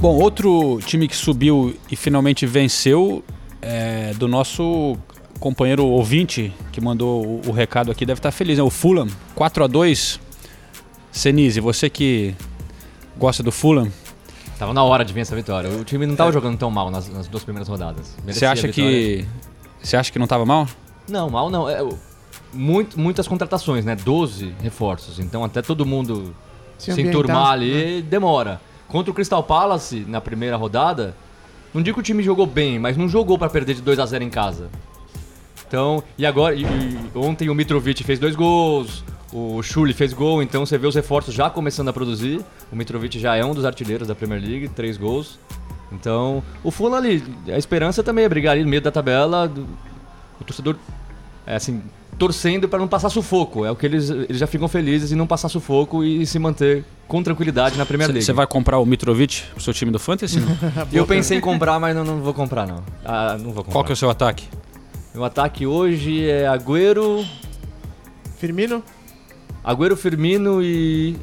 Bom, 0.00 0.16
outro 0.16 0.78
time 0.86 1.08
que 1.08 1.16
subiu 1.16 1.76
e 1.90 1.96
finalmente 1.96 2.46
venceu 2.46 3.24
é 3.60 4.14
do 4.14 4.28
nosso 4.28 4.96
companheiro 5.40 5.84
ouvinte 5.84 6.52
que 6.70 6.80
mandou 6.80 7.42
o, 7.44 7.50
recado 7.50 7.90
aqui, 7.90 8.06
deve 8.06 8.20
estar 8.20 8.30
feliz, 8.30 8.58
né? 8.58 8.62
O 8.62 8.70
Fulham, 8.70 9.08
4 9.34 9.64
a 9.64 9.66
2 9.66 10.20
Senise, 11.18 11.60
você 11.60 11.90
que 11.90 12.34
gosta 13.16 13.42
do 13.42 13.50
Fulham, 13.50 13.90
Tava 14.58 14.74
na 14.74 14.82
hora 14.82 15.04
de 15.04 15.12
vir 15.12 15.20
essa 15.20 15.36
vitória. 15.36 15.70
O 15.70 15.84
time 15.84 16.04
não 16.04 16.16
tava 16.16 16.32
jogando 16.32 16.58
tão 16.58 16.68
mal 16.68 16.90
nas, 16.90 17.08
nas 17.08 17.28
duas 17.28 17.44
primeiras 17.44 17.68
rodadas. 17.68 18.16
você 18.26 18.44
acha 18.44 18.66
que 18.68 19.24
você 19.80 19.96
acha 19.96 20.10
que 20.10 20.18
não 20.18 20.24
estava 20.24 20.44
mal? 20.44 20.66
Não, 21.08 21.30
mal 21.30 21.48
não. 21.48 21.68
É, 21.68 21.78
muito, 22.52 22.98
muitas 22.98 23.28
contratações, 23.28 23.84
né? 23.84 23.94
12 23.94 24.52
reforços. 24.60 25.20
Então 25.20 25.44
até 25.44 25.62
todo 25.62 25.86
mundo 25.86 26.34
Se 26.76 26.92
se, 26.92 27.00
enturmar 27.02 27.52
ali 27.52 28.02
demora. 28.02 28.60
Contra 28.88 29.12
o 29.12 29.14
Crystal 29.14 29.42
Palace, 29.44 30.04
na 30.08 30.20
primeira 30.20 30.56
rodada, 30.56 31.14
não 31.72 31.80
digo 31.80 31.94
que 31.94 32.00
o 32.00 32.02
time 32.04 32.22
jogou 32.22 32.46
bem, 32.46 32.80
mas 32.80 32.96
não 32.96 33.08
jogou 33.08 33.38
pra 33.38 33.48
perder 33.48 33.74
de 33.74 33.82
2 33.82 33.98
a 34.00 34.06
0 34.06 34.24
em 34.24 34.30
casa. 34.30 34.70
Então, 35.68 36.02
e 36.16 36.26
agora, 36.26 36.54
e- 36.54 36.62
e 36.64 36.98
ontem 37.14 37.48
o 37.48 37.54
Mitrovic 37.54 38.02
fez 38.02 38.18
dois 38.18 38.34
gols, 38.34 39.04
o 39.32 39.62
Schulli 39.62 39.92
fez 39.92 40.12
gol, 40.12 40.42
então 40.42 40.64
você 40.64 40.78
vê 40.78 40.86
os 40.86 40.94
reforços 40.94 41.34
já 41.34 41.50
começando 41.50 41.88
a 41.88 41.92
produzir. 41.92 42.40
O 42.72 42.76
Mitrovic 42.76 43.18
já 43.18 43.36
é 43.36 43.44
um 43.44 43.54
dos 43.54 43.64
artilheiros 43.64 44.08
da 44.08 44.14
Premier 44.14 44.40
League, 44.40 44.68
três 44.68 44.96
gols. 44.96 45.38
Então, 45.92 46.42
o 46.62 46.70
Fulham 46.70 46.94
ali, 46.96 47.22
a 47.48 47.56
esperança 47.58 48.02
também 48.02 48.24
é 48.24 48.28
brigar 48.28 48.52
ali 48.52 48.62
no 48.64 48.68
meio 48.70 48.82
da 48.82 48.90
tabela. 48.90 49.48
do- 49.48 49.66
O 50.40 50.44
torcedor, 50.44 50.76
é 51.46 51.56
assim, 51.56 51.82
torcendo 52.18 52.68
para 52.68 52.78
não 52.78 52.86
passar 52.88 53.08
sufoco. 53.10 53.64
É 53.64 53.70
o 53.70 53.76
que 53.76 53.84
eles, 53.86 54.08
eles 54.10 54.38
já 54.38 54.46
ficam 54.46 54.68
felizes 54.68 55.10
em 55.12 55.16
não 55.16 55.26
passar 55.26 55.48
sufoco 55.48 56.04
e 56.04 56.24
se 56.26 56.38
manter 56.38 56.84
com 57.08 57.22
tranquilidade 57.22 57.76
na 57.76 57.84
Premier 57.86 58.08
League. 58.08 58.24
Você 58.24 58.32
vai 58.32 58.46
comprar 58.46 58.78
o 58.78 58.86
Mitrovic 58.86 59.42
pro 59.54 59.62
seu 59.62 59.72
time 59.74 59.90
do 59.90 59.98
Fantasy? 59.98 60.38
Não? 60.40 60.48
Eu 60.92 61.06
pensei 61.06 61.38
em 61.38 61.40
comprar, 61.40 61.78
mas 61.80 61.94
não, 61.96 62.04
não 62.04 62.20
vou 62.20 62.32
comprar, 62.34 62.66
não. 62.66 62.82
Ah, 63.04 63.32
não 63.38 63.46
vou 63.52 63.64
comprar. 63.64 63.72
Qual 63.72 63.84
que 63.84 63.92
é 63.92 63.94
o 63.94 63.96
seu 63.96 64.10
ataque? 64.10 64.46
Meu 65.14 65.24
ataque 65.24 65.66
hoje 65.66 66.28
é 66.28 66.46
Agüero, 66.46 67.24
Firmino? 68.36 68.82
Agüero, 69.68 69.96
Firmino 69.96 70.62
e 70.62 71.14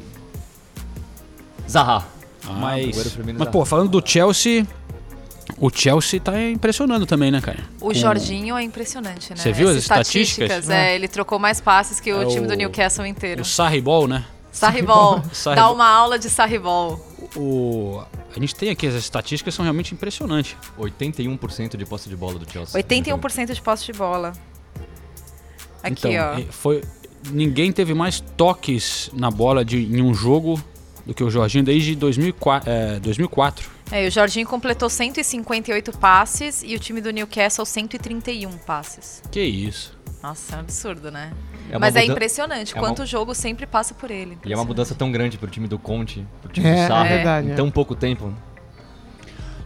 Zaha. 1.68 2.04
mas, 2.60 2.96
Agüero, 2.96 3.10
Firmino 3.10 3.38
mas 3.40 3.46
Zaha. 3.46 3.52
pô, 3.52 3.64
falando 3.64 3.88
do 4.00 4.08
Chelsea, 4.08 4.64
o 5.58 5.68
Chelsea 5.68 6.20
tá 6.20 6.40
impressionando 6.40 7.06
também, 7.06 7.30
né, 7.32 7.40
cara? 7.40 7.58
O 7.80 7.86
Com- 7.88 7.94
Jorginho 7.94 8.56
é 8.56 8.62
impressionante, 8.62 9.30
né? 9.30 9.36
Você 9.36 9.52
viu 9.52 9.66
as 9.68 9.72
Essas 9.76 9.82
estatísticas? 9.84 10.70
É, 10.70 10.94
ele 10.94 11.08
trocou 11.08 11.38
mais 11.40 11.60
passes 11.60 11.98
que 11.98 12.12
o 12.12 12.22
É 12.22 12.26
time 12.26 12.46
o- 12.46 12.48
do 12.48 12.54
Newcastle 12.54 13.04
inteiro. 13.04 13.42
O 13.42 13.44
Sarribol, 13.44 14.06
né? 14.06 14.24
Sarribol. 14.52 15.22
Sarri- 15.34 15.56
Dá 15.56 15.68
uma 15.70 15.88
aula 15.88 16.16
de 16.18 16.30
Sarribol. 16.30 17.04
O... 17.34 18.00
A 18.34 18.38
gente 18.38 18.54
tem 18.54 18.70
aqui, 18.70 18.86
as 18.86 18.94
estatísticas 18.94 19.54
são 19.54 19.64
realmente 19.64 19.92
impressionantes. 19.92 20.54
81% 20.78 21.76
de 21.76 21.84
posse 21.84 22.08
de 22.08 22.14
bola 22.14 22.38
do 22.38 22.48
Chelsea. 22.48 22.80
81% 22.80 23.52
de 23.54 23.60
posse 23.62 23.86
de 23.86 23.92
bola. 23.92 24.32
Aqui, 25.82 25.94
então, 26.08 26.10
ó. 26.14 26.52
Foi... 26.52 26.82
Ninguém 27.32 27.72
teve 27.72 27.94
mais 27.94 28.20
toques 28.20 29.10
na 29.12 29.30
bola 29.30 29.64
de, 29.64 29.78
em 29.84 30.00
um 30.02 30.12
jogo 30.14 30.60
do 31.04 31.14
que 31.14 31.22
o 31.22 31.30
Jorginho 31.30 31.64
desde 31.64 31.94
2004. 31.94 32.68
É, 32.70 32.98
2004. 33.00 33.70
É, 33.92 34.04
e 34.04 34.08
o 34.08 34.10
Jorginho 34.10 34.46
completou 34.46 34.88
158 34.90 35.96
passes 35.98 36.62
e 36.66 36.74
o 36.74 36.78
time 36.78 37.00
do 37.00 37.10
Newcastle 37.10 37.64
131 37.64 38.50
passes. 38.58 39.22
Que 39.30 39.40
isso. 39.40 39.96
Nossa, 40.22 40.54
é 40.54 40.56
um 40.56 40.60
absurdo, 40.60 41.10
né? 41.10 41.30
É 41.70 41.78
Mas 41.78 41.94
é 41.94 42.04
impressionante 42.04 42.72
é 42.74 42.80
uma- 42.80 42.88
quanto 42.88 43.02
o 43.02 43.06
jogo 43.06 43.34
sempre 43.34 43.64
passa 43.66 43.94
por 43.94 44.10
ele. 44.10 44.36
E 44.44 44.52
é 44.52 44.56
uma 44.56 44.64
mudança 44.64 44.94
tão 44.94 45.12
grande 45.12 45.38
pro 45.38 45.48
time 45.48 45.68
do 45.68 45.78
Conte, 45.78 46.26
pro 46.42 46.52
time 46.52 46.66
É, 46.66 46.82
do 46.84 46.88
Sarri, 46.88 47.08
é 47.08 47.14
verdade, 47.16 47.48
em 47.48 47.52
é. 47.52 47.54
tão 47.54 47.70
pouco 47.70 47.94
tempo. 47.94 48.32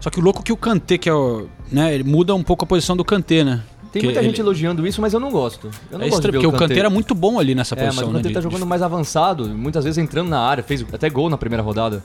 Só 0.00 0.08
que 0.10 0.18
o 0.18 0.22
louco 0.22 0.40
é 0.40 0.42
que 0.42 0.52
o 0.52 0.56
Kanté, 0.56 0.96
que 0.98 1.08
é 1.08 1.14
o. 1.14 1.46
Né, 1.70 1.94
ele 1.94 2.04
muda 2.04 2.34
um 2.34 2.42
pouco 2.42 2.64
a 2.64 2.66
posição 2.66 2.96
do 2.96 3.04
Kanté, 3.04 3.44
né? 3.44 3.62
Tem 3.92 4.00
Que 4.00 4.06
muita 4.06 4.20
ele- 4.20 4.28
gente 4.28 4.40
elogiando 4.40 4.86
isso, 4.86 5.00
mas 5.00 5.12
eu 5.12 5.18
não 5.20 5.30
gosto. 5.32 5.66
Eu 5.90 5.98
não 5.98 6.06
É 6.06 6.08
gosto 6.10 6.18
estranho, 6.18 6.20
de 6.20 6.38
ver 6.38 6.44
porque 6.44 6.56
o 6.64 6.68
Kanté 6.68 6.78
era 6.78 6.88
muito 6.90 7.14
bom 7.14 7.40
ali 7.40 7.54
nessa 7.56 7.74
É, 7.74 7.78
mas 7.78 7.86
posição. 7.96 8.08
o 8.10 8.12
Kanté 8.12 8.28
né, 8.28 8.34
tá 8.34 8.40
de- 8.40 8.44
jogando 8.44 8.66
mais 8.66 8.82
avançado, 8.82 9.48
muitas 9.48 9.82
vezes 9.84 9.98
entrando 9.98 10.28
na 10.28 10.40
área, 10.40 10.62
fez 10.62 10.84
até 10.92 11.10
gol 11.10 11.28
na 11.28 11.36
primeira 11.36 11.62
rodada. 11.62 12.02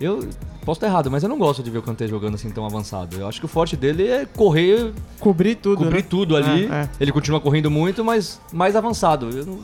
Eu 0.00 0.20
posso 0.64 0.78
estar 0.78 0.86
errado, 0.86 1.10
mas 1.10 1.22
eu 1.22 1.28
não 1.28 1.38
gosto 1.38 1.62
de 1.62 1.70
ver 1.70 1.78
o 1.78 1.82
Kanté 1.82 2.06
jogando 2.08 2.34
assim 2.34 2.50
tão 2.50 2.64
avançado. 2.66 3.16
Eu 3.18 3.26
acho 3.28 3.38
que 3.40 3.44
o 3.46 3.48
forte 3.48 3.76
dele 3.76 4.06
é 4.08 4.24
correr, 4.26 4.92
Cobrir 5.20 5.54
tudo, 5.56 5.78
cobrir 5.84 6.02
né? 6.02 6.06
tudo 6.08 6.36
ali. 6.36 6.64
É, 6.66 6.74
é. 6.82 6.88
Ele 7.00 7.12
continua 7.12 7.40
correndo 7.40 7.70
muito, 7.70 8.02
mas 8.04 8.40
mais 8.52 8.74
avançado. 8.76 9.28
Eu 9.30 9.44
não- 9.46 9.58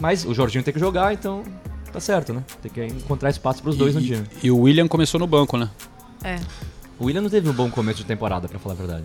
Mas 0.00 0.24
o 0.24 0.32
Jorginho 0.32 0.64
tem 0.64 0.72
que 0.72 0.80
jogar, 0.80 1.12
então 1.12 1.42
tá 1.92 2.00
certo, 2.00 2.32
né? 2.32 2.42
Tem 2.62 2.70
que 2.70 2.82
encontrar 2.86 3.28
espaço 3.28 3.62
pros 3.62 3.76
dois 3.76 3.94
no 3.94 4.00
time. 4.00 4.22
E 4.42 4.50
o 4.50 4.58
William 4.60 4.88
começou 4.88 5.20
no 5.20 5.26
banco, 5.26 5.58
né? 5.58 5.68
É. 6.24 6.36
O 6.98 7.04
William 7.06 7.20
não 7.22 7.28
teve 7.30 7.48
um 7.48 7.52
bom 7.52 7.70
começo 7.70 7.98
de 7.98 8.04
temporada, 8.04 8.48
pra 8.48 8.58
falar 8.58 8.74
a 8.74 8.78
verdade. 8.78 9.04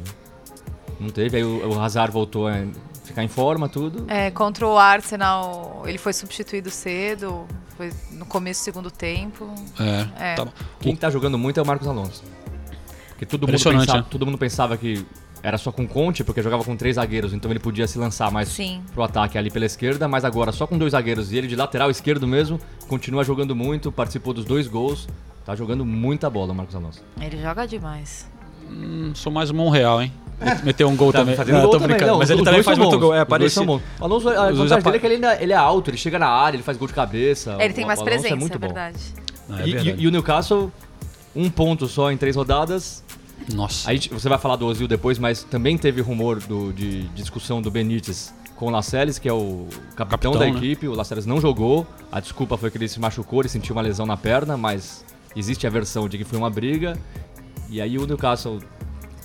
Não 1.00 1.10
teve, 1.10 1.38
aí 1.38 1.44
o, 1.44 1.74
o 1.74 1.80
Hazard 1.82 2.12
voltou 2.12 2.48
a 2.48 2.64
ficar 3.04 3.24
em 3.24 3.28
forma, 3.28 3.68
tudo. 3.70 4.06
É, 4.08 4.32
contra 4.32 4.66
o 4.68 4.78
Arsenal, 4.78 5.84
ele 5.86 5.98
foi 5.98 6.14
substituído 6.14 6.70
cedo, 6.70 7.46
foi 7.78 7.92
no 8.12 8.26
começo 8.26 8.62
do 8.62 8.64
segundo 8.66 8.92
tempo. 8.92 9.54
É, 9.80 10.32
É. 10.32 10.36
tá- 10.36 10.48
Quem 10.80 10.96
tá 10.96 11.10
jogando 11.10 11.38
muito 11.38 11.60
é 11.60 11.64
o 11.64 11.66
Marcos 11.66 11.88
Alonso. 11.88 12.24
Porque 13.10 13.26
todo 13.26 13.42
mundo, 13.42 13.50
Impressionante, 13.52 13.82
pensava, 13.86 14.00
né? 14.04 14.08
todo 14.10 14.26
mundo 14.26 14.38
pensava 14.38 14.78
que 14.78 15.06
era 15.44 15.58
só 15.58 15.72
com 15.72 15.88
Conte, 15.88 16.24
porque 16.24 16.42
jogava 16.42 16.64
com 16.64 16.76
três 16.76 16.96
zagueiros, 16.96 17.32
então 17.34 17.52
ele 17.52 17.60
podia 17.60 17.88
se 17.88 17.98
lançar 18.00 18.32
mais 18.32 18.50
Sim. 18.50 18.82
pro 18.94 19.04
ataque 19.04 19.38
ali 19.38 19.52
pela 19.52 19.66
esquerda, 19.66 20.08
mas 20.08 20.26
agora 20.26 20.52
só 20.52 20.66
com 20.66 20.78
dois 20.78 20.92
zagueiros 20.92 21.32
e 21.32 21.38
ele 21.38 21.48
de 21.48 21.56
lateral 21.56 21.90
esquerdo 21.92 22.28
mesmo, 22.28 22.60
continua 22.88 23.24
jogando 23.24 23.56
muito, 23.56 23.92
participou 23.92 24.34
dos 24.34 24.44
dois 24.44 24.68
gols. 24.68 25.08
Tá 25.46 25.56
jogando 25.56 25.86
muita 25.86 26.28
bola 26.30 26.52
o 26.52 26.56
Marcos 26.56 26.76
Alonso. 26.76 27.04
Ele 27.22 27.40
joga 27.40 27.68
demais. 27.68 28.28
Hum, 28.68 29.12
sou 29.14 29.32
mais 29.32 29.52
o 29.52 29.54
Monreal, 29.54 30.02
hein? 30.02 30.12
Meteu 30.64 30.88
um 30.90 30.96
gol 30.96 31.12
Tá 31.12 31.20
também. 31.20 31.36
fazendo 31.36 31.56
Não, 31.56 31.62
gol 31.64 31.72
tô 31.72 31.80
também, 31.80 31.98
não, 31.98 32.18
mas 32.18 32.30
ele 32.30 32.44
também 32.44 32.62
faz 32.62 32.78
muito 32.78 33.00
gol. 33.00 33.14
É, 33.16 33.24
parece. 33.24 33.56
são 33.56 33.66
bons. 33.66 33.82
O 34.00 34.04
Alonso, 34.04 34.30
a 34.30 34.52
vantagem 34.52 34.82
dele 34.84 34.96
é 34.98 35.00
que 35.00 35.06
ele, 35.08 35.16
ainda, 35.16 35.42
ele 35.42 35.54
é 35.54 35.56
alto, 35.56 35.90
ele 35.90 35.98
chega 35.98 36.20
na 36.20 36.28
área, 36.28 36.58
ele 36.58 36.64
faz 36.64 36.78
gol 36.78 36.88
de 36.88 36.94
cabeça. 36.94 37.56
Ele 37.60 37.74
tem 37.74 37.86
mais 37.86 38.00
Alonso 38.00 38.12
presença, 38.12 38.34
é 38.34 38.38
muito 38.38 38.60
bom. 38.60 38.68
verdade. 38.68 38.98
Não, 39.48 39.58
é 39.60 39.68
E- 39.68 39.72
verdade. 39.74 39.96
e, 40.02 40.04
e 40.04 40.08
o 40.08 40.12
Newcastle, 40.12 40.72
um 41.36 41.50
ponto 41.50 41.88
só 41.88 42.12
em 42.12 42.18
três 42.18 42.36
rodadas. 42.36 43.04
Nossa. 43.54 43.90
Aí 43.90 44.00
você 44.12 44.28
vai 44.28 44.38
falar 44.38 44.56
do 44.58 44.66
Ozil 44.66 44.88
depois, 44.88 45.18
mas 45.20 45.44
também 45.44 45.78
teve 45.78 46.02
rumor 46.02 46.40
do- 46.40 46.74
de 46.74 47.04
discussão 47.10 47.62
do 47.62 47.70
Benítez 47.72 48.34
com 48.56 48.68
o 48.68 48.70
Lascelles, 48.70 49.20
que 49.20 49.28
é 49.30 49.34
o 49.34 49.68
capitão, 49.96 50.32
Capitão, 50.32 50.32
da 50.34 50.40
né? 50.40 50.50
equipe. 50.50 50.88
O 50.88 50.94
Lascelles 50.96 51.26
não 51.26 51.40
jogou. 51.40 51.86
A 52.12 52.20
desculpa 52.20 52.58
foi 52.58 52.72
que 52.72 52.78
ele 52.78 52.88
se 52.88 53.00
machucou, 53.00 53.42
ele 53.42 53.50
sentiu 53.50 53.76
uma 53.76 53.82
lesão 53.82 54.06
na 54.06 54.16
perna, 54.18 54.56
mas 54.58 55.06
existe 55.36 55.68
a 55.68 55.70
versão 55.70 56.08
de 56.10 56.18
que 56.18 56.24
foi 56.24 56.38
uma 56.40 56.50
briga. 56.50 56.98
E 57.70 57.82
aí 57.82 57.98
o 57.98 58.06
Newcastle, 58.08 58.60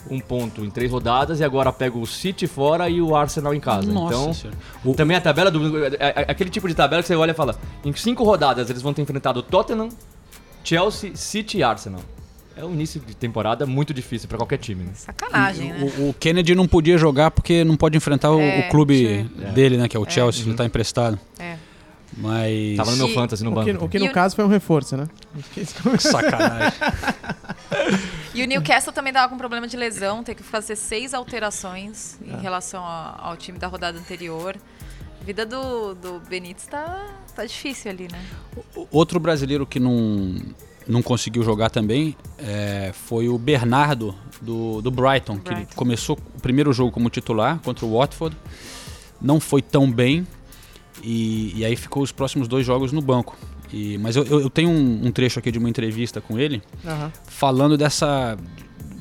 um 0.08 0.20
ponto 0.20 0.64
em 0.64 0.70
três 0.70 0.90
rodadas, 0.90 1.40
e 1.40 1.44
agora 1.44 1.72
pega 1.72 1.98
o 1.98 2.06
City 2.06 2.46
fora 2.46 2.88
e 2.88 3.00
o 3.02 3.14
Arsenal 3.14 3.54
em 3.54 3.60
casa. 3.60 3.90
Nossa 3.92 4.14
então, 4.14 4.32
Senhora. 4.34 4.58
também 4.96 5.16
a 5.16 5.20
tabela 5.20 5.50
do. 5.50 5.84
é- 5.86 5.88
é- 5.98 5.98
é 5.98 6.30
aquele 6.30 6.48
tipo 6.50 6.66
de 6.68 6.74
tabela 6.74 7.02
que 7.02 7.08
você 7.08 7.14
olha 7.16 7.32
e 7.32 7.34
fala: 7.34 7.58
em 7.84 7.92
cinco 7.94 8.24
rodadas 8.24 8.70
eles 8.70 8.80
vão 8.82 8.92
ter 8.94 9.02
enfrentado 9.02 9.42
Tottenham, 9.42 9.88
Chelsea, 10.64 11.14
City 11.16 11.58
e 11.58 11.62
Arsenal. 11.62 12.00
É 12.56 12.64
um 12.64 12.72
início 12.72 13.00
de 13.00 13.14
temporada 13.14 13.64
muito 13.64 13.94
difícil 13.94 14.28
pra 14.28 14.36
qualquer 14.36 14.58
time. 14.58 14.84
Né? 14.84 14.90
Sacanagem, 14.94 15.72
né? 15.72 15.90
O, 15.98 16.10
o 16.10 16.14
Kennedy 16.14 16.54
não 16.54 16.66
podia 16.66 16.98
jogar 16.98 17.30
porque 17.30 17.64
não 17.64 17.76
pode 17.76 17.96
enfrentar 17.96 18.30
o, 18.32 18.40
É, 18.40 18.60
o 18.66 18.70
clube 18.70 19.28
tinha- 19.38 19.52
dele, 19.52 19.78
né? 19.78 19.88
Que 19.88 19.96
é 19.96 20.00
o 20.00 20.04
É. 20.06 20.10
Chelsea, 20.10 20.44
ele 20.44 20.54
tá 20.54 20.64
emprestado. 20.64 21.18
É. 21.38 21.56
Mas. 22.16 22.76
Tava 22.76 22.90
no 22.92 22.96
meu 22.96 23.08
fantasy 23.14 23.44
no 23.44 23.50
O 23.50 23.54
banco. 23.54 23.66
que, 23.78 23.84
o 23.84 23.88
que 23.88 23.96
E 23.98 24.00
no 24.00 24.06
o- 24.06 24.12
caso 24.12 24.34
foi 24.36 24.44
um 24.44 24.48
reforço, 24.48 24.96
né? 24.96 25.06
Sacanagem. 25.98 26.78
E 28.32 28.42
o 28.44 28.46
Newcastle 28.46 28.92
também 28.92 29.12
tava 29.12 29.28
com 29.28 29.36
problema 29.36 29.66
de 29.66 29.76
lesão, 29.76 30.22
tem 30.22 30.34
que 30.36 30.42
fazer 30.42 30.76
seis 30.76 31.12
alterações 31.14 32.16
em 32.24 32.40
relação 32.40 32.84
a- 32.84 33.18
ao 33.20 33.36
time 33.36 33.58
da 33.58 33.66
rodada 33.66 33.98
anterior. 33.98 34.56
A 35.20 35.24
vida 35.24 35.44
do, 35.44 35.94
do 35.94 36.20
Benítez 36.28 36.66
tá, 36.66 37.08
tá 37.34 37.44
difícil 37.44 37.90
ali, 37.90 38.06
né? 38.10 38.24
Outro 38.90 39.18
brasileiro 39.18 39.66
que 39.66 39.80
não, 39.80 40.36
não 40.86 41.02
conseguiu 41.02 41.42
jogar 41.42 41.70
também 41.70 42.16
é, 42.38 42.92
foi 42.94 43.28
o 43.28 43.36
Bernardo 43.36 44.14
do, 44.40 44.80
do 44.80 44.90
Brighton, 44.92 45.38
que 45.38 45.52
Brighton. 45.52 45.74
começou 45.74 46.16
o 46.36 46.40
primeiro 46.40 46.72
jogo 46.72 46.92
como 46.92 47.10
titular 47.10 47.58
contra 47.58 47.84
o 47.84 47.98
Watford, 47.98 48.36
não 49.20 49.40
foi 49.40 49.60
tão 49.60 49.90
bem 49.90 50.24
e, 51.02 51.52
e 51.58 51.64
aí 51.64 51.76
ficou 51.76 52.02
os 52.02 52.12
próximos 52.12 52.48
dois 52.48 52.64
jogos 52.66 52.92
no 52.92 53.00
banco. 53.00 53.36
E, 53.72 53.98
mas 53.98 54.16
eu, 54.16 54.24
eu 54.24 54.40
eu 54.40 54.50
tenho 54.50 54.68
um, 54.68 55.06
um 55.06 55.12
trecho 55.12 55.38
aqui 55.38 55.52
de 55.52 55.58
uma 55.58 55.68
entrevista 55.70 56.20
com 56.20 56.38
ele 56.38 56.60
Aham. 56.84 57.12
falando 57.26 57.76
dessa 57.78 58.36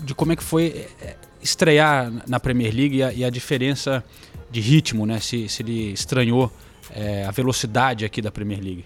de 0.04 0.14
como 0.14 0.32
é 0.32 0.36
que 0.36 0.44
foi 0.44 0.88
é, 1.02 1.16
estrear 1.42 2.12
na 2.28 2.40
Premier 2.40 2.74
League 2.74 2.98
e 2.98 3.04
a, 3.04 3.14
e 3.14 3.24
a 3.26 3.30
diferença 3.30 4.04
de 4.52 4.60
ritmo, 4.60 5.06
né? 5.06 5.20
Se, 5.20 5.48
se 5.50 5.64
ele 5.64 5.92
estranhou 5.92 6.52
é, 6.92 7.26
a 7.26 7.32
velocidade 7.32 8.06
aqui 8.06 8.22
da 8.22 8.32
Premier 8.32 8.60
League. 8.64 8.86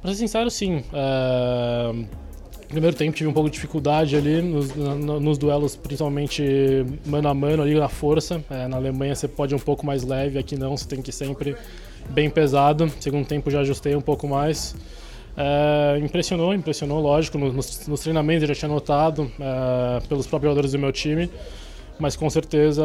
Pra 0.00 0.10
ser 0.12 0.18
sincero, 0.18 0.50
sim. 0.50 0.84
É, 0.92 1.92
No 1.92 2.06
primeiro 2.74 2.96
tempo 2.96 3.16
tive 3.16 3.28
um 3.28 3.32
pouco 3.32 3.48
de 3.48 3.54
dificuldade 3.54 4.14
ali 4.16 4.42
nos, 4.42 4.74
na- 4.76 4.94
nos 4.96 5.38
duelos, 5.38 5.74
principalmente 5.76 6.42
mano 7.06 7.28
a 7.28 7.34
mano 7.34 7.62
ali 7.62 7.74
na 7.74 7.88
força. 7.88 8.44
É, 8.50 8.68
na 8.68 8.76
Alemanha 8.76 9.14
você 9.14 9.26
pode 9.26 9.54
ir 9.54 9.56
um 9.56 9.60
pouco 9.60 9.84
mais 9.86 10.02
leve, 10.04 10.38
aqui 10.38 10.56
não, 10.56 10.76
você 10.76 10.86
tem 10.86 11.00
que 11.00 11.10
ir 11.10 11.12
sempre 11.12 11.56
bem 12.10 12.28
pesado. 12.28 12.90
Segundo 13.00 13.26
tempo 13.26 13.50
já 13.50 13.60
ajustei 13.60 13.96
um 13.96 14.00
pouco 14.00 14.28
mais. 14.28 14.74
É, 15.36 15.98
impressionou, 16.02 16.54
impressionou, 16.54 17.00
lógico. 17.00 17.38
no- 17.38 17.52
Nos, 17.52 17.86
nos 17.88 18.00
treinamentos 18.00 18.42
eu 18.42 18.48
já 18.48 18.54
tinha 18.54 18.68
notado 18.68 19.30
é, 19.40 20.00
pelos 20.08 20.26
próprios 20.26 20.50
jogadores 20.50 20.72
do 20.72 20.78
meu 20.78 20.92
time. 20.92 21.28
Mas 21.98 22.16
com 22.16 22.28
certeza 22.28 22.82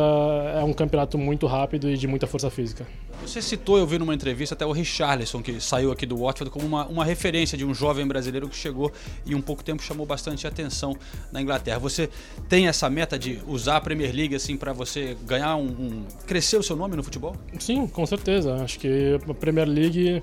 é 0.56 0.64
um 0.64 0.72
campeonato 0.72 1.18
muito 1.18 1.48
rápido 1.48 1.90
e 1.90 1.98
de 1.98 2.08
muita 2.08 2.28
força 2.28 2.50
física. 2.50 2.86
Você 3.22 3.42
citou, 3.42 3.78
eu 3.78 3.86
vi 3.86 3.98
numa 3.98 4.14
entrevista 4.14 4.54
até 4.56 4.66
o 4.66 4.72
Richarlison, 4.72 5.42
que 5.42 5.60
saiu 5.60 5.92
aqui 5.92 6.06
do 6.06 6.16
Watford, 6.18 6.52
como 6.52 6.66
uma, 6.66 6.86
uma 6.86 7.04
referência 7.04 7.58
de 7.58 7.66
um 7.66 7.74
jovem 7.74 8.08
brasileiro 8.08 8.48
que 8.48 8.56
chegou 8.56 8.92
e 9.26 9.32
em 9.32 9.36
um 9.36 9.42
pouco 9.42 9.64
tempo 9.64 9.82
chamou 9.84 10.06
bastante 10.06 10.46
atenção 10.48 10.96
na 11.32 11.42
Inglaterra. 11.42 11.80
Você 11.80 12.08
tem 12.48 12.68
essa 12.68 12.90
meta 12.90 13.18
de 13.20 13.40
usar 13.48 13.78
a 13.78 13.82
Premier 13.82 14.14
League 14.16 14.36
assim 14.36 14.56
para 14.56 14.72
você 14.74 15.18
ganhar 15.26 15.56
um, 15.56 15.66
um- 15.66 16.04
crescer 16.28 16.58
o 16.58 16.64
seu 16.64 16.76
nome 16.76 16.96
no 16.96 17.04
futebol? 17.04 17.36
Sim, 17.60 17.88
com 17.88 18.06
certeza. 18.06 18.56
Acho 18.64 18.80
que 18.80 19.20
a 19.28 19.34
Premier 19.34 19.68
League 19.68 20.22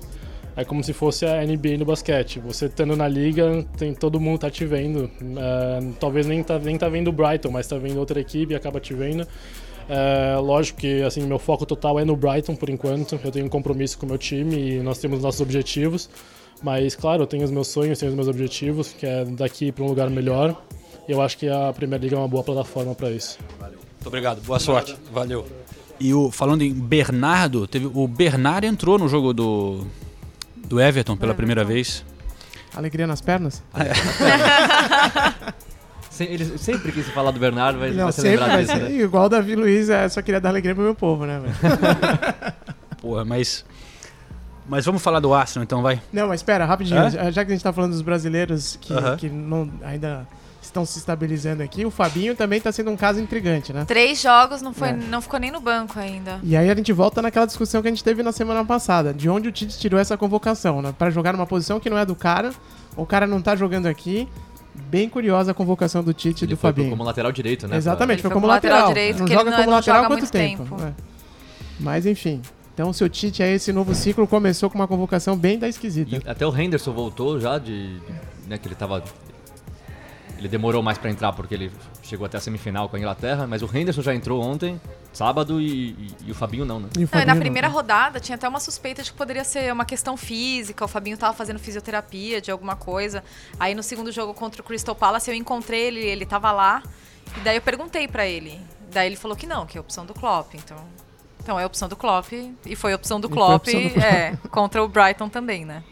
é 0.57 0.65
como 0.65 0.83
se 0.83 0.91
fosse 0.91 1.23
a 1.23 1.45
NBA 1.45 1.77
no 1.77 1.85
basquete. 1.85 2.39
Você 2.39 2.65
estando 2.65 2.95
na 2.95 3.07
liga, 3.07 3.63
tem 3.77 3.93
todo 3.93 4.19
mundo 4.19 4.39
tá 4.39 4.49
te 4.49 4.65
vendo. 4.65 5.07
É, 5.37 5.91
talvez 5.99 6.25
nem 6.25 6.41
tá, 6.41 6.57
nem 6.57 6.75
tá 6.75 6.89
vendo 6.89 7.09
o 7.09 7.11
Brighton, 7.11 7.51
mas 7.51 7.67
tá 7.67 7.77
vendo 7.77 7.99
outra 7.99 8.19
equipe 8.19 8.53
e 8.53 8.55
acaba 8.55 8.79
te 8.79 8.91
vendo. 8.91 9.25
É, 9.87 10.35
lógico 10.37 10.79
que 10.79 11.03
assim 11.03 11.21
meu 11.21 11.37
foco 11.37 11.63
total 11.63 11.99
é 11.99 12.03
no 12.03 12.15
Brighton 12.15 12.55
por 12.55 12.71
enquanto. 12.71 13.19
Eu 13.23 13.31
tenho 13.31 13.45
um 13.45 13.49
compromisso 13.49 13.99
com 13.99 14.07
o 14.07 14.09
meu 14.09 14.17
time 14.17 14.55
e 14.57 14.79
nós 14.79 14.97
temos 14.97 15.21
nossos 15.21 15.41
objetivos. 15.41 16.09
Mas 16.63 16.95
claro, 16.95 17.21
eu 17.21 17.27
tenho 17.27 17.43
os 17.43 17.51
meus 17.51 17.67
sonhos, 17.67 17.99
tenho 17.99 18.09
os 18.09 18.15
meus 18.15 18.27
objetivos, 18.27 18.91
que 18.91 19.05
é 19.05 19.25
daqui 19.25 19.71
para 19.71 19.83
um 19.83 19.87
lugar 19.87 20.09
melhor. 20.09 20.59
E 21.07 21.11
eu 21.11 21.21
acho 21.21 21.37
que 21.37 21.47
a 21.47 21.71
Premier 21.71 22.01
League 22.01 22.15
é 22.15 22.17
uma 22.17 22.27
boa 22.27 22.43
plataforma 22.43 22.95
para 22.95 23.11
isso. 23.11 23.37
Muito 23.61 24.07
obrigado, 24.07 24.41
boa 24.41 24.57
sorte. 24.57 24.95
Valeu. 25.13 25.45
E 25.99 26.15
o, 26.15 26.31
falando 26.31 26.63
em 26.63 26.73
Bernardo, 26.73 27.67
teve, 27.67 27.85
o 27.93 28.07
Bernardo 28.07 28.65
entrou 28.65 28.97
no 28.97 29.07
jogo 29.07 29.33
do, 29.33 29.85
do 30.67 30.79
Everton 30.79 31.15
pela 31.15 31.33
primeira 31.33 31.63
vez. 31.63 32.03
Alegria 32.75 33.07
nas 33.07 33.21
pernas? 33.21 33.63
Ele 36.19 36.57
sempre 36.57 36.91
quis 36.91 37.07
falar 37.09 37.29
do 37.29 37.39
Bernardo, 37.39 37.77
vai, 37.79 37.91
Não, 37.91 38.05
vai 38.05 38.11
se 38.11 38.21
sempre 38.21 38.57
disso, 38.57 38.71
ser. 38.73 38.79
né? 38.79 38.91
Igual 38.91 39.25
o 39.25 39.29
Davi 39.29 39.55
Luiz, 39.55 39.87
é, 39.87 40.09
só 40.09 40.19
queria 40.21 40.41
dar 40.41 40.49
alegria 40.49 40.73
pro 40.73 40.83
meu 40.83 40.95
povo, 40.95 41.25
né? 41.27 41.39
Porra, 42.99 43.23
mas. 43.23 43.63
Mas 44.67 44.83
vamos 44.83 45.01
falar 45.01 45.19
do 45.19 45.33
Arsenal 45.33 45.63
então, 45.63 45.81
vai. 45.81 46.01
Não, 46.11 46.27
mas 46.27 46.39
espera, 46.39 46.65
rapidinho. 46.65 46.99
Hã? 46.99 47.31
Já 47.31 47.45
que 47.45 47.51
a 47.51 47.55
gente 47.55 47.63
tá 47.63 47.71
falando 47.71 47.91
dos 47.91 48.01
brasileiros 48.01 48.77
que, 48.81 48.91
Aham. 48.93 49.15
que 49.15 49.29
não, 49.29 49.69
ainda 49.83 50.27
estão 50.61 50.85
se 50.85 50.97
estabilizando 50.99 51.63
aqui, 51.63 51.85
o 51.85 51.91
Fabinho 51.91 52.35
também 52.35 52.59
tá 52.59 52.71
sendo 52.71 52.91
um 52.91 52.97
caso 52.97 53.19
intrigante, 53.21 53.71
né? 53.71 53.85
Três 53.85 54.21
jogos, 54.21 54.61
não, 54.61 54.73
foi, 54.73 54.89
É. 54.89 54.93
não 54.93 55.21
ficou 55.21 55.39
nem 55.39 55.49
no 55.51 55.59
banco 55.61 55.97
ainda. 55.99 56.39
E 56.43 56.55
aí 56.57 56.69
a 56.69 56.75
gente 56.75 56.91
volta 56.91 57.21
naquela 57.21 57.45
discussão 57.45 57.81
que 57.81 57.87
a 57.87 57.91
gente 57.91 58.03
teve 58.03 58.21
na 58.23 58.31
semana 58.31 58.63
passada, 58.65 59.13
de 59.13 59.29
onde 59.29 59.47
o 59.47 59.51
Tite 59.51 59.77
tirou 59.79 59.99
essa 59.99 60.17
convocação, 60.17 60.81
né? 60.81 60.93
Pra 60.97 61.09
jogar 61.09 61.31
numa 61.33 61.45
posição 61.47 61.79
que 61.79 61.89
não 61.89 61.97
é 61.97 62.05
do 62.05 62.15
cara, 62.15 62.51
o 62.95 63.05
cara 63.05 63.25
não 63.25 63.41
tá 63.41 63.55
jogando 63.55 63.85
aqui. 63.87 64.27
Bem 64.89 65.09
curiosa 65.09 65.51
a 65.51 65.53
convocação 65.55 66.03
do 66.03 66.13
Tite 66.13 66.43
e 66.43 66.45
Ele 66.45 66.53
do 66.53 66.57
foi 66.57 66.69
Fabinho. 66.71 66.89
como 66.91 67.03
lateral 67.03 67.31
direito, 67.31 67.67
né? 67.67 67.77
Exatamente, 67.77 68.21
foi 68.21 68.29
foi 68.29 68.35
como 68.35 68.45
lateral 68.45 68.77
lateral. 68.77 68.93
direito, 68.93 69.19
não 69.19 69.25
que 69.25 69.31
ele 69.33 69.39
joga 69.39 69.49
não- 69.51 69.57
como 69.57 69.69
não 69.71 69.77
lateral 69.77 70.03
há 70.03 70.07
quanto 70.07 70.19
muito 70.19 70.31
tempo. 70.31 70.63
tempo. 70.63 70.83
é. 70.83 70.93
Mas 71.79 72.05
enfim. 72.05 72.41
Então, 72.73 72.93
seu 72.93 73.09
Tite 73.09 73.41
aí, 73.41 73.53
esse 73.53 73.73
novo 73.73 73.95
ciclo 73.95 74.27
começou 74.27 74.69
com 74.69 74.77
uma 74.77 74.87
convocação 74.87 75.35
bem 75.35 75.57
da 75.57 75.67
esquisita. 75.67 76.17
E 76.23 76.29
até 76.29 76.45
o 76.45 76.55
Henderson 76.55 76.91
voltou 76.93 77.39
já 77.39 77.57
de. 77.57 77.97
Né, 78.47 78.57
que 78.59 78.67
ele 78.67 78.75
tava. 78.75 79.03
Ele 80.37 80.47
demorou 80.47 80.83
mais 80.83 80.97
pra 80.97 81.09
entrar 81.09 81.33
porque 81.33 81.53
ele 81.53 81.71
chegou 82.03 82.25
até 82.25 82.37
a 82.37 82.39
semifinal 82.41 82.87
com 82.87 82.95
a 82.95 82.99
Inglaterra, 82.99 83.47
mas 83.47 83.61
o 83.63 83.69
Henderson 83.75 84.01
já 84.01 84.13
entrou 84.13 84.41
ontem, 84.43 84.79
sábado, 85.11 85.59
e, 85.59 85.89
e- 85.89 86.15
e 86.27 86.31
o 86.31 86.35
Fabinho 86.35 86.63
não, 86.63 86.79
né? 86.79 86.89
E 86.97 87.03
o 87.05 87.09
Não, 87.11 87.21
e 87.21 87.25
na 87.25 87.33
Fabinho 87.33 87.41
primeira 87.41 87.67
não. 87.67 87.75
rodada 87.75 88.19
tinha 88.19 88.35
até 88.35 88.47
uma 88.47 88.59
suspeita 88.59 89.01
de 89.01 89.11
que 89.11 89.17
poderia 89.17 89.43
ser 89.43 89.73
uma 89.73 89.83
questão 89.85 90.15
física. 90.15 90.85
O 90.85 90.87
Fabinho 90.87 91.17
tava 91.17 91.33
fazendo 91.33 91.57
fisioterapia 91.59 92.39
de 92.39 92.51
alguma 92.51 92.75
coisa. 92.75 93.23
Aí 93.59 93.73
no 93.73 93.81
segundo 93.81 94.11
jogo 94.11 94.33
contra 94.33 94.61
o 94.61 94.63
Crystal 94.65 94.93
Palace 94.95 95.29
eu 95.29 95.35
encontrei 95.35 95.81
ele, 95.87 95.99
ele 96.01 96.25
tava 96.25 96.51
lá. 96.51 96.83
E 97.35 97.39
daí 97.41 97.57
eu 97.57 97.61
perguntei 97.61 98.07
pra 98.07 98.25
ele. 98.27 98.59
Daí 98.91 99.07
ele 99.07 99.15
falou 99.15 99.35
que 99.35 99.47
não, 99.47 99.65
que 99.65 99.77
é 99.77 99.81
opção 99.81 100.05
do 100.05 100.13
Klopp. 100.13 100.53
Então, 100.53 100.77
então 101.41 101.59
é 101.59 101.65
opção 101.65 101.89
do 101.89 101.95
Klopp 101.95 102.31
e 102.65 102.75
foi 102.75 102.93
opção 102.93 103.19
do 103.19 103.27
Klopp, 103.27 103.67
opção 103.67 103.81
do 103.81 103.89
Klopp. 103.91 104.03
é, 104.05 104.37
contra 104.49 104.83
o 104.83 104.87
Brighton 104.87 105.27
também, 105.29 105.65
né? 105.65 105.83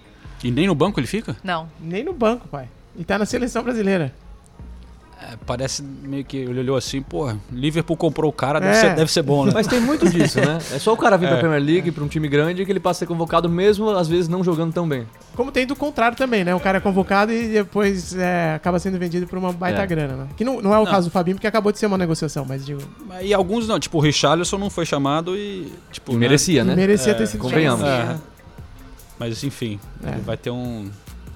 E 0.43 0.51
nem 0.51 0.67
no 0.67 0.75
banco 0.75 0.99
ele 0.99 1.07
fica? 1.07 1.35
Não. 1.43 1.67
Nem 1.79 2.03
no 2.03 2.13
banco, 2.13 2.47
pai. 2.47 2.69
E 2.95 3.03
tá 3.03 3.17
na 3.17 3.25
seleção 3.25 3.63
brasileira. 3.63 4.13
É, 5.27 5.35
parece 5.43 5.81
meio 5.81 6.23
que 6.23 6.37
ele 6.37 6.59
olhou 6.59 6.77
assim, 6.77 7.01
pô, 7.01 7.33
Liverpool 7.51 7.97
comprou 7.97 8.29
o 8.29 8.33
cara, 8.33 8.59
deve, 8.59 8.77
É. 8.77 8.81
ser, 8.81 8.95
deve 8.95 9.11
ser 9.11 9.23
bom, 9.23 9.45
né? 9.45 9.51
Mas 9.53 9.65
tem 9.65 9.79
muito 9.79 10.07
disso, 10.07 10.39
né? 10.39 10.59
É 10.71 10.77
só 10.77 10.93
o 10.93 10.97
cara 10.97 11.17
vir 11.17 11.25
É. 11.25 11.29
pra 11.29 11.39
Premier 11.39 11.61
League, 11.63 11.91
pra 11.91 12.03
um 12.03 12.07
time 12.07 12.27
grande, 12.27 12.63
que 12.63 12.71
ele 12.71 12.79
passa 12.79 12.99
a 12.99 12.99
ser 12.99 13.05
convocado 13.07 13.49
mesmo, 13.49 13.89
às 13.89 14.07
vezes 14.07 14.27
não 14.27 14.43
jogando 14.43 14.71
tão 14.71 14.87
bem. 14.87 15.07
Como 15.35 15.51
tem 15.51 15.65
do 15.65 15.75
contrário 15.75 16.15
também, 16.15 16.43
né? 16.43 16.53
O 16.53 16.59
cara 16.59 16.77
é 16.77 16.81
convocado 16.81 17.31
e 17.31 17.47
depois 17.47 18.15
é, 18.15 18.53
acaba 18.53 18.77
sendo 18.77 18.99
vendido 18.99 19.25
por 19.25 19.39
uma 19.39 19.51
baita 19.51 19.81
É. 19.81 19.87
grana, 19.87 20.15
né? 20.15 20.27
Que 20.37 20.43
não, 20.43 20.61
não 20.61 20.73
é 20.73 20.77
o 20.77 20.83
Não. 20.85 20.91
caso 20.91 21.09
do 21.09 21.11
Fabinho, 21.11 21.37
porque 21.37 21.47
acabou 21.47 21.71
de 21.71 21.79
ser 21.79 21.87
uma 21.87 21.97
negociação, 21.97 22.45
mas 22.47 22.63
digo. 22.63 22.81
E 23.21 23.33
alguns 23.33 23.67
não, 23.67 23.79
tipo 23.79 23.97
o 23.97 24.01
Richarlison 24.01 24.57
não 24.59 24.69
foi 24.69 24.85
chamado 24.85 25.35
e. 25.35 25.73
Tipo, 25.91 26.13
E 26.13 26.17
merecia, 26.17 26.63
né? 26.63 26.73
E 26.73 26.75
merecia 26.75 27.15
ter 27.15 27.25
sido 27.25 27.39
Convenhamos. 27.41 27.81
chamado. 27.85 28.11
É. 28.11 28.35
Mas 29.17 29.43
enfim, 29.43 29.79
É. 30.03 30.09
ele 30.09 30.21
vai 30.21 30.37
ter 30.37 30.51
um. 30.51 30.89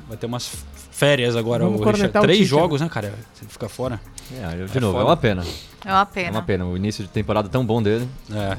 Vai 0.07 0.17
ter 0.17 0.25
umas 0.27 0.51
férias 0.99 1.35
agora. 1.35 1.63
Vamos 1.63 1.79
o 1.79 1.83
Richard. 1.83 1.97
cornetar 1.99 2.21
o 2.21 2.25
Três 2.25 2.37
Tite, 2.39 2.49
jogos, 2.49 2.81
né, 2.81 2.89
cara? 2.89 3.07
Ele 3.07 3.49
ficar 3.49 3.69
fora. 3.69 3.99
É, 4.31 4.65
de 4.65 4.77
É 4.77 4.81
novo, 4.81 4.93
foda. 4.93 5.03
é 5.03 5.07
uma 5.07 5.17
pena. 5.17 5.45
É 5.85 5.91
uma 5.91 6.01
É 6.01 6.05
pena. 6.05 6.31
uma 6.31 6.41
pena. 6.41 6.65
O 6.65 6.75
início 6.77 7.03
de 7.03 7.09
temporada 7.09 7.47
tão 7.49 7.65
bom 7.65 7.81
dele. 7.81 8.07
É. 8.31 8.57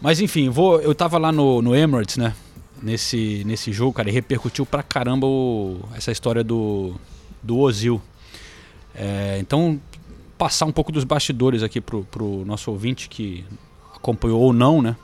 Mas 0.00 0.20
enfim, 0.20 0.48
vou, 0.48 0.80
eu 0.80 0.94
tava 0.94 1.18
lá 1.18 1.30
no, 1.30 1.60
no 1.62 1.74
Emirates, 1.74 2.16
né? 2.16 2.34
Nesse, 2.82 3.42
nesse 3.46 3.72
jogo, 3.72 3.92
cara, 3.92 4.08
e 4.08 4.12
repercutiu 4.12 4.66
pra 4.66 4.82
caramba 4.82 5.26
o- 5.26 5.80
essa 5.94 6.10
história 6.10 6.42
do, 6.42 6.94
do 7.42 7.56
Ozil. 7.58 8.02
É, 8.94 9.38
então, 9.40 9.80
passar 10.36 10.66
um 10.66 10.72
pouco 10.72 10.90
dos 10.90 11.04
bastidores 11.04 11.62
aqui 11.62 11.80
pro, 11.80 12.02
pro 12.04 12.44
nosso 12.44 12.70
ouvinte 12.72 13.08
que 13.08 13.44
acompanhou 13.94 14.40
ou 14.40 14.52
não, 14.52 14.82
né? 14.82 14.96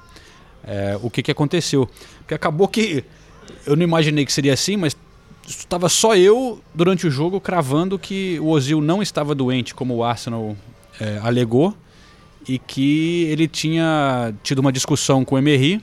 É, 0.64 0.99
o 1.01 1.09
que, 1.09 1.22
que 1.22 1.30
aconteceu. 1.30 1.88
Porque 2.18 2.34
acabou 2.34 2.66
que 2.66 3.05
eu 3.64 3.76
não 3.76 3.84
imaginei 3.84 4.26
que 4.26 4.32
seria 4.32 4.55
assim, 4.55 4.76
mas 4.76 4.96
estava 5.49 5.88
só 5.88 6.14
eu 6.14 6.61
durante 6.74 7.07
o 7.07 7.11
jogo 7.11 7.40
cravando 7.40 7.99
que 7.99 8.38
o 8.40 8.49
Ozil 8.49 8.80
não 8.80 9.03
estava 9.03 9.34
doente, 9.34 9.74
como 9.74 9.96
o 9.96 10.05
Arsenal 10.05 10.57
é, 11.01 11.18
alegou, 11.22 11.74
e 12.46 12.59
que 12.59 13.24
ele 13.24 13.49
tinha 13.49 14.34
tido 14.42 14.61
uma 14.61 14.72
discussão 14.72 15.24
com 15.24 15.34
o 15.34 15.38
Emery 15.38 15.82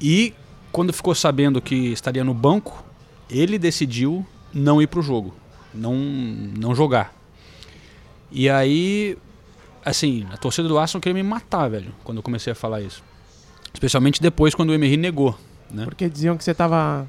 e 0.00 0.32
quando 0.72 0.92
ficou 0.92 1.14
sabendo 1.14 1.60
que 1.60 1.92
estaria 1.92 2.22
no 2.22 2.34
banco, 2.34 2.84
ele 3.30 3.58
decidiu 3.58 4.26
não 4.52 4.80
ir 4.80 4.86
para 4.86 5.00
o 5.00 5.02
jogo, 5.02 5.34
não, 5.72 5.94
não 5.94 6.74
jogar. 6.74 7.14
E 8.30 8.50
aí, 8.50 9.16
assim, 9.84 10.26
a 10.32 10.36
torcida 10.36 10.68
do 10.68 10.78
Arsenal 10.78 11.00
queria 11.00 11.14
me 11.14 11.22
matar, 11.22 11.68
velho, 11.68 11.94
quando 12.04 12.18
eu 12.18 12.22
comecei 12.22 12.52
a 12.52 12.56
falar 12.56 12.82
isso. 12.82 13.02
Especialmente 13.72 14.20
depois 14.20 14.54
quando 14.54 14.70
o 14.70 14.74
Emery 14.74 14.96
negou, 14.96 15.38
né? 15.70 15.84
Porque 15.84 16.08
diziam 16.08 16.36
que 16.36 16.44
você 16.44 16.54
tava. 16.54 17.08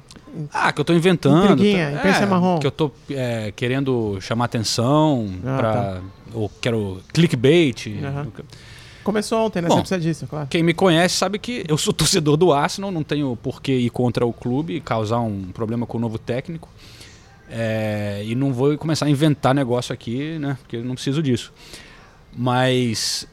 Ah, 0.52 0.72
que 0.72 0.80
eu 0.80 0.84
tô 0.84 0.92
inventando. 0.92 1.52
Intriguinha, 1.52 1.90
tá- 1.90 1.96
imprensa 1.98 2.26
marrom. 2.26 2.58
Que 2.58 2.66
eu 2.66 2.70
tô 2.70 2.90
é, 3.10 3.52
querendo 3.54 4.18
chamar 4.20 4.46
atenção 4.46 5.28
Ah, 5.44 5.56
pra. 5.58 5.72
tá. 5.72 6.00
Ou 6.34 6.50
quero 6.60 7.00
clickbait. 7.12 7.86
Aham. 8.04 8.28
Começou 9.02 9.46
ontem, 9.46 9.62
né? 9.62 9.68
Bom, 9.68 9.76
você 9.76 9.80
precisa 9.80 10.00
disso, 10.00 10.26
claro. 10.26 10.46
Quem 10.50 10.62
me 10.62 10.74
conhece 10.74 11.16
sabe 11.16 11.38
que 11.38 11.64
eu 11.66 11.78
sou 11.78 11.92
torcedor 11.94 12.36
do 12.36 12.52
Arsenal, 12.52 12.90
não 12.90 13.02
tenho 13.02 13.36
por 13.42 13.62
que 13.62 13.72
ir 13.72 13.90
contra 13.90 14.26
o 14.26 14.32
clube 14.32 14.74
e 14.76 14.80
causar 14.80 15.20
um 15.20 15.44
problema 15.54 15.86
com 15.86 15.96
o 15.96 16.00
novo 16.00 16.18
técnico. 16.18 16.68
É, 17.50 18.22
e 18.26 18.34
não 18.34 18.52
vou 18.52 18.76
começar 18.76 19.06
a 19.06 19.10
inventar 19.10 19.54
negócio 19.54 19.94
aqui, 19.94 20.38
né? 20.38 20.58
Porque 20.60 20.76
eu 20.76 20.84
não 20.84 20.94
preciso 20.94 21.22
disso. 21.22 21.50
Mas 22.36 23.26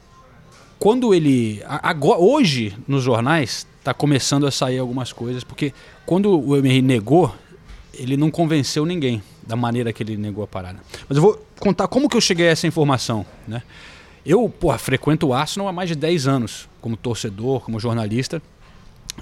quando 0.80 1.14
ele. 1.14 1.62
Agora, 1.68 2.20
hoje, 2.20 2.74
nos 2.88 3.04
jornais, 3.04 3.68
está 3.86 3.94
começando 3.94 4.48
a 4.48 4.52
sair 4.52 4.80
algumas 4.80 5.14
coisas, 5.14 5.44
porque 5.44 5.72
quando 6.08 6.40
o 6.40 6.58
Emery 6.58 6.82
negou, 6.82 7.34
ele 7.94 8.18
não 8.18 8.32
convenceu 8.32 8.84
ninguém 8.84 9.22
da 9.46 9.56
maneira 9.56 9.94
que 9.94 10.02
ele 10.02 10.18
negou 10.18 10.44
a 10.44 10.48
parada. 10.48 10.80
Mas 11.08 11.18
eu 11.18 11.22
vou 11.22 11.46
contar 11.60 11.88
como 11.88 12.10
que 12.10 12.18
eu 12.18 12.22
cheguei 12.22 12.48
a 12.48 12.52
essa 12.52 12.66
informação, 12.66 13.24
né? 13.48 13.62
Eu, 14.26 14.50
porra, 14.50 14.80
frequento 14.80 15.28
o 15.28 15.34
Arsenal 15.36 15.68
há 15.68 15.72
mais 15.72 15.88
de 15.88 15.96
10 15.96 16.28
anos, 16.28 16.68
como 16.82 16.98
torcedor, 16.98 17.62
como 17.62 17.80
jornalista. 17.80 18.42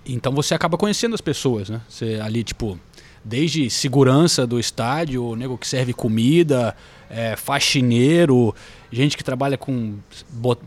Então 0.05 0.31
você 0.31 0.55
acaba 0.55 0.77
conhecendo 0.77 1.13
as 1.13 1.19
pessoas, 1.19 1.69
né? 1.69 1.81
Você 1.89 2.21
ali, 2.23 2.41
tipo, 2.41 2.79
desde 3.21 3.69
segurança 3.69 4.47
do 4.47 4.57
estádio, 4.57 5.35
nego 5.35 5.57
que 5.57 5.67
serve 5.67 5.91
comida, 5.91 6.73
é, 7.09 7.35
faxineiro, 7.35 8.55
gente 8.93 9.17
que 9.17 9.23
trabalha 9.23 9.57
com 9.57 9.95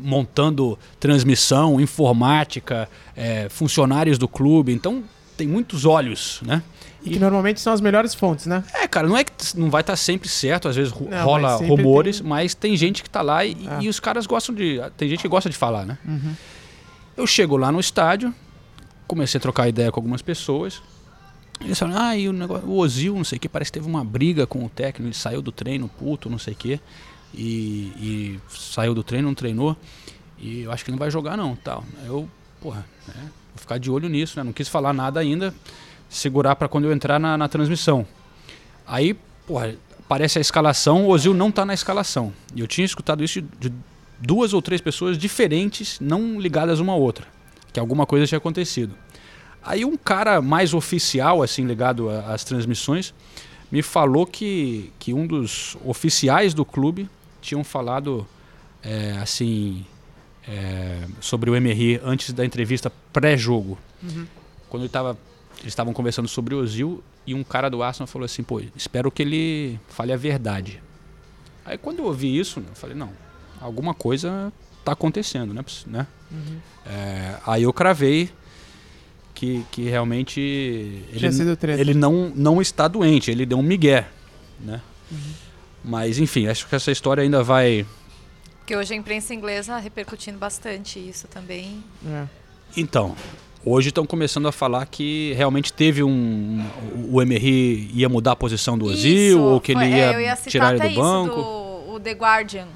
montando 0.01 0.79
transmissão, 1.01 1.81
informática, 1.81 2.89
é, 3.17 3.49
funcionários 3.49 4.19
do 4.19 4.29
clube. 4.29 4.73
Então 4.73 5.03
tem 5.37 5.47
muitos 5.47 5.85
olhos, 5.85 6.41
né? 6.45 6.63
E 7.05 7.11
que 7.11 7.19
normalmente 7.21 7.61
são 7.61 7.73
as 7.73 7.81
melhores 7.81 8.15
fontes, 8.15 8.47
né? 8.47 8.65
É, 8.75 8.89
cara, 8.89 9.07
não 9.07 9.17
é 9.17 9.23
que 9.23 9.33
não 9.57 9.71
vai 9.71 9.81
estar 9.81 9.95
sempre 9.95 10.29
certo, 10.29 10.67
às 10.67 10.75
vezes 10.75 10.93
Não, 10.93 11.25
rola 11.25 11.59
mas 11.59 11.69
rumores, 11.69 12.19
tem- 12.21 12.29
mas 12.29 12.55
tem 12.55 12.77
gente 12.77 13.03
que 13.03 13.09
tá 13.09 13.23
lá 13.23 13.45
e, 13.45 13.57
Ah. 13.69 13.79
e 13.81 13.89
os 13.89 14.01
caras 14.01 14.27
gostam 14.27 14.55
de. 14.55 14.81
Tem 14.97 15.09
gente 15.09 15.21
que 15.23 15.29
gosta 15.29 15.49
de 15.49 15.57
falar, 15.57 15.87
né? 15.87 15.99
Uhum. 16.05 16.35
Eu 17.17 17.27
chego 17.27 17.57
lá 17.57 17.71
no 17.71 17.79
estádio, 17.79 18.35
comecei 19.07 19.39
a 19.39 19.41
trocar 19.41 19.69
ideia 19.69 19.93
com 19.93 20.01
algumas 20.01 20.21
pessoas. 20.21 20.83
Eles 21.61 21.79
falaram, 21.79 22.01
ah, 22.03 22.17
e 22.17 22.29
o, 22.29 22.33
negócio, 22.33 22.69
o 22.69 22.77
Ozil, 22.77 23.15
não 23.15 23.25
sei 23.25 23.39
o 23.39 23.41
que, 23.41 23.49
parece 23.49 23.71
que 23.73 23.79
teve 23.79 23.89
uma 23.89 24.05
briga 24.05 24.47
com 24.47 24.63
o 24.65 24.69
técnico, 24.69 25.07
ele 25.09 25.15
saiu 25.15 25.41
do 25.41 25.51
treino, 25.53 25.89
puto, 25.89 26.29
não 26.29 26.39
sei 26.39 26.53
o 26.53 26.57
que, 26.57 26.79
e, 27.37 27.93
e 27.99 28.41
saiu 28.49 28.95
do 28.95 29.03
treino, 29.03 29.29
não 29.29 29.35
treinou, 29.35 29.77
e 30.39 30.63
eu 30.63 30.73
acho 30.73 30.85
que 30.85 30.91
ele 30.91 30.97
não 30.97 31.01
vai 31.01 31.11
jogar 31.11 31.37
não, 31.37 31.55
tal. 31.57 31.85
Eu, 32.05 32.29
porra, 32.61 32.85
né, 33.07 33.15
vou 33.55 33.59
ficar 33.61 33.79
de 33.79 33.91
olho 33.91 34.09
nisso, 34.09 34.39
né, 34.39 34.43
não 34.43 34.53
quis 34.53 34.69
falar 34.69 34.93
nada 34.93 35.21
ainda, 35.21 35.55
segurar 36.09 36.57
para 36.57 36.69
quando 36.69 36.85
eu 36.85 36.93
entrar 36.93 37.19
na, 37.19 37.37
na 37.37 37.49
transmissão. 37.49 38.07
Aí, 38.87 39.15
porra, 39.47 39.75
aparece 40.01 40.39
a 40.39 40.41
escalação, 40.41 41.05
o 41.07 41.09
Ozil 41.09 41.35
não 41.35 41.51
tá 41.51 41.65
na 41.65 41.75
escalação. 41.75 42.33
E 42.55 42.61
eu 42.61 42.67
tinha 42.67 42.85
escutado 42.85 43.23
isso 43.23 43.43
de, 43.43 43.69
de 43.69 43.75
duas 44.19 44.53
ou 44.55 44.63
três 44.63 44.81
pessoas 44.81 45.19
diferentes, 45.19 45.99
não 46.01 46.41
ligadas 46.41 46.81
uma 46.81 46.93
à 46.93 46.97
outra, 46.97 47.27
que 47.73 47.79
alguma 47.81 48.07
coisa 48.07 48.27
tinha 48.27 48.39
acontecido. 48.39 48.95
Aí 49.63 49.85
um 49.85 49.97
cara 49.97 50.41
mais 50.41 50.73
oficial, 50.73 51.43
assim, 51.43 51.67
ligado 51.67 52.09
a- 52.09 52.33
às 52.33 52.45
transmissões, 52.45 53.13
me 53.71 53.83
falou 53.83 54.25
que, 54.25 54.93
que 54.99 55.13
um 55.13 55.27
dos 55.27 55.77
oficiais 55.85 56.55
do 56.55 56.65
clube 56.65 57.11
tinham 57.47 57.63
falado, 57.63 58.27
é, 58.83 59.13
assim, 59.23 59.87
é, 60.47 61.07
sobre 61.21 61.49
o 61.51 61.57
Emery 61.57 62.01
antes 62.03 62.33
da 62.33 62.45
entrevista 62.45 62.91
pré-jogo. 63.13 63.79
Uhum. 64.03 64.27
Quando 64.69 64.83
ele 64.83 64.91
tava, 64.91 65.17
eles 65.61 65.69
estavam 65.69 65.93
conversando 65.93 66.29
sobre 66.29 66.55
o 66.55 66.59
Ozil 66.59 67.03
e 67.27 67.35
um 67.35 67.45
cara 67.45 67.69
do 67.71 67.83
Arsenal 67.83 68.07
falou 68.07 68.25
assim, 68.27 68.43
pô, 68.43 68.61
espero 68.75 69.11
que 69.11 69.23
ele 69.23 69.81
fale 69.89 70.13
a 70.13 70.17
verdade. 70.17 70.83
Aí 71.65 71.79
quando 71.79 72.01
eu 72.01 72.07
ouvi 72.07 72.37
isso, 72.37 72.61
eu 72.61 72.75
falei, 72.75 72.97
não, 72.97 73.11
alguma 73.61 73.95
coisa 73.95 74.53
tá 74.85 74.93
acontecendo, 74.93 75.55
né? 75.55 75.65
Né? 75.87 76.07
Uhum. 76.31 76.59
É, 76.85 77.37
aí 77.47 77.63
eu 77.63 77.73
cravei 77.73 78.31
que, 79.35 79.65
que 79.71 79.83
realmente 79.83 80.41
ele, 80.41 81.27
ele 81.79 81.95
não, 81.95 82.33
não 82.35 82.61
está 82.61 82.89
doente, 82.89 83.31
ele 83.31 83.45
deu 83.47 83.59
um 83.59 83.63
migué, 83.63 84.09
né? 84.61 84.81
Uhum. 85.11 85.46
Mas 85.87 86.19
enfim, 86.19 86.49
acho 86.49 86.67
que 86.67 86.75
essa 86.75 86.91
história 86.91 87.23
ainda 87.23 87.45
vai. 87.45 87.87
Porque 88.59 88.75
hoje 88.75 88.93
a 88.93 88.97
imprensa 88.97 89.33
inglesa 89.33 89.79
repercutindo 89.79 90.37
bastante 90.37 90.99
isso 90.99 91.29
também. 91.29 91.83
É. 92.05 92.25
Então, 92.77 93.15
hoje 93.65 93.91
estão 93.91 94.05
começando 94.05 94.49
a 94.49 94.53
falar 94.53 94.85
que 94.87 95.33
realmente 95.35 95.73
teve 95.73 96.03
um. 96.03 96.69
O 97.09 97.23
Emery 97.23 97.89
ia 97.95 98.09
mudar 98.09 98.33
a 98.33 98.37
posição 98.37 98.77
do 98.77 98.87
Ozil, 98.87 99.41
ou 99.41 99.61
que 99.61 99.71
ele 99.71 99.87
ia, 99.87 99.97
é, 99.97 100.15
eu 100.15 100.21
ia 100.21 100.35
citar 100.35 100.51
tirar 100.51 100.69
ele 100.71 100.79
até 100.81 100.89
do 100.89 100.93
isso 100.93 101.01
banco. 101.01 101.35
do 101.37 101.95
o 101.95 102.01
The 102.01 102.13
Guardian. 102.13 102.67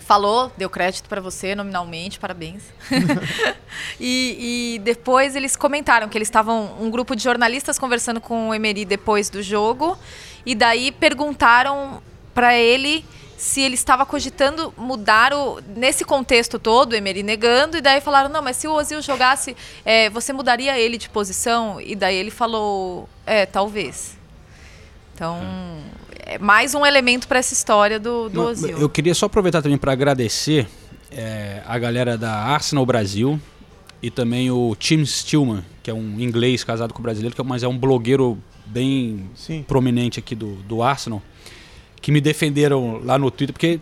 Falou, 0.00 0.52
deu 0.58 0.68
crédito 0.68 1.08
pra 1.08 1.20
você 1.20 1.54
nominalmente, 1.54 2.18
parabéns. 2.18 2.64
e, 3.98 4.74
e 4.74 4.78
depois 4.80 5.34
eles 5.34 5.56
comentaram 5.56 6.08
que 6.08 6.18
eles 6.18 6.28
estavam 6.28 6.76
um 6.80 6.90
grupo 6.90 7.16
de 7.16 7.22
jornalistas 7.22 7.78
conversando 7.78 8.20
com 8.20 8.50
o 8.50 8.54
Emery 8.54 8.84
depois 8.84 9.30
do 9.30 9.40
jogo 9.40 9.96
e 10.44 10.54
daí 10.54 10.90
perguntaram 10.90 12.02
pra 12.34 12.56
ele 12.56 13.04
se 13.36 13.62
ele 13.62 13.74
estava 13.74 14.04
cogitando 14.04 14.72
mudar 14.76 15.32
o 15.32 15.60
nesse 15.74 16.04
contexto 16.04 16.58
todo, 16.58 16.92
o 16.92 16.94
Emery 16.94 17.22
negando 17.22 17.78
e 17.78 17.80
daí 17.80 17.98
falaram 18.02 18.28
não, 18.28 18.42
mas 18.42 18.56
se 18.58 18.68
o 18.68 18.72
Ozil 18.74 19.00
jogasse, 19.00 19.56
é, 19.82 20.10
você 20.10 20.30
mudaria 20.32 20.78
ele 20.78 20.98
de 20.98 21.08
posição 21.08 21.80
e 21.80 21.96
daí 21.96 22.16
ele 22.16 22.30
falou, 22.30 23.08
é, 23.24 23.46
talvez. 23.46 24.18
Então, 25.14 25.38
é 26.26 26.38
mais 26.38 26.74
um 26.74 26.84
elemento 26.84 27.26
para 27.26 27.38
essa 27.38 27.52
história 27.54 27.98
do, 27.98 28.28
do 28.28 28.42
Ozil. 28.42 28.78
Eu 28.78 28.88
queria 28.88 29.14
só 29.14 29.26
aproveitar 29.26 29.62
também 29.62 29.78
para 29.78 29.92
agradecer 29.92 30.66
é, 31.10 31.62
a 31.66 31.78
galera 31.78 32.16
da 32.18 32.32
Arsenal 32.32 32.84
Brasil 32.86 33.40
e 34.02 34.10
também 34.10 34.50
o 34.50 34.74
Tim 34.78 35.04
Stillman, 35.04 35.64
que 35.82 35.90
é 35.90 35.94
um 35.94 36.20
inglês 36.20 36.62
casado 36.62 36.92
com 36.94 37.02
brasileiro, 37.02 37.34
que 37.34 37.40
é- 37.40 37.44
mas 37.44 37.62
é 37.62 37.68
um 37.68 37.76
blogueiro 37.76 38.38
bem 38.66 39.30
prominente 39.66 40.18
aqui 40.18 40.34
do, 40.34 40.56
do 40.62 40.82
Arsenal, 40.82 41.22
que 42.00 42.10
me 42.10 42.20
defenderam 42.20 43.00
lá 43.04 43.18
no 43.18 43.30
Twitter, 43.30 43.52
porque 43.52 43.80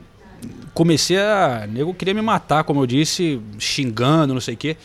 comecei 0.74 1.18
a. 1.18 1.66
Nego 1.68 1.94
queria 1.94 2.14
me 2.14 2.22
matar, 2.22 2.64
como 2.64 2.80
eu 2.82 2.86
disse, 2.86 3.40
xingando, 3.58 4.34
não 4.34 4.40
sei 4.40 4.54
o 4.54 4.56
quê. 4.56 4.76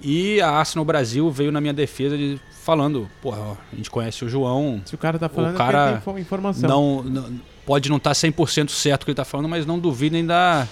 E 0.00 0.40
a 0.40 0.50
Arsenal 0.50 0.84
Brasil 0.84 1.30
veio 1.30 1.52
na 1.52 1.60
minha 1.60 1.72
defesa 1.72 2.16
de, 2.16 2.40
falando, 2.62 3.08
porra, 3.20 3.38
ó, 3.40 3.56
a 3.72 3.76
gente 3.76 3.90
conhece 3.90 4.24
o 4.24 4.28
João. 4.28 4.82
Se 4.84 4.94
o 4.94 4.98
cara 4.98 5.18
tá 5.18 5.28
falando, 5.28 5.54
o 5.54 5.58
cara 5.58 6.02
é 6.04 6.20
informação. 6.20 6.68
Não, 6.68 7.02
não- 7.02 7.40
pode 7.64 7.88
não 7.88 7.98
estar 7.98 8.10
100% 8.12 8.70
certo 8.70 9.02
o 9.02 9.04
que 9.04 9.10
ele 9.12 9.16
tá 9.16 9.24
falando, 9.24 9.48
mas 9.48 9.64
não 9.64 9.78
duvidem 9.78 10.26
da, 10.26 10.66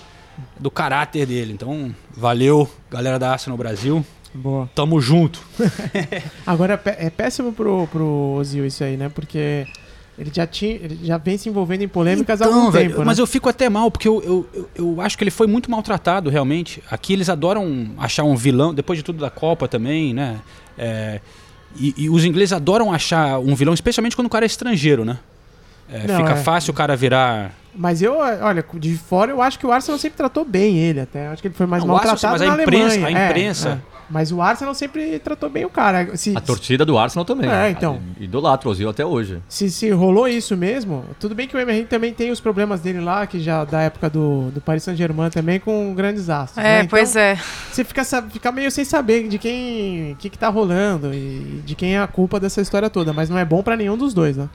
do 0.59 0.71
caráter 0.71 1.27
dele. 1.27 1.53
Então, 1.53 1.95
valeu, 2.11 2.69
galera 2.91 3.19
da 3.19 3.31
Arsenal 3.31 3.57
Brasil. 3.57 4.05
Boa. 4.35 4.69
Tamo 4.75 5.01
junto. 5.01 5.41
Agora 6.47 6.81
é 6.85 7.07
é 7.07 7.11
péssimo 7.11 7.53
pro, 7.53 7.87
pro 7.89 8.35
Ozil 8.39 8.65
isso 8.67 8.83
aí, 8.85 8.97
né? 8.97 9.09
Porque 9.09 9.67
ele 10.21 10.31
já, 10.33 10.47
tinha, 10.47 10.73
ele 10.75 10.99
já 11.03 11.16
vem 11.16 11.39
se 11.39 11.49
envolvendo 11.49 11.83
em 11.83 11.89
polêmicas 11.89 12.43
há 12.43 12.45
algum 12.47 12.59
Então, 12.61 12.71
velho, 12.71 12.91
tempo, 12.91 13.05
mas 13.05 13.16
né? 13.18 13.23
eu 13.23 13.27
fico 13.27 13.49
até 13.49 13.68
mal, 13.71 13.91
porque 13.91 14.07
eu, 14.07 14.23
eu, 14.23 14.49
eu, 14.55 14.68
eu 14.75 15.01
acho 15.01 15.16
que 15.16 15.25
ele 15.25 15.31
foi 15.31 15.47
muito 15.47 15.71
maltratado, 15.71 16.29
realmente. 16.29 16.83
Aqui 16.91 17.14
eles 17.14 17.29
adoram 17.31 17.91
achar 17.99 18.25
um 18.25 18.37
vilão, 18.37 18.75
depois 18.75 18.99
de 18.99 19.03
tudo 19.03 19.18
da 19.18 19.31
Copa 19.31 19.66
também, 19.66 20.12
né? 20.12 20.39
É, 20.79 21.21
e, 21.77 21.95
e 21.97 22.11
os 22.11 22.25
ingleses 22.25 22.53
adoram 22.53 22.93
achar 22.93 23.39
um 23.39 23.55
vilão, 23.55 23.73
especialmente 23.73 24.14
quando 24.14 24.27
o 24.27 24.31
cara 24.31 24.45
é 24.45 24.47
estrangeiro, 24.47 25.05
né? 25.05 25.18
É, 25.93 26.07
Não, 26.07 26.18
fica 26.18 26.33
é. 26.33 26.37
fácil 26.37 26.71
o 26.71 26.75
cara 26.75 26.95
virar. 26.95 27.53
Mas 27.75 28.03
eu, 28.03 28.16
olha, 28.18 28.64
de 28.75 28.97
fora 28.97 29.31
eu 29.31 29.41
acho 29.41 29.59
que 29.59 29.66
o 29.66 29.73
Arsenal 29.73 29.99
sempre 29.99 30.16
tratou 30.16 30.45
bem 30.45 30.77
ele 30.79 31.01
até. 31.01 31.29
Acho 31.29 31.41
que 31.43 31.49
ele 31.49 31.55
foi 31.55 31.66
mais 31.66 31.83
Não, 31.85 31.95
o 31.95 31.97
Arsenal, 31.97 32.14
maltratado 32.33 32.45
mas 32.45 32.59
a 32.59 32.62
imprensa- 32.62 32.95
Alemanha. 32.97 33.16
a 33.16 33.21
É, 33.21 33.31
imprensa- 33.31 33.68
é. 33.71 33.89
Mas 34.11 34.33
o 34.33 34.43
Arsenal 34.43 34.75
sempre 34.75 35.19
tratou 35.21 35.49
bem 35.49 35.65
o 35.65 35.71
cara. 35.71 36.17
Se, 36.17 36.37
A 36.37 36.41
torcida 36.41 36.85
do 36.85 36.99
Arsenal 36.99 37.25
também. 37.25 37.49
É, 37.49 37.71
então. 37.71 38.01
Idolatra 38.19 38.69
o 38.69 38.73
Ozil 38.73 38.89
até 38.89 39.07
hoje. 39.07 39.41
Se, 39.49 39.71
se 39.71 39.91
rolou 39.91 40.27
isso 40.27 40.57
mesmo, 40.57 41.05
tudo 41.19 41.35
bem 41.35 41.47
que 41.47 41.57
o 41.57 41.61
Emery 41.61 41.85
também 41.85 42.13
tem 42.13 42.31
os 42.31 42.41
problemas 42.41 42.81
dele 42.81 43.01
lá, 43.01 43.27
que 43.27 43.39
já 43.39 43.65
da 43.65 43.83
época 43.83 44.11
do, 44.11 44.51
do 44.51 44.61
Paris 44.61 44.83
Saint-Germain 44.83 45.31
também, 45.31 45.61
com 45.61 45.95
grandes 45.95 46.29
astros. 46.29 46.59
É, 46.59 46.63
né? 46.63 46.79
Então, 46.79 46.89
pois 46.91 47.15
é. 47.15 47.39
Você 47.71 47.85
fica, 47.85 48.05
fica 48.05 48.53
meio 48.53 48.71
sem 48.71 48.85
saber 48.85 49.29
de 49.29 49.39
quem 49.39 50.17
que, 50.19 50.29
que 50.29 50.39
tá 50.39 50.49
rolando 50.49 51.15
e 51.15 51.63
de 51.65 51.75
quem 51.75 51.95
é 51.97 52.01
a 52.01 52.07
culpa 52.07 52.41
dessa 52.41 52.61
história 52.61 52.91
toda, 52.91 53.13
mas 53.13 53.31
não 53.31 53.39
é 53.39 53.45
bom 53.45 53.63
pra 53.63 53.77
nenhum 53.77 53.97
dos 53.97 54.13
dois, 54.13 54.37
né? 54.37 54.49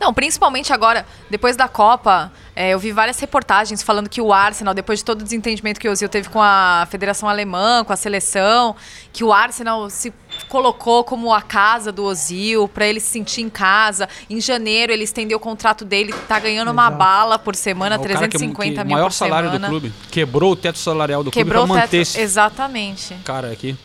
Não, 0.00 0.12
principalmente 0.12 0.72
agora, 0.72 1.06
depois 1.30 1.56
da 1.56 1.68
Copa, 1.68 2.32
é, 2.58 2.70
eu 2.70 2.78
vi 2.78 2.90
várias 2.90 3.20
reportagens 3.20 3.82
falando 3.82 4.08
que 4.08 4.18
o 4.20 4.32
Arsenal, 4.32 4.72
depois 4.72 5.00
de 5.00 5.04
todo 5.04 5.20
o 5.20 5.24
desentendimento 5.24 5.78
que 5.78 5.86
o 5.86 5.92
Ozil 5.92 6.08
teve 6.08 6.30
com 6.30 6.40
a 6.40 6.88
Federação 6.90 7.28
Alemã, 7.28 7.84
com 7.84 7.92
a 7.92 7.96
seleção, 7.96 8.74
que 9.12 9.22
o 9.22 9.30
Arsenal 9.30 9.90
se 9.90 10.10
colocou 10.48 11.04
como 11.04 11.34
a 11.34 11.42
casa 11.42 11.92
do 11.92 12.02
Ozil, 12.02 12.66
pra 12.66 12.86
ele 12.86 12.98
se 12.98 13.08
sentir 13.08 13.42
em 13.42 13.50
casa. 13.50 14.08
Em 14.30 14.40
janeiro, 14.40 14.90
ele 14.90 15.04
estendeu 15.04 15.36
o 15.36 15.40
contrato 15.40 15.84
dele, 15.84 16.14
tá 16.26 16.38
ganhando 16.38 16.70
uma 16.70 16.84
Exato. 16.86 16.96
bala 16.98 17.38
por 17.38 17.54
semana, 17.54 17.96
o 17.96 17.98
cara 17.98 18.08
que- 18.14 18.18
350 18.38 18.80
que, 18.80 18.84
mil 18.86 18.96
maior 18.96 19.08
por 19.08 19.12
salário 19.12 19.50
semana. 19.50 19.66
do 19.68 19.70
clube. 19.70 19.92
Quebrou 20.10 20.52
o 20.52 20.56
teto 20.56 20.78
salarial 20.78 21.22
do 21.22 21.30
Quebrou 21.30 21.66
clube 21.66 21.78
teto, 21.78 21.84
manter 21.84 22.00
esse 22.00 22.18
exatamente. 22.20 23.14
cara 23.22 23.52
aqui. 23.52 23.76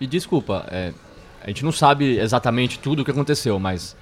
E 0.00 0.06
desculpa, 0.06 0.66
é, 0.70 0.92
a 1.42 1.48
gente 1.48 1.62
não 1.62 1.72
sabe 1.72 2.18
exatamente 2.18 2.78
tudo 2.78 3.02
o 3.02 3.04
que 3.04 3.10
aconteceu, 3.10 3.58
mas 3.58 3.94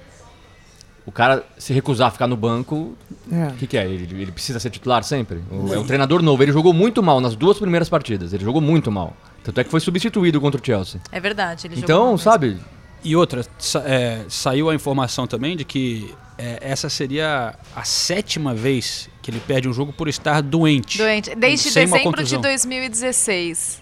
o 1.05 1.11
cara 1.13 1.45
se 1.59 1.73
recusar 1.73 2.09
a 2.09 2.11
ficar 2.11 2.27
no 2.27 2.37
banco, 2.37 2.97
o 3.31 3.35
É. 3.35 3.53
que, 3.59 3.67
que 3.67 3.77
é? 3.77 3.85
Ele, 3.85 4.23
ele 4.23 4.31
precisa 4.33 4.61
ser 4.61 4.71
titular 4.71 5.03
sempre? 5.03 5.41
O- 5.51 5.73
É 5.75 5.79
um 5.79 5.85
treinador 5.85 6.23
novo, 6.23 6.43
ele 6.43 6.53
jogou 6.53 6.73
muito 6.73 7.03
mal 7.03 7.21
nas 7.21 7.35
duas 7.35 7.59
primeiras 7.59 7.89
partidas, 7.89 8.33
ele 8.33 8.45
jogou 8.45 8.61
muito 8.61 8.91
mal. 8.91 9.17
Tanto 9.43 9.61
é 9.61 9.65
que 9.65 9.71
foi 9.71 9.81
substituído 9.81 10.41
contra 10.41 10.61
o 10.61 10.65
Chelsea. 10.65 11.01
É 11.11 11.19
verdade. 11.19 11.69
Então, 11.77 12.17
sabe, 12.17 12.59
E 13.05 13.17
outra, 13.17 13.45
sa- 13.59 13.83
é, 13.85 14.25
saiu 14.29 14.71
a 14.71 14.75
informação 14.77 15.27
também 15.27 15.57
de 15.57 15.65
que 15.65 16.15
é, 16.39 16.59
essa 16.61 16.89
seria 16.89 17.53
a 17.75 17.83
sétima 17.83 18.55
vez 18.55 19.09
que 19.21 19.29
ele 19.29 19.41
perde 19.41 19.69
um 19.69 19.73
jogo 19.73 19.93
por 19.93 20.07
estar 20.07 20.41
doente. 20.41 20.99
Doente. 20.99 21.35
Desde 21.35 21.65
dezembro 21.71 21.99
de 21.99 22.05
contusão. 22.05 22.41
2016. 22.41 23.82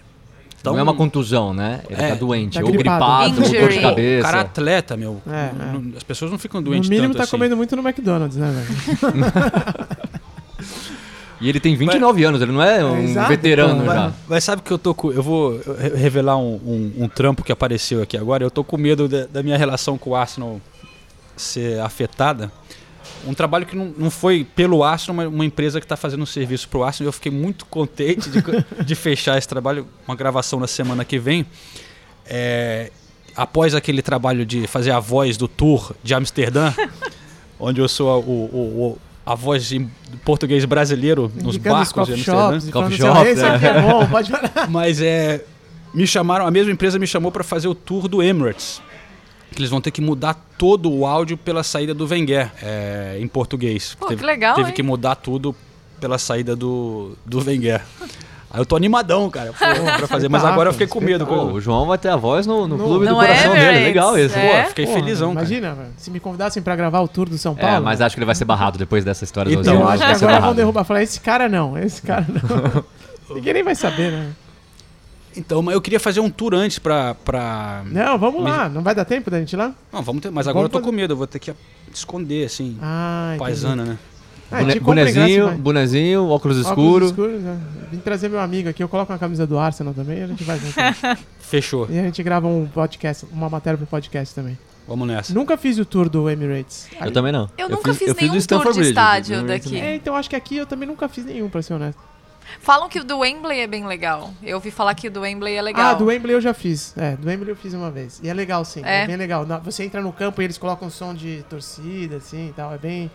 Então- 0.61 0.73
não 0.73 0.79
é 0.79 0.83
uma 0.83 0.93
contusão, 0.93 1.53
né? 1.53 1.81
Ele 1.89 2.01
É, 2.01 2.09
tá 2.09 2.15
doente, 2.15 2.59
tá 2.59 2.63
ou 2.65 2.71
gripado. 2.71 2.99
gripado, 3.33 3.43
ou 3.43 3.61
dor 3.61 3.69
de 3.71 3.79
O 3.79 3.81
cabeça. 3.81 4.23
cara 4.27 4.37
é 4.37 4.41
atleta, 4.41 4.95
meu. 4.95 5.21
É, 5.27 5.49
Não- 5.73 5.97
As 5.97 6.03
pessoas 6.03 6.29
não 6.31 6.37
ficam 6.37 6.61
No 6.61 6.65
doentes 6.69 6.87
mínimo 6.89 7.07
tanto 7.09 7.17
tá 7.17 7.23
assim. 7.23 7.31
comendo 7.31 7.57
muito 7.57 7.75
no 7.75 7.81
McDonald's, 7.81 8.37
né, 8.37 8.51
velho? 8.51 9.31
E 11.39 11.49
ele 11.49 11.59
tem 11.59 11.75
29 11.75 12.23
anos, 12.23 12.39
ele 12.39 12.51
não 12.51 12.61
é 12.61 12.85
um 12.85 12.99
exato, 12.99 13.29
veterano 13.29 13.79
pô, 13.83 13.85
já. 13.91 13.95
Mas, 14.03 14.13
mas 14.29 14.43
sabe 14.43 14.61
que 14.61 14.69
eu 14.69 14.77
tô 14.77 14.93
com. 14.93 15.11
Eu 15.11 15.23
vou 15.23 15.59
re- 15.79 15.95
revelar 15.95 16.37
um, 16.37 16.53
um- 16.63 16.93
um 17.05 17.07
trampo 17.07 17.43
que 17.43 17.51
apareceu 17.51 17.99
aqui 17.99 18.15
agora. 18.15 18.43
Eu 18.43 18.51
tô 18.51 18.63
com 18.63 18.77
medo 18.77 19.07
da, 19.07 19.25
da 19.25 19.41
minha 19.41 19.57
relação 19.57 19.97
com 19.97 20.11
o 20.11 20.15
Arsenal 20.15 20.61
ser 21.35 21.79
afetada. 21.79 22.51
Um 23.27 23.33
trabalho 23.33 23.65
que 23.65 23.75
não, 23.75 23.93
não 23.97 24.09
foi 24.09 24.45
pelo 24.55 24.83
Arsenal, 24.83 25.15
mas 25.15 25.27
uma 25.27 25.45
empresa 25.45 25.79
que 25.79 25.85
está 25.85 25.95
fazendo 25.95 26.23
um 26.23 26.25
serviço 26.25 26.67
pro 26.69 26.83
Arsenal. 26.83 27.09
Eu 27.09 27.13
fiquei 27.13 27.31
muito 27.31 27.65
contente 27.65 28.29
de, 28.29 28.41
de 28.83 28.95
fechar 28.95 29.37
esse 29.37 29.47
trabalho, 29.47 29.87
uma 30.07 30.15
gravação 30.15 30.59
na 30.59 30.67
semana 30.67 31.05
que 31.05 31.19
vem. 31.19 31.45
É, 32.25 32.91
após 33.35 33.73
aquele 33.75 34.01
trabalho 34.01 34.45
de 34.45 34.67
fazer 34.67 34.91
a 34.91 34.99
voz 34.99 35.37
do 35.37 35.47
tour 35.47 35.93
de 36.03 36.13
Amsterdã, 36.13 36.73
onde 37.59 37.79
eu 37.81 37.87
sou 37.87 38.09
a, 38.09 38.17
o, 38.17 38.21
o- 38.21 38.87
o- 38.91 38.97
a 39.23 39.35
voz 39.35 39.71
em 39.71 39.89
português 40.25 40.65
brasileiro 40.65 41.31
nos 41.35 41.55
Indicando 41.55 41.75
barcos 41.75 42.07
de 42.07 42.13
Amsterdã. 42.13 42.59
shops, 42.59 42.65
e 42.65 43.27
esse 43.27 43.45
aqui 43.45 43.65
é 43.67 43.81
bom, 43.81 44.07
pode. 44.07 44.31
Mas 44.69 44.99
é. 45.01 45.45
Me 45.93 46.07
chamaram, 46.07 46.47
a 46.47 46.51
mesma 46.51 46.71
empresa 46.71 46.97
me 46.97 47.05
chamou 47.05 47.31
para 47.31 47.43
fazer 47.43 47.67
o 47.67 47.75
tour 47.75 48.07
do 48.07 48.23
Emirates. 48.23 48.81
Que 49.51 49.59
eles 49.59 49.69
vão 49.69 49.81
ter 49.81 49.91
que 49.91 50.01
mudar 50.01 50.33
todo 50.57 50.91
o 50.91 51.05
áudio 51.05 51.35
pela 51.37 51.61
saída 51.63 51.93
do 51.93 52.05
Wenger 52.07 52.49
é, 52.63 53.17
em 53.19 53.27
português. 53.27 53.95
Pô, 53.99 54.07
que 54.07 54.15
legal, 54.15 54.55
Teve 54.55 54.69
hein? 54.69 54.73
que 54.75 54.81
mudar 54.83 55.15
tudo 55.15 55.53
pela 55.99 56.17
saída 56.17 56.55
do, 56.55 57.17
do 57.25 57.43
Wenger. 57.45 57.81
Aí 58.53 58.59
eu 58.59 58.65
tô 58.65 58.75
animadão, 58.75 59.29
cara, 59.29 59.53
pra 59.53 60.07
fazer. 60.07 60.27
Mas 60.29 60.43
agora 60.45 60.69
eu 60.69 60.73
fiquei 60.73 60.87
com 60.87 60.99
medo. 60.99 61.25
Pô, 61.25 61.43
o 61.45 61.61
João 61.61 61.85
vai 61.87 61.97
ter 61.97 62.09
a 62.09 62.15
voz 62.17 62.45
no, 62.47 62.67
no 62.67 62.77
No- 62.77 62.83
clube 62.83 63.05
do 63.05 63.11
No 63.11 63.17
coração 63.19 63.53
dele, 63.53 63.83
legal 63.85 64.17
esse. 64.17 64.37
é. 64.37 64.63
Pô, 64.63 64.69
fiquei 64.69 64.85
Porra, 64.85 64.99
felizão, 64.99 65.33
cara. 65.33 65.45
Imagina, 65.45 65.73
velho, 65.73 65.89
se 65.97 66.11
me 66.11 66.19
convidassem 66.19 66.61
pra 66.63 66.75
gravar 66.75 66.99
o 67.01 67.07
tour 67.07 67.29
do 67.29 67.37
São 67.37 67.55
Paulo. 67.55 67.75
É, 67.77 67.79
mas 67.79 68.01
acho 68.01 68.15
que 68.15 68.19
ele 68.19 68.25
vai 68.25 68.35
ser 68.35 68.43
barrado 68.45 68.77
depois 68.77 69.05
dessa 69.05 69.23
história 69.23 69.53
do 69.55 69.61
Então, 69.61 69.75
eu 69.75 69.87
acho 69.87 69.99
que 69.99 70.05
Vai 70.05 70.15
ser 70.15 70.25
agora 70.25 70.41
vão 70.41 70.55
derrubar. 70.55 70.83
Falar, 70.83 71.01
esse 71.03 71.19
cara 71.21 71.47
não, 71.47 71.77
esse 71.77 72.01
cara 72.01 72.25
não. 72.27 72.83
Ninguém 73.35 73.53
nem 73.53 73.63
vai 73.63 73.75
saber, 73.75 74.11
né? 74.11 74.29
Então, 75.35 75.61
mas 75.61 75.73
eu 75.73 75.81
queria 75.81 75.99
fazer 75.99 76.19
um 76.19 76.29
tour 76.29 76.53
antes 76.53 76.77
pra. 76.79 77.15
pra... 77.15 77.83
Não, 77.85 78.17
vamos 78.17 78.43
Me- 78.43 78.49
lá. 78.49 78.67
Não 78.67 78.81
vai 78.81 78.93
dar 78.93 79.05
tempo 79.05 79.29
da 79.31 79.39
gente 79.39 79.53
ir 79.53 79.57
lá? 79.57 79.73
Não, 79.91 80.01
vamos 80.01 80.21
ter. 80.21 80.29
Mas 80.31 80.47
agora 80.47 80.63
Vamos 80.67 80.73
eu 80.75 80.79
tô 80.79 80.79
com 80.79 80.91
fazer- 80.91 80.95
medo, 81.01 81.13
eu 81.13 81.17
vou 81.17 81.27
ter 81.27 81.39
que 81.39 81.53
esconder, 81.93 82.45
assim. 82.45 82.77
Ah, 82.81 83.27
entendi. 83.35 83.39
paisana, 83.39 83.85
né? 83.85 83.97
Ah, 84.51 84.57
Bone- 84.57 84.63
em 84.63 84.67
graça, 84.73 84.83
bonezinho, 84.85 85.51
bonezinho, 85.59 86.27
óculos 86.27 86.57
Óculos 86.65 86.67
escuros. 86.67 87.09
escuros, 87.11 87.41
né? 87.41 87.57
Vim 87.89 87.99
trazer 87.99 88.27
meu 88.29 88.41
amigo 88.41 88.67
aqui, 88.67 88.83
eu 88.83 88.89
coloco 88.89 89.13
uma 89.13 89.17
camisa 89.17 89.47
do 89.47 89.57
Arsenal 89.57 89.93
também 89.93 90.19
e 90.19 90.23
a 90.23 90.27
gente 90.27 90.43
vai 90.43 90.59
junto. 90.59 90.73
Fechou. 91.39 91.87
e 91.89 91.97
a 91.97 92.03
gente 92.03 92.21
grava 92.21 92.47
um 92.47 92.65
podcast, 92.67 93.25
uma 93.31 93.49
matéria 93.49 93.77
pro 93.77 93.87
podcast 93.87 94.35
também. 94.35 94.57
Vamos 94.85 95.07
nessa. 95.07 95.33
Nunca 95.33 95.55
fiz 95.55 95.77
o 95.79 95.85
tour 95.85 96.09
do 96.09 96.29
Emirates. 96.29 96.87
Eu 96.99 97.11
também 97.11 97.31
não. 97.31 97.49
Eu, 97.57 97.69
nunca 97.69 97.93
fiz, 97.93 98.09
eu 98.09 98.15
nenhum 98.15 98.35
do 98.37 98.45
tour 98.47 98.59
de 98.63 98.73
Bridge, 98.73 98.89
estádio 98.89 99.45
daqui. 99.47 99.79
É, 99.79 99.95
então 99.95 100.15
acho 100.17 100.29
que 100.29 100.35
aqui 100.35 100.57
eu 100.57 100.65
também 100.65 100.85
nunca 100.87 101.07
fiz 101.07 101.23
nenhum, 101.23 101.47
pra 101.49 101.61
ser 101.61 101.75
honesto. 101.75 102.01
Falam 102.59 102.89
que 102.89 102.99
o 102.99 103.03
do 103.03 103.19
Wembley 103.19 103.59
é 103.61 103.67
bem 103.67 103.85
legal. 103.87 104.33
Eu 104.43 104.55
ouvi 104.57 104.71
falar 104.71 104.93
que 104.95 105.07
o 105.07 105.11
do 105.11 105.21
Wembley 105.21 105.55
é 105.55 105.61
legal. 105.61 105.91
Ah, 105.91 105.93
do 105.93 106.05
Wembley 106.05 106.33
eu 106.35 106.41
já 106.41 106.53
fiz. 106.53 106.95
É, 106.97 107.15
do 107.15 107.27
Wembley 107.27 107.51
eu 107.51 107.55
fiz 107.55 107.73
uma 107.73 107.89
vez. 107.89 108.19
E 108.23 108.29
é 108.29 108.33
legal, 108.33 108.63
sim. 108.65 108.81
É, 108.83 109.03
É. 109.03 109.07
bem 109.07 109.15
legal. 109.15 109.45
Você 109.63 109.83
entra 109.83 110.01
no 110.01 110.11
campo 110.11 110.41
e 110.41 110.45
eles 110.45 110.57
colocam 110.57 110.89
som 110.89 111.13
de 111.13 111.43
torcida, 111.49 112.17
assim 112.17 112.49
e 112.49 112.53
tal. 112.53 112.73
É 112.73 112.77
bem. 112.77 113.09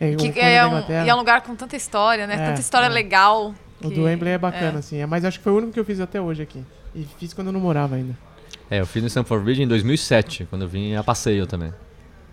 É, 0.00 0.14
Que 0.16 0.40
é 0.40 0.64
um, 0.66 0.78
e 0.78 1.08
é 1.08 1.14
um 1.14 1.18
lugar 1.18 1.42
com 1.42 1.54
tanta 1.54 1.76
história, 1.76 2.26
né? 2.26 2.34
É, 2.34 2.46
tanta 2.48 2.60
história 2.60 2.86
é. 2.86 2.88
legal. 2.88 3.54
O 3.82 3.88
que- 3.88 3.94
do 3.94 4.04
Wembley 4.04 4.32
é 4.32 4.38
bacana, 4.38 4.76
é. 4.76 4.78
assim. 4.78 4.98
É, 4.98 5.06
mas 5.06 5.24
acho 5.24 5.38
que 5.38 5.44
foi 5.44 5.52
o 5.52 5.56
único 5.56 5.72
que 5.72 5.80
eu 5.80 5.84
fiz 5.84 6.00
até 6.00 6.20
hoje 6.20 6.42
aqui. 6.42 6.64
E 6.94 7.06
fiz 7.18 7.32
quando 7.32 7.48
eu 7.48 7.52
não 7.52 7.60
morava 7.60 7.94
ainda. 7.96 8.16
É, 8.70 8.80
eu 8.80 8.86
fiz 8.86 9.02
no 9.02 9.08
Stamford 9.08 9.44
Bridge 9.44 9.62
em 9.62 9.68
2007, 9.68 10.46
quando 10.48 10.62
eu 10.62 10.68
vim 10.68 10.94
a 10.94 11.02
passeio 11.02 11.46
também. 11.46 11.72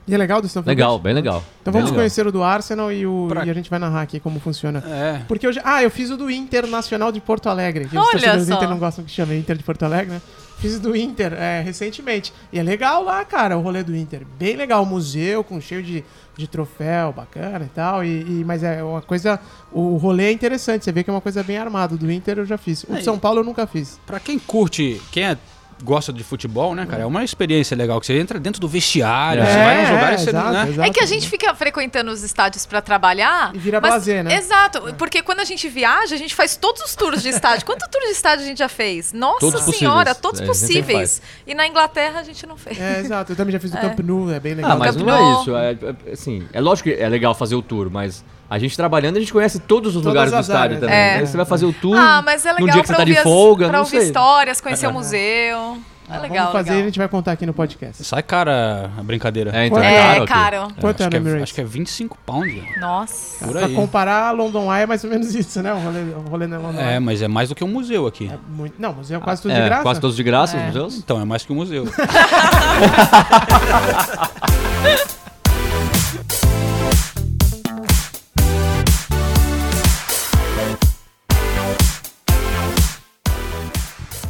E 0.08 0.16
é 0.16 0.18
legal 0.18 0.39
do 0.41 0.47
Stanford 0.47 0.70
Legal, 0.70 0.91
Bridge? 0.97 1.03
bem 1.03 1.14
legal. 1.14 1.43
Então 1.62 1.74
Bem 1.74 1.82
vamos 1.82 1.91
legal. 1.91 1.99
conhecer 2.01 2.26
o 2.26 2.32
do 2.32 2.41
Arsenal 2.41 2.91
e, 2.91 3.05
o, 3.05 3.28
e 3.45 3.49
a 3.49 3.53
gente 3.53 3.70
vai 3.70 3.78
narrar 3.78 4.01
aqui 4.03 4.20
como 4.22 4.39
funciona. 4.39 4.82
É. 4.88 5.22
Porque 5.28 5.45
eu 5.45 5.51
já, 5.51 5.62
ah, 5.66 5.84
eu 5.84 5.91
fiz 5.91 6.10
o 6.10 6.16
do 6.16 6.32
Internacional 6.32 7.12
de 7.12 7.20
Porto 7.20 7.49
Alegre. 7.49 7.86
Que 7.89 7.97
os 7.97 8.01
Olha 8.01 8.12
torcedores 8.12 8.47
do. 8.47 8.53
Inter 8.53 8.70
não 8.70 8.80
gostam 8.80 9.03
que 9.03 9.12
chame 9.12 9.38
Inter 9.38 9.58
de 9.58 9.64
Porto 9.64 9.84
Alegre, 9.84 10.14
né? 10.14 10.22
Fiz 10.60 10.78
o 10.78 10.80
do 10.80 10.95
Inter 10.95 11.34
é, 11.34 11.62
recentemente. 11.62 12.34
E 12.53 12.58
é 12.58 12.64
legal 12.64 13.03
lá, 13.03 13.24
cara, 13.26 13.58
o 13.58 13.62
rolê 13.62 13.84
do 13.84 13.95
Inter. 13.95 14.22
Bem 14.39 14.55
legal, 14.55 14.82
o 14.82 14.86
museu 14.86 15.43
com 15.43 15.60
cheio 15.62 15.84
de, 15.84 16.03
de 16.38 16.47
troféu, 16.47 17.12
bacana 17.12 17.66
e 17.66 17.70
tal. 17.70 18.03
E, 18.03 18.08
e- 18.22 18.43
mas 18.45 18.64
é 18.64 18.82
uma 18.82 19.01
coisa. 19.01 19.39
O 19.72 19.97
rolê 19.97 20.28
é 20.28 20.32
interessante, 20.32 20.86
você 20.86 20.91
vê 20.91 21.03
que 21.03 21.10
é 21.10 21.14
uma 21.14 21.22
coisa 21.22 21.43
bem 21.43 21.58
armada. 21.58 21.95
O 21.95 21.97
do 21.97 22.10
Inter 22.12 22.39
eu 22.39 22.45
já 22.45 22.58
fiz. 22.58 22.84
O 22.86 22.93
de. 22.95 23.03
São 23.03 23.20
Paulo 23.20 23.41
eu 23.41 23.43
nunca 23.43 23.68
fiz. 23.68 23.99
Pra 24.05 24.20
quem 24.22 24.39
curte, 24.39 24.99
quem 25.12 25.24
é- 25.26 25.38
gosta 25.84 26.11
de 26.11 26.23
futebol, 26.23 26.73
né, 26.73 26.86
cara? 26.86 27.03
É 27.03 27.05
uma 27.05 27.23
experiência 27.23 27.75
legal 27.78 27.99
que 27.99 28.05
você 28.07 28.19
entra 28.19 28.39
dentro 28.39 28.59
do 28.59 28.67
vestiário, 28.67 29.43
você 29.45 29.53
vai 29.53 29.82
nos 29.82 29.89
lugares, 29.91 30.21
você, 30.21 30.32
né? 30.32 30.88
É 30.88 30.89
que 30.89 30.99
a 30.99 31.05
gente 31.05 31.30
fica 31.30 31.53
frequentando 31.53 32.11
os 32.11 32.23
estádios 32.23 32.65
pra 32.65 32.82
trabalhar. 32.82 33.51
E 33.53 33.57
vira 33.57 33.80
blazer, 33.80 34.23
né? 34.23 34.36
Exato, 34.36 34.93
porque 34.97 35.21
quando 35.21 35.39
a 35.39 35.45
gente 35.45 35.67
viaja, 35.69 36.15
a 36.15 36.17
gente 36.17 36.34
faz 36.34 36.55
todos 36.57 36.82
os 36.82 36.95
tours 36.95 37.21
de 37.21 37.30
estádio. 37.30 37.65
Quanto 37.65 37.88
tour 37.89 38.01
de 38.01 38.09
estádio 38.11 38.43
a 38.45 38.47
gente 38.47 38.57
já 38.59 38.69
fez? 38.69 39.13
Nossa 39.13 39.39
Todos 39.39 39.61
senhora, 39.75 40.15
possíveis. 40.15 40.21
todos 40.21 40.41
É, 40.41 40.45
possíveis. 40.45 41.21
E 41.45 41.53
na 41.53 41.67
Inglaterra 41.67 42.19
a 42.19 42.23
gente 42.23 42.45
não 42.45 42.57
fez. 42.57 42.80
É, 42.80 42.99
exato. 42.99 43.32
Eu 43.32 43.36
também 43.36 43.51
já 43.53 43.59
fiz 43.59 43.71
do 43.71 43.78
É. 43.78 43.82
Camp 43.82 43.99
Nou, 43.99 44.32
é 44.32 44.39
bem 44.39 44.55
legal. 44.55 44.71
Ah, 44.71 44.75
mas 44.75 44.95
não 44.95 45.09
é 45.13 45.41
isso. 45.41 45.55
É, 45.55 45.71
é- 45.71 46.11
assim, 46.11 46.47
é 46.51 46.59
lógico 46.59 46.89
que 46.89 46.95
é 46.95 47.07
legal 47.07 47.34
fazer 47.36 47.55
o 47.55 47.61
tour, 47.61 47.89
mas 47.91 48.23
a 48.50 48.58
gente 48.60 48.76
trabalhando, 48.78 49.18
a 49.18 49.20
gente 49.20 49.34
conhece 49.34 49.60
todos 49.60 49.95
os 49.95 50.02
Todas 50.04 50.14
lugares 50.14 50.32
do 50.34 50.39
estádio 50.39 50.62
áreas, 50.64 50.80
também. 50.80 50.95
é. 50.95 51.14
Aí 51.16 51.28
você 51.28 51.36
vai 51.38 51.45
fazer 51.45 51.66
o 51.66 51.74
tour 51.74 51.98
Ah, 51.98 52.22
mas 52.24 52.45
é 52.45 52.50
num 52.54 52.60
legal 52.60 52.74
dia 52.74 52.82
que 52.82 52.88
você 52.88 52.93
pra 52.93 52.98
tá 53.00 53.04
de 53.06 53.12
ouvir, 53.12 53.18
as- 53.20 53.24
folga, 53.24 53.68
pra 53.70 53.80
ouvir 53.80 53.98
histórias, 53.98 54.62
conhecer 54.62 54.86
É. 54.86 54.89
o 54.89 54.93
museu. 54.93 55.78
É 56.10 56.20
legal, 56.20 56.45
Vamos 56.45 56.52
fazer 56.54 56.70
e 56.70 56.72
a 56.72 56.76
legal. 56.76 56.88
gente 56.88 57.00
vai 57.00 57.08
contar 57.10 57.34
aqui 57.34 57.45
no 57.45 57.52
podcast. 57.54 58.02
Sai 58.06 58.24
cara 58.24 58.89
a 58.98 59.04
brincadeira. 59.04 59.52
É, 59.54 59.66
então, 59.68 59.84
é 59.84 59.93
É, 59.93 60.02
caro 60.02 60.24
aqui. 60.24 60.34
caro. 60.34 60.68
Quanto 60.80 61.02
é 61.02 61.06
acho, 61.06 61.18
no 61.18 61.22
que 61.24 61.30
é, 61.38 61.43
acho 61.43 61.54
que 61.54 61.60
é 61.60 61.64
25 61.66 62.18
pounds. 62.26 62.64
Nossa. 62.80 63.43
Por 63.45 63.52
Pra 63.52 63.66
aí. 63.66 63.76
comparar, 63.76 64.32
London 64.32 64.74
Eye 64.74 64.84
é 64.84 64.86
mais 64.86 65.04
ou 65.04 65.10
menos 65.10 65.36
isso, 65.36 65.62
né? 65.62 65.74
O 65.74 65.78
rolê, 65.80 66.00
o 66.00 66.22
rolê 66.30 66.48
na 66.48 66.60
London 66.60 66.80
É, 66.80 66.91
Eye. 66.93 67.00
mas 67.02 67.22
é 67.22 67.28
mais 67.28 67.50
do 67.50 67.56
que 67.56 67.64
um 67.66 67.68
museu 67.68 68.08
aqui. 68.08 68.32
Muito- 68.48 68.82
Não, 68.82 68.93
museu 68.93 69.18
é 69.20 69.22
quase 69.22 69.41
tudo 69.41 69.52
É, 69.52 69.60
de 69.60 69.66
graça. 69.66 69.84
quase 69.84 70.00
todos 70.00 70.16
de 70.16 70.24
graça, 70.24 70.56
os 70.56 70.64
É. 70.64 70.66
museus? 70.68 70.95
Então, 70.98 71.20
é 71.20 71.26
mais 71.26 71.43
que 71.43 71.52
um 71.52 71.58
museu. 71.58 71.84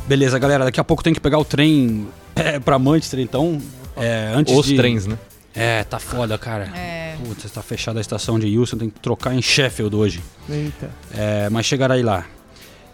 Beleza, 0.07 0.39
galera, 0.39 0.63
daqui 0.65 0.79
a 0.79 0.83
pouco 0.83 1.03
tem 1.03 1.13
que 1.13 1.19
pegar 1.19 1.37
o 1.37 1.45
trem 1.45 2.07
é, 2.35 2.59
pra 2.59 2.79
Manchester, 2.79 3.19
então. 3.19 3.61
É, 3.95 4.31
antes 4.33 4.55
Os 4.55 4.65
de... 4.65 4.75
trens, 4.75 5.05
né? 5.05 5.17
É, 5.53 5.83
tá 5.83 5.99
foda, 5.99 6.37
cara. 6.37 6.71
É. 6.75 7.15
Putz, 7.25 7.49
tá 7.51 7.61
fechada 7.63 7.99
a 7.99 8.01
estação 8.01 8.37
de 8.37 8.57
Houston, 8.57 8.77
tem 8.77 8.89
que 8.89 8.99
trocar 8.99 9.33
em 9.33 9.41
Sheffield 9.41 9.95
hoje. 9.95 10.21
Eita. 10.47 10.89
É, 11.13 11.49
mas 11.49 11.65
chegará 11.65 11.95
aí 11.95 12.03
lá. 12.03 12.25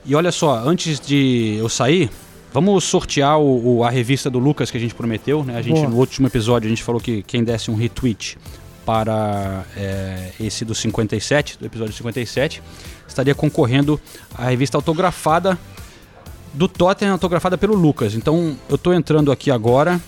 E 0.05 0.15
olha 0.15 0.31
só, 0.31 0.55
antes 0.65 0.99
de 0.99 1.57
eu 1.59 1.67
sair, 1.67 2.09
vamos 2.53 2.83
sortear 2.85 3.37
o, 3.37 3.77
o- 3.79 3.83
a 3.83 3.89
revista 3.89 4.29
do 4.29 4.39
Lucas 4.39 4.71
que 4.71 4.77
a 4.77 4.79
gente 4.79 4.95
prometeu, 4.95 5.43
né? 5.43 5.57
A 5.57 5.61
gente, 5.61 5.75
Boa. 5.75 5.89
no 5.89 5.97
último 5.97 6.25
episódio, 6.27 6.67
a 6.67 6.69
gente 6.69 6.83
falou 6.83 7.01
que 7.01 7.21
quem 7.23 7.43
desse 7.43 7.69
um 7.69 7.75
retweet 7.75 8.37
para 8.85 9.63
é, 9.77 10.31
esse 10.39 10.63
do 10.65 10.73
57, 10.73 11.57
do 11.59 11.65
episódio 11.65 11.93
57, 11.93 12.61
estaria 13.07 13.35
concorrendo 13.35 13.99
à 14.35 14.45
revista 14.49 14.77
autografada 14.77 15.59
do 16.53 16.67
Tottenham, 16.67 17.13
autografada 17.13 17.57
pelo 17.57 17.73
Lucas. 17.75 18.13
Então, 18.15 18.55
eu 18.69 18.77
tô 18.77 18.93
entrando 18.93 19.31
aqui 19.31 19.49
agora. 19.51 19.99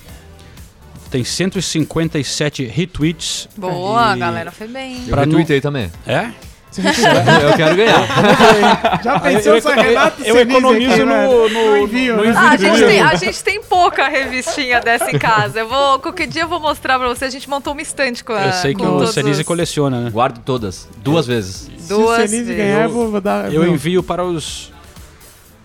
Tem 1.09 1.23
157 1.23 2.65
retweets. 2.65 3.47
Boa, 3.55 4.15
E- 4.15 4.19
galera, 4.19 4.51
foi 4.51 4.67
bem. 4.67 5.03
Eu 5.07 5.15
retuitei 5.15 5.61
também. 5.61 5.91
É? 6.05 6.29
Eu 6.75 7.55
quero 7.55 7.73
ganhar. 7.73 8.99
Já 9.01 9.17
pensou 9.21 9.55
eu- 9.55 9.61
se 9.61 9.67
a 9.69 9.77
eu- 9.77 9.81
Renata 9.81 10.21
eu 10.25 10.35
Senise 10.35 10.41
economizo 10.57 10.91
aqui, 10.91 10.99
no- 10.99 11.05
né? 11.05 11.27
no- 11.27 11.77
envio, 11.77 12.17
no 12.17 12.23
né? 12.23 12.29
envio 12.31 12.41
Ah, 12.41 12.49
a, 12.49 12.57
gente 12.57 12.79
tem, 12.85 13.01
a 13.01 13.15
gente 13.15 13.43
tem 13.45 13.61
pouca 13.63 14.09
revistinha 14.09 14.81
dessa 14.81 15.09
em 15.09 15.17
casa. 15.17 15.59
Eu 15.61 15.69
vou, 15.69 15.99
qualquer 15.99 16.27
dia 16.27 16.41
eu 16.41 16.49
vou 16.49 16.59
mostrar 16.59 16.99
pra 16.99 17.07
você. 17.07 17.23
A 17.23 17.29
gente 17.29 17.49
montou 17.49 17.71
uma 17.71 17.81
estante 17.81 18.25
com 18.25 18.33
a. 18.33 18.47
Eu 18.47 18.51
sei 18.51 18.75
que 18.75 18.83
o 18.85 19.07
Senise 19.07 19.39
os- 19.39 19.47
coleciona, 19.47 20.01
né? 20.01 20.09
Guardo 20.09 20.39
todas. 20.43 20.85
Duas 20.97 21.25
vezes. 21.25 21.69
Duas 21.87 21.87
Se 21.87 21.93
o 21.93 22.15
Senise 22.27 22.43
vezes. 22.43 22.57
ganhar, 22.57 22.83
eu 22.83 22.89
vou, 22.89 23.21
dar. 23.21 23.53
Eu 23.53 23.65
envio 23.65 24.03
para 24.03 24.25
os 24.25 24.69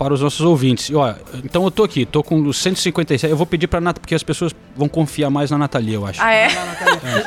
para 0.00 0.14
os 0.14 0.22
nossos 0.22 0.40
ouvintes. 0.40 0.88
E, 0.88 0.94
ó, 0.94 1.12
então 1.44 1.62
eu 1.62 1.70
tô 1.70 1.84
aqui, 1.84 2.06
tô 2.06 2.22
com 2.22 2.40
os 2.40 2.56
157. 2.56 3.30
Eu 3.30 3.36
vou 3.36 3.44
pedir 3.44 3.66
para 3.66 3.82
Nata 3.82 4.00
porque 4.00 4.14
as 4.14 4.22
pessoas 4.22 4.50
vão 4.74 4.88
confiar 4.88 5.28
mais 5.28 5.50
na 5.50 5.58
Natalia, 5.58 5.96
eu 5.96 6.06
acho. 6.06 6.22
Ah, 6.22 6.32
é? 6.32 6.48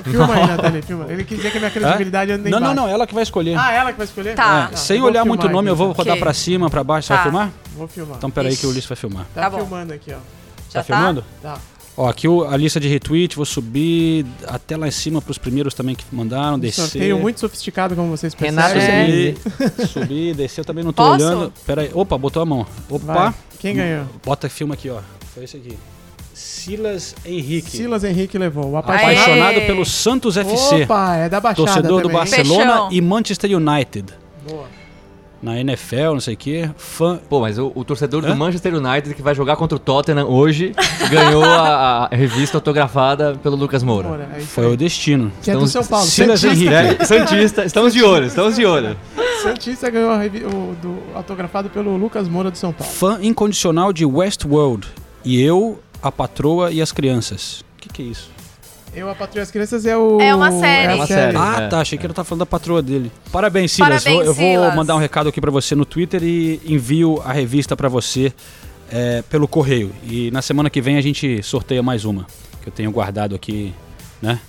Filma 0.04 0.34
aí, 0.34 0.48
Nathalie, 0.48 0.82
filma. 0.82 1.06
Ele 1.08 1.24
quis 1.24 1.38
dizer 1.38 1.52
que 1.52 1.58
a 1.58 1.60
minha 1.60 1.70
credibilidade 1.72 2.32
anda 2.32 2.50
Não, 2.50 2.60
não, 2.60 2.74
não, 2.74 2.88
ela 2.88 3.06
que 3.06 3.14
vai 3.14 3.22
escolher. 3.22 3.56
Ah, 3.56 3.72
ela 3.72 3.92
que 3.92 3.98
vai 4.00 4.08
escolher? 4.08 4.34
Tá. 4.34 4.70
É, 4.74 4.76
sem 4.76 4.96
eu 4.96 5.02
vou 5.04 5.12
olhar 5.12 5.24
muito 5.24 5.46
o 5.46 5.50
nome, 5.52 5.68
aqui, 5.70 5.72
eu 5.72 5.76
vou 5.76 5.92
rodar 5.92 6.14
Ok. 6.14 6.20
pra 6.24 6.34
cima, 6.34 6.68
pra 6.68 6.84
baixo. 6.84 7.08
Você 7.10 7.14
Tá. 7.14 7.18
vai 7.18 7.24
filmar? 7.32 7.52
Vou 7.78 7.88
filmar. 7.88 8.18
Então 8.18 8.32
peraí 8.32 8.50
que 8.54 8.56
Ixi. 8.58 8.66
o 8.66 8.70
Ulisses 8.72 8.90
vai 8.90 8.96
filmar. 8.96 9.26
Tá, 9.36 9.42
Tá 9.42 9.50
bom. 9.52 9.58
filmando 9.60 9.94
aqui, 9.94 10.12
ó. 10.12 10.18
Já 10.72 10.80
tá 10.80 10.84
filmando? 10.84 11.24
Tá. 11.44 11.58
Ó, 11.96 12.10
aqui 12.10 12.28
o- 12.28 12.44
a 12.44 12.58
lista 12.58 12.80
de 12.80 12.88
retweet, 12.88 13.36
vou 13.36 13.46
subir 13.46 14.26
até 14.48 14.76
lá 14.76 14.88
em 14.88 14.92
cima 14.92 15.22
pros 15.22 15.38
primeiros 15.38 15.74
também 15.76 15.94
que 15.96 16.04
mandaram, 16.12 16.56
Um 16.56 16.60
descer. 16.60 16.82
sorteio 16.82 17.20
muito 17.20 17.40
sofisticado, 17.40 17.96
como 17.96 18.10
vocês 18.10 18.34
percebem. 18.34 18.66
Renato 18.66 18.80
É. 18.80 19.36
Subir, 19.78 19.88
subir, 19.88 20.36
descer, 20.36 20.62
eu 20.62 20.66
também 20.66 20.84
não 20.84 20.92
tô 20.92 21.04
Posso? 21.04 21.14
olhando. 21.24 21.54
Pera 21.68 21.84
aí, 21.84 21.92
opa, 21.94 22.18
botou 22.18 22.42
a 22.42 22.46
mão. 22.46 22.66
Opa. 22.90 23.14
Vai. 23.14 23.34
Quem 23.60 23.76
ganhou? 23.76 24.06
Bota 24.26 24.50
filma 24.50 24.74
aqui, 24.74 24.90
ó. 24.90 25.00
Foi 25.36 25.44
esse 25.44 25.56
aqui. 25.58 25.78
Silas 26.34 27.16
Henrique. 27.24 27.70
Silas 27.70 28.04
Henrique 28.04 28.38
levou. 28.40 28.72
O 28.72 28.78
apaixonado. 28.78 29.20
Apaixonado 29.20 29.62
pelo 29.68 29.86
Santos 29.86 30.36
FC. 30.36 30.84
Opa, 30.84 31.16
é 31.18 31.30
da 31.30 31.40
Baixada 31.40 31.68
torcedor 31.74 32.02
do 32.02 32.08
também, 32.10 32.24
hein? 32.24 32.30
Barcelona 32.32 32.72
Fechão. 32.74 32.90
e 32.92 33.02
Manchester 33.02 33.52
United. 33.56 34.14
Boa. 34.50 34.66
Na 35.44 35.60
NFL, 35.60 36.14
não 36.14 36.20
sei 36.22 36.36
o 36.36 36.38
quê. 36.38 36.70
Fã. 36.78 37.20
Pô, 37.30 37.42
mas 37.42 37.60
o, 37.60 37.70
o 37.76 37.84
torcedor 37.84 38.24
Hã? 38.24 38.30
do 38.30 38.36
Manchester 38.38 38.74
United 38.76 39.14
que 39.14 39.22
vai 39.22 39.36
jogar 39.36 39.58
contra 39.58 39.76
o 39.76 39.80
Tottenham 39.80 40.26
hoje 40.26 40.72
ganhou 41.12 41.44
a, 41.44 42.08
a 42.10 42.16
revista 42.16 42.56
autografada 42.58 43.36
pelo 43.44 43.58
Lucas 43.58 43.84
Moura. 43.84 44.08
Bora, 44.08 44.30
é 44.38 44.40
Foi 44.40 44.72
o 44.72 44.78
destino. 44.78 45.34
Que 45.42 45.52
é 45.52 45.54
do 45.54 45.68
São 45.68 45.84
Paulo. 45.84 46.06
Silas 46.06 46.40
Santista. 46.40 46.84
Henrique. 46.84 47.02
É, 47.02 47.06
Santista, 47.06 47.66
estamos 47.66 47.92
de 47.94 48.02
olho, 48.02 48.26
estamos 48.28 48.56
de 48.56 48.66
olho. 48.66 48.96
Santista 49.44 49.90
ganhou 49.90 50.12
a 50.12 50.18
revi- 50.18 50.46
o 50.46 50.76
do, 50.82 50.98
autografado 51.14 51.70
pelo 51.70 51.98
Lucas 51.98 52.30
Moura 52.30 52.50
de 52.50 52.58
São 52.58 52.72
Paulo. 52.72 52.94
Fã 52.94 53.20
incondicional 53.22 53.92
de 53.92 54.06
Westworld. 54.06 54.88
E 55.26 55.42
eu, 55.42 55.78
a 56.02 56.10
patroa 56.10 56.72
e 56.72 56.82
as 56.82 56.94
crianças. 56.94 57.66
O 57.78 57.82
que, 57.82 57.90
que 57.90 58.02
é 58.02 58.06
isso? 58.06 58.30
Eu, 58.96 59.10
a 59.10 59.16
Patrulha 59.16 59.42
das 59.42 59.50
Crianças 59.52 59.86
é 59.86 59.98
o... 59.98 60.20
É 60.22 60.36
uma 60.36 60.52
série. 60.52 60.94
É 60.94 60.96
Uma 60.96 61.08
série. 61.08 61.22
série. 61.34 61.38
Ah, 61.38 61.62
É, 61.64 61.68
tá. 61.68 61.80
Achei 61.82 61.98
que 61.98 62.06
ele 62.06 62.14
tá 62.14 62.24
falando 62.24 62.40
da 62.42 62.46
patroa 62.46 62.82
dele. 62.82 63.12
Parabéns, 63.32 63.72
Silas. 63.72 64.04
Parabéns, 64.04 64.14
Vou- 64.18 64.24
eu 64.26 64.34
vou 64.34 64.46
Silas. 64.46 64.76
mandar 64.76 64.96
um 64.96 65.00
recado 65.00 65.30
aqui 65.30 65.42
pra 65.42 65.50
você 65.50 65.74
no 65.74 65.84
Twitter 65.86 66.22
e 66.24 66.62
envio 66.66 67.20
a 67.26 67.34
revista 67.34 67.76
pra 67.76 67.90
você 67.90 68.32
é, 68.92 69.24
pelo 69.24 69.48
correio. 69.48 69.92
E 70.08 70.30
na 70.32 70.42
semana 70.44 70.70
que 70.70 70.80
vem 70.80 70.98
a 70.98 71.02
gente 71.02 71.42
sorteia 71.42 71.82
mais 71.82 72.06
uma. 72.06 72.28
Que 72.62 72.70
eu 72.70 72.74
tenho 72.74 72.92
guardado 72.92 73.34
aqui, 73.34 73.74
né? 74.22 74.40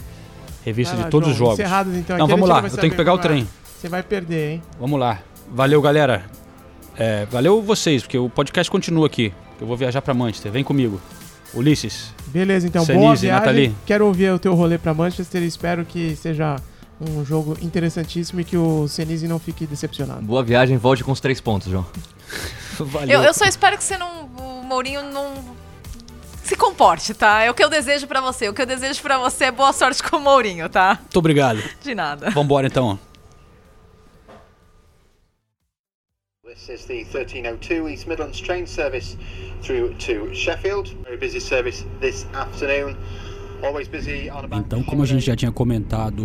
Revista 0.65 0.95
lá, 0.97 1.05
de 1.05 1.11
todos 1.11 1.31
os 1.31 1.37
João, 1.37 1.51
jogos. 1.53 1.61
Encerrados, 1.61 1.95
então. 1.95 2.19
Não, 2.19 2.27
vamos 2.27 2.49
lá. 2.49 2.63
Eu 2.63 2.71
tenho 2.77 2.91
que 2.91 2.97
pegar 2.97 3.15
o 3.15 3.19
trem. 3.19 3.49
Você 3.81 3.89
vai 3.89 4.03
perder, 4.03 4.51
hein? 4.53 4.63
Vamos 4.79 5.01
lá. 5.01 5.21
Valeu, 5.51 5.81
galera. 5.81 6.25
É, 6.97 7.27
valeu 7.31 7.61
vocês, 7.63 8.03
porque 8.03 8.17
o 8.19 8.29
podcast 8.29 8.71
continua 8.71 9.07
aqui. 9.07 9.33
Eu 9.61 9.67
vou 9.67 9.77
viajar 9.77 10.01
pra 10.03 10.13
Manchester. 10.15 10.53
Vem 10.53 10.63
comigo. 10.65 11.01
Ulisses. 11.55 12.13
Beleza, 12.27 12.67
então. 12.67 12.85
Senise, 12.85 13.01
boa 13.03 13.15
viagem. 13.15 13.41
Nathalie. 13.41 13.75
Quero 13.87 14.07
ouvir 14.07 14.33
o 14.33 14.39
teu 14.39 14.55
rolê 14.55 14.79
pra 14.79 14.93
Manchester 14.93 15.43
e 15.43 15.47
espero 15.47 15.85
que 15.85 16.17
seja 16.17 16.57
um 17.01 17.25
jogo 17.25 17.57
interessantíssimo 17.61 18.41
e 18.41 18.45
que 18.45 18.57
o 18.57 18.87
Senise 18.89 19.27
não 19.29 19.39
fique 19.39 19.67
decepcionado. 19.67 20.23
Boa 20.23 20.43
viagem, 20.43 20.77
volte 20.77 21.03
com 21.05 21.13
os 21.13 21.21
três 21.21 21.41
pontos, 21.41 21.71
João. 21.71 21.87
Valeu. 22.79 23.21
Eu, 23.21 23.25
eu 23.25 23.35
só 23.35 23.45
espero 23.45 23.77
que 23.77 23.85
você 23.85 23.97
não. 23.97 24.25
O 24.39 24.63
Mourinho 24.65 25.03
não. 25.13 25.33
Se 26.43 26.57
comporte, 26.57 27.15
tá? 27.15 27.43
É 27.43 27.51
o 27.51 27.55
que 27.55 27.65
eu 27.65 27.71
desejo 27.71 28.07
pra 28.07 28.21
você. 28.21 28.49
O 28.49 28.55
que 28.55 28.61
eu 28.61 28.67
desejo 28.67 29.01
pra 29.01 29.19
você 29.19 29.45
é 29.45 29.51
boa 29.51 29.73
sorte 29.73 30.03
com 30.03 30.17
o 30.17 30.21
Mourinho, 30.21 30.69
tá? 30.69 30.99
Muito 31.01 31.19
obrigado. 31.19 31.63
De 31.83 31.95
nada. 31.95 32.31
Vambora 32.31 32.67
então. 32.67 32.99
This 36.55 36.69
is 36.69 36.87
the 36.87 37.03
1302 37.03 37.89
East 37.89 38.07
Midlands 38.07 38.41
train 38.41 38.65
service 38.65 39.17
through 39.61 39.95
to 39.95 40.33
Sheffield. 40.33 40.95
Very 41.03 41.17
busy 41.17 41.41
service 41.41 41.85
this 42.01 42.27
afternoon. 42.33 42.97
Always 43.65 43.89
busy 43.89 44.31
on 44.31 44.45
about 44.45 44.61
Então, 44.61 44.85
como 44.85 45.03
a 45.03 45.07
gente 45.07 45.27
já 45.27 45.35
tinha 45.35 45.51
comentado 45.51 46.25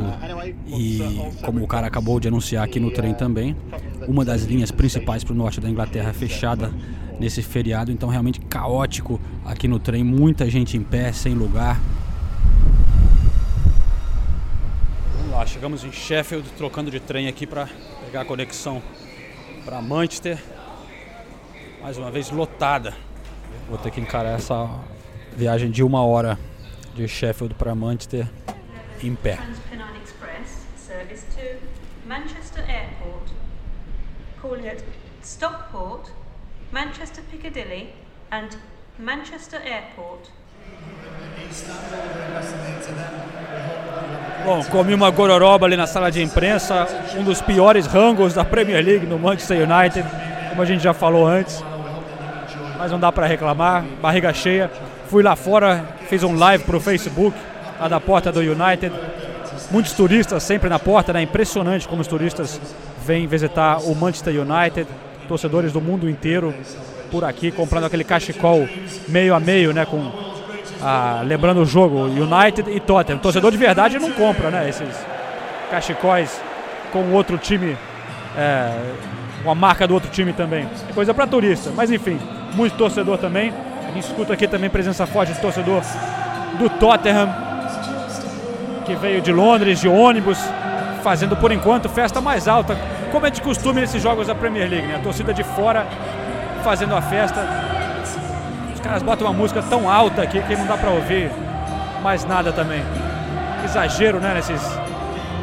e 0.67 0.99
como 1.43 1.63
o 1.63 1.67
cara 1.67 1.88
acabou 1.88 2.19
de 2.19 2.27
anunciar 2.27 2.63
aqui 2.63 2.80
no 2.80 2.91
trem 2.91 3.15
também, 3.15 3.57
uma 4.07 4.23
das 4.23 4.43
linhas 4.43 4.69
principais 4.69 5.23
para 5.23 5.34
o 5.34 5.36
norte 5.36 5.59
da 5.59 5.67
Inglaterra 5.67 6.13
fechada 6.13 6.71
nesse 7.19 7.41
feriado, 7.41 7.91
então 7.91 8.07
realmente 8.07 8.39
caótico 8.41 9.19
aqui 9.43 9.67
no 9.67 9.80
trem, 9.80 10.03
muita 10.03 10.47
gente 10.47 10.77
em 10.77 10.84
pé, 10.84 11.11
sem 11.11 11.34
lugar. 11.34 11.82
Vamos 15.17 15.32
lá, 15.32 15.43
chegamos 15.47 15.84
em 15.84 15.91
Sheffield, 15.91 16.47
trocando 16.55 16.91
de 16.91 16.99
trem 16.99 17.27
aqui 17.27 17.47
para 17.47 17.67
pegar 18.05 18.21
a 18.21 18.25
conexão 18.25 18.80
para 19.70 19.84
Manchester. 19.84 20.39
Mais 21.80 21.95
uma 21.95 22.09
vez 22.09 22.32
lotada. 22.32 22.95
Vou 23.67 23.78
ter 23.78 23.91
que 23.91 24.01
encarar 24.01 24.32
essa 24.32 24.67
viagem 25.38 25.70
de 25.70 25.84
uma 25.84 26.03
hora 26.03 26.39
de 26.95 27.07
Sheffield 27.07 27.53
para 27.53 27.76
Manchester 27.76 28.28
em 29.03 29.13
pé. 29.13 29.36
Transpennine 29.36 29.99
Express 30.03 30.65
service 30.76 31.24
to 31.36 31.63
Manchester 32.07 32.67
Airport, 32.67 33.32
calling 34.41 34.67
at 34.67 34.84
Stockport, 35.22 36.09
Manchester 36.72 37.24
Piccadilly, 37.30 37.93
and 38.32 38.57
Manchester 38.97 39.61
Airport. 39.63 40.32
Bom, 44.45 44.63
comi 44.65 44.93
uma 44.93 45.09
gororoba 45.11 45.65
ali 45.65 45.75
na 45.75 45.85
sala 45.85 46.09
de 46.09 46.21
imprensa, 46.23 46.87
um 47.17 47.23
dos 47.23 47.41
piores 47.41 47.85
rangos 47.85 48.33
da 48.33 48.45
Premier 48.45 48.83
League 48.83 49.05
no 49.05 49.19
Manchester 49.19 49.57
United, 49.69 50.07
como 50.49 50.61
a 50.61 50.65
gente 50.65 50.81
já 50.81 50.93
falou 50.93 51.27
antes. 51.27 51.63
Mas 52.77 52.91
não 52.91 52.99
dá 52.99 53.11
para 53.11 53.27
reclamar, 53.27 53.83
barriga 54.01 54.33
cheia. 54.33 54.71
Fui 55.07 55.21
lá 55.21 55.35
fora, 55.35 55.83
fiz 56.07 56.23
um 56.23 56.35
live 56.37 56.63
pro 56.63 56.79
Facebook, 56.79 57.37
lá 57.79 57.87
da 57.87 57.99
porta 57.99 58.31
do 58.31 58.39
United. 58.39 58.91
Muitos 59.71 59.91
turistas 59.93 60.41
sempre 60.41 60.69
na 60.69 60.79
porta, 60.79 61.11
né? 61.11 61.21
Impressionante 61.21 61.87
como 61.87 62.01
os 62.01 62.07
turistas 62.07 62.59
vêm 63.05 63.27
visitar 63.27 63.79
o 63.79 63.93
Manchester 63.93 64.33
United. 64.33 64.87
Torcedores 65.27 65.73
do 65.73 65.81
mundo 65.81 66.09
inteiro 66.09 66.53
por 67.11 67.23
aqui 67.23 67.51
comprando 67.51 67.85
aquele 67.85 68.03
cachecol 68.03 68.67
meio 69.07 69.35
a 69.35 69.39
meio, 69.39 69.73
né? 69.73 69.85
Com 69.85 70.28
ah, 70.82 71.21
lembrando 71.25 71.61
o 71.61 71.65
jogo 71.65 72.05
United 72.05 72.69
e 72.69 72.80
Tottenham. 72.80 73.19
Torcedor 73.19 73.51
de 73.51 73.57
verdade 73.57 73.99
não 73.99 74.11
compra, 74.11 74.49
né? 74.49 74.69
Esses 74.69 74.89
cachecóis 75.69 76.41
com 76.91 77.11
outro 77.11 77.38
time, 77.38 77.77
é, 78.38 78.71
com 79.43 79.51
a 79.51 79.55
marca 79.55 79.88
do 79.88 79.93
outro 79.93 80.09
time 80.09 80.34
também. 80.34 80.67
É 80.89 80.93
coisa 80.93 81.13
para 81.13 81.27
turista, 81.27 81.71
mas 81.75 81.91
enfim, 81.91 82.19
muito 82.53 82.75
torcedor 82.77 83.17
também. 83.17 83.53
A 83.88 83.91
gente 83.91 84.05
escuta 84.05 84.34
aqui 84.34 84.47
também 84.47 84.69
presença 84.69 85.05
forte 85.05 85.34
de 85.34 85.39
torcedor 85.39 85.82
do 86.57 86.69
Tottenham, 86.69 87.30
que 88.86 88.95
veio 88.95 89.21
de 89.21 89.32
Londres, 89.32 89.80
de 89.80 89.88
ônibus, 89.88 90.39
fazendo 91.03 91.36
por 91.36 91.51
enquanto 91.51 91.89
festa 91.89 92.21
mais 92.21 92.47
alta, 92.47 92.77
como 93.11 93.25
é 93.25 93.30
de 93.30 93.41
costume 93.41 93.82
nesses 93.82 94.01
jogos 94.01 94.27
da 94.27 94.36
Premier 94.36 94.69
League, 94.69 94.88
né? 94.88 94.95
A 94.95 94.99
torcida 94.99 95.34
de 95.34 95.43
fora 95.43 95.86
fazendo 96.63 96.95
a 96.95 97.01
festa. 97.01 97.78
Os 98.80 98.84
caras 98.84 99.03
botam 99.03 99.27
uma 99.27 99.34
música 99.34 99.61
tão 99.61 99.91
alta 99.91 100.21
aqui 100.21 100.41
que 100.41 100.55
não 100.55 100.65
dá 100.65 100.77
pra 100.77 100.89
ouvir 100.89 101.30
mais 102.01 102.23
nada 102.23 102.53
também. 102.53 102.82
Exagero, 103.65 104.21
né? 104.21 104.34
Nesses 104.34 104.61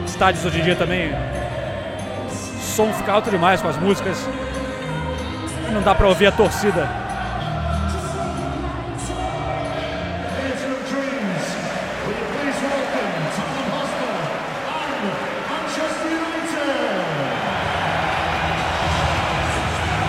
estádios 0.06 0.42
hoje 0.42 0.58
em 0.58 0.62
dia 0.62 0.74
também. 0.74 1.12
O 1.12 2.60
som 2.62 2.90
fica 2.94 3.12
alto 3.12 3.30
demais 3.30 3.60
com 3.60 3.68
as 3.68 3.76
músicas. 3.76 4.26
Não 5.70 5.82
dá 5.82 5.94
pra 5.94 6.06
ouvir 6.06 6.28
a 6.28 6.32
torcida. 6.32 6.88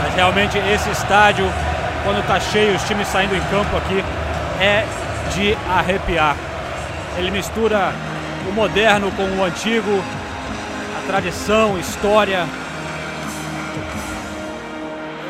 Mas 0.01 0.15
realmente 0.15 0.57
esse 0.59 0.89
estádio, 0.91 1.45
quando 2.07 2.21
está 2.21 2.39
cheio, 2.39 2.73
os 2.73 2.83
times 2.83 3.05
saindo 3.09 3.35
em 3.35 3.41
campo 3.49 3.75
aqui, 3.75 4.01
é 4.61 4.85
de 5.35 5.57
arrepiar. 5.69 6.37
Ele 7.17 7.29
mistura 7.29 7.91
o 8.47 8.53
moderno 8.53 9.11
com 9.11 9.23
o 9.23 9.43
antigo, 9.43 10.01
a 10.97 11.05
tradição, 11.05 11.77
história. 11.77 12.47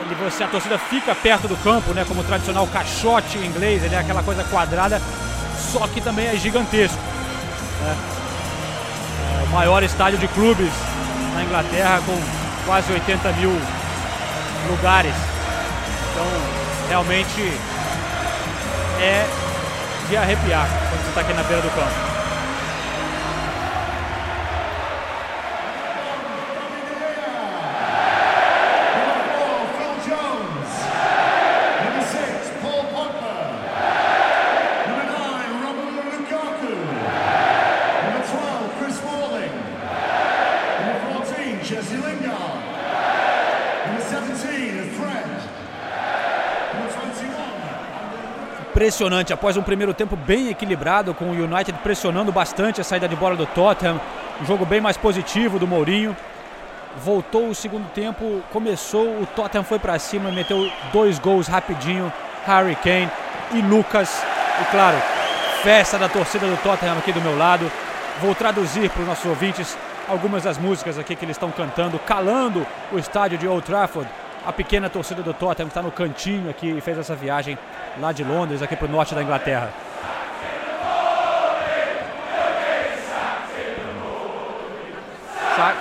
Ele, 0.05 0.15
você, 0.23 0.43
a 0.43 0.47
torcida 0.47 0.77
fica 0.77 1.15
perto 1.15 1.47
do 1.47 1.57
campo, 1.63 1.95
né, 1.95 2.05
como 2.07 2.21
o 2.21 2.23
tradicional 2.23 2.67
caixote 2.67 3.39
inglês, 3.39 3.83
ele 3.83 3.95
é 3.95 3.97
aquela 3.97 4.21
coisa 4.21 4.43
quadrada, 4.43 5.01
só 5.71 5.87
que 5.87 5.99
também 5.99 6.27
é 6.27 6.35
gigantesco. 6.35 6.99
né. 7.81 7.95
É 9.41 9.43
o 9.45 9.47
maior 9.47 9.81
estádio 9.81 10.19
de 10.19 10.27
clubes 10.27 10.69
na 11.33 11.43
Inglaterra, 11.43 11.99
com 12.05 12.15
quase 12.67 12.93
80 12.93 13.31
mil 13.31 13.59
lugares. 14.69 15.15
Então, 16.11 16.56
realmente 16.87 17.41
é 18.99 19.25
de 20.09 20.17
arrepiar 20.17 20.67
quando 20.89 21.01
você 21.01 21.09
está 21.09 21.21
aqui 21.21 21.33
na 21.33 21.43
beira 21.43 21.61
do 21.61 21.69
campo. 21.69 22.16
Impressionante 48.87 49.33
após 49.33 49.57
um 49.57 49.61
primeiro 49.61 49.93
tempo 49.93 50.15
bem 50.15 50.47
equilibrado, 50.47 51.13
com 51.13 51.25
o 51.25 51.31
United 51.31 51.77
pressionando 51.83 52.31
bastante 52.31 52.79
a 52.79 52.85
saída 52.85 53.05
de 53.05 53.17
bola 53.17 53.35
do 53.35 53.45
Tottenham, 53.45 53.99
um 54.41 54.45
jogo 54.45 54.65
bem 54.65 54.79
mais 54.79 54.95
positivo 54.95 55.59
do 55.59 55.67
Mourinho. 55.67 56.15
Voltou 57.03 57.49
o 57.49 57.55
segundo 57.55 57.85
tempo, 57.91 58.41
começou, 58.49 59.05
o 59.21 59.27
Tottenham 59.35 59.65
foi 59.65 59.77
para 59.77 59.99
cima, 59.99 60.31
meteu 60.31 60.71
dois 60.93 61.19
gols 61.19 61.47
rapidinho, 61.47 62.11
Harry 62.45 62.77
Kane 62.77 63.11
e 63.51 63.61
Lucas. 63.61 64.23
E 64.61 64.71
claro, 64.71 64.97
festa 65.61 65.97
da 65.97 66.07
torcida 66.07 66.47
do 66.47 66.55
Tottenham 66.63 66.97
aqui 66.97 67.11
do 67.11 67.19
meu 67.19 67.37
lado. 67.37 67.69
Vou 68.21 68.33
traduzir 68.33 68.89
para 68.89 69.01
os 69.01 69.07
nossos 69.09 69.25
ouvintes 69.25 69.77
algumas 70.07 70.43
das 70.43 70.57
músicas 70.57 70.97
aqui 70.97 71.13
que 71.13 71.25
eles 71.25 71.35
estão 71.35 71.51
cantando, 71.51 71.99
calando 71.99 72.65
o 72.89 72.97
estádio 72.97 73.37
de 73.37 73.49
Old 73.49 73.65
Trafford. 73.65 74.09
A 74.47 74.53
pequena 74.53 74.89
torcida 74.89 75.21
do 75.21 75.33
Tottenham 75.33 75.67
está 75.67 75.81
no 75.81 75.91
cantinho 75.91 76.49
aqui 76.49 76.69
e 76.69 76.79
fez 76.79 76.97
essa 76.97 77.13
viagem 77.13 77.57
lá 77.99 78.13
de 78.13 78.23
Londres, 78.23 78.61
aqui 78.61 78.77
para 78.77 78.87
o 78.87 78.89
norte 78.89 79.13
da 79.13 79.21
Inglaterra. 79.21 79.73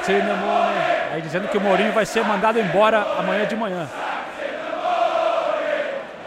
Morning. 0.08 1.12
Aí 1.12 1.22
dizendo 1.22 1.46
que 1.46 1.56
o 1.56 1.60
Mourinho 1.60 1.92
vai 1.92 2.04
ser 2.04 2.24
mandado 2.24 2.58
embora 2.58 3.06
amanhã 3.18 3.46
de 3.46 3.54
manhã. 3.54 3.88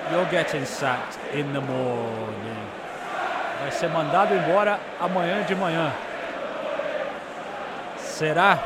You're 0.10 0.30
getting 0.32 0.64
sacked 0.64 1.20
in 1.34 1.52
the 1.52 1.60
morning. 1.60 2.70
Vai 3.62 3.72
ser 3.72 3.90
mandado 3.90 4.34
embora 4.34 4.80
amanhã 5.02 5.44
de 5.44 5.56
manhã. 5.56 5.92
Será? 7.98 8.58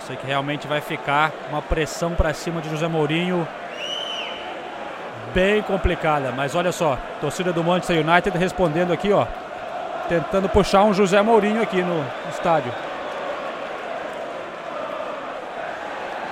Só 0.00 0.06
sei 0.08 0.16
que 0.16 0.26
realmente 0.26 0.66
vai 0.66 0.80
ficar 0.80 1.32
uma 1.50 1.62
pressão 1.62 2.14
para 2.14 2.32
cima 2.32 2.60
de 2.60 2.70
José 2.70 2.88
Mourinho 2.88 3.46
bem 5.34 5.62
complicada. 5.62 6.32
Mas 6.32 6.54
olha 6.54 6.72
só, 6.72 6.98
torcida 7.20 7.52
do 7.52 7.62
Manchester 7.62 8.06
United 8.06 8.36
respondendo 8.36 8.92
aqui, 8.92 9.12
ó, 9.12 9.26
tentando 10.08 10.48
puxar 10.48 10.84
um 10.84 10.94
José 10.94 11.20
Mourinho 11.22 11.62
aqui 11.62 11.82
no 11.82 12.04
estádio. 12.30 12.72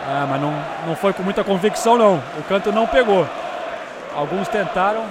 Ah, 0.08 0.26
mas 0.28 0.40
não, 0.40 0.54
não 0.86 0.96
foi 0.96 1.12
com 1.12 1.22
muita 1.22 1.42
convicção 1.42 1.98
não. 1.98 2.16
O 2.38 2.42
canto 2.48 2.70
não 2.70 2.86
pegou. 2.86 3.26
Alguns 4.14 4.46
tentaram. 4.48 5.04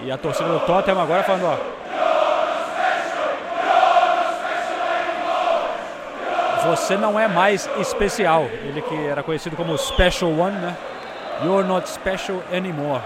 E 0.00 0.12
a 0.12 0.16
torcida 0.16 0.48
do 0.48 0.60
Tottenham 0.60 1.00
agora 1.00 1.24
falando, 1.24 1.44
ó. 1.44 1.77
Você 6.70 6.96
não 6.96 7.18
é 7.18 7.26
mais 7.26 7.68
especial. 7.78 8.42
Ele 8.42 8.82
que 8.82 9.06
era 9.06 9.22
conhecido 9.22 9.56
como 9.56 9.76
Special 9.78 10.30
One, 10.30 10.56
né? 10.56 10.76
You're 11.42 11.66
not 11.66 11.88
special 11.88 12.42
anymore. 12.52 13.02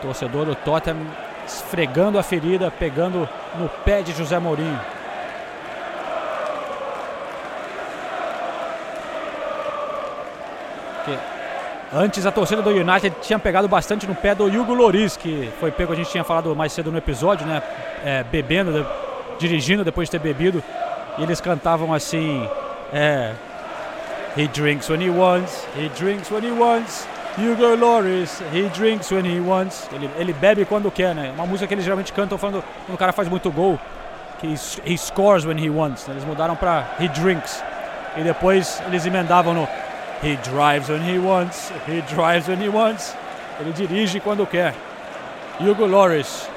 Torcedor 0.00 0.46
do 0.46 0.54
Tottenham 0.54 1.06
esfregando 1.46 2.18
a 2.18 2.22
ferida, 2.22 2.70
pegando 2.70 3.28
no 3.58 3.68
pé 3.84 4.00
de 4.00 4.12
José 4.12 4.38
Mourinho. 4.38 4.80
Antes 11.92 12.26
a 12.26 12.32
torcida 12.32 12.60
do 12.60 12.70
United 12.70 13.14
tinha 13.20 13.38
pegado 13.38 13.68
bastante 13.68 14.04
no 14.04 14.16
pé 14.16 14.34
do 14.34 14.46
Hugo 14.46 14.74
Lloris, 14.74 15.16
que 15.16 15.52
foi 15.60 15.70
pego, 15.70 15.92
a 15.92 15.96
gente 15.96 16.10
tinha 16.10 16.24
falado 16.24 16.56
mais 16.56 16.72
cedo 16.72 16.90
no 16.90 16.98
episódio, 16.98 17.46
né? 17.46 17.62
É, 18.04 18.24
bebendo, 18.24 18.84
dirigindo 19.38 19.84
depois 19.84 20.08
de 20.08 20.12
ter 20.12 20.18
bebido. 20.18 20.62
e 21.18 21.22
eles 21.22 21.40
cantavam 21.40 21.92
assim: 21.92 22.48
é, 22.92 23.32
He 24.36 24.48
drinks 24.48 24.88
when 24.88 25.00
he 25.00 25.10
wants, 25.10 25.66
he 25.76 25.88
drinks 25.90 26.30
when 26.30 26.44
he 26.44 26.50
wants. 26.50 27.06
Hugo 27.36 27.74
Loris, 27.74 28.40
he 28.52 28.68
drinks 28.68 29.10
when 29.10 29.24
he 29.24 29.40
wants. 29.40 29.88
Ele, 29.92 30.08
ele 30.16 30.32
bebe 30.32 30.64
quando 30.64 30.90
quer, 30.90 31.14
né? 31.14 31.32
Uma 31.34 31.46
música 31.46 31.66
que 31.66 31.74
eles 31.74 31.84
geralmente 31.84 32.12
cantam 32.12 32.38
falando 32.38 32.62
quando 32.86 32.94
o 32.94 32.98
cara 32.98 33.12
faz 33.12 33.28
muito 33.28 33.50
gol, 33.50 33.78
que 34.40 34.54
he, 34.84 34.96
scores 34.96 35.44
when 35.44 35.58
he 35.58 35.68
wants. 35.68 36.06
né? 36.06 36.14
Eles 36.14 36.24
mudaram 36.24 36.54
para 36.54 36.84
he 37.00 37.08
drinks. 37.08 37.62
E 38.16 38.22
depois 38.22 38.80
eles 38.86 39.04
emendavam 39.04 39.52
no 39.52 39.68
he 40.22 40.36
drives 40.36 40.88
when 40.88 41.02
he 41.02 41.18
wants, 41.18 41.72
he 41.88 42.00
drives 42.02 42.48
when 42.48 42.60
he 42.62 42.68
wants. 42.68 43.16
Ele 43.60 43.72
dirige 43.72 44.20
quando 44.20 44.46
quer. 44.46 44.74
Hugo 45.60 45.86
Loris. 45.86 46.48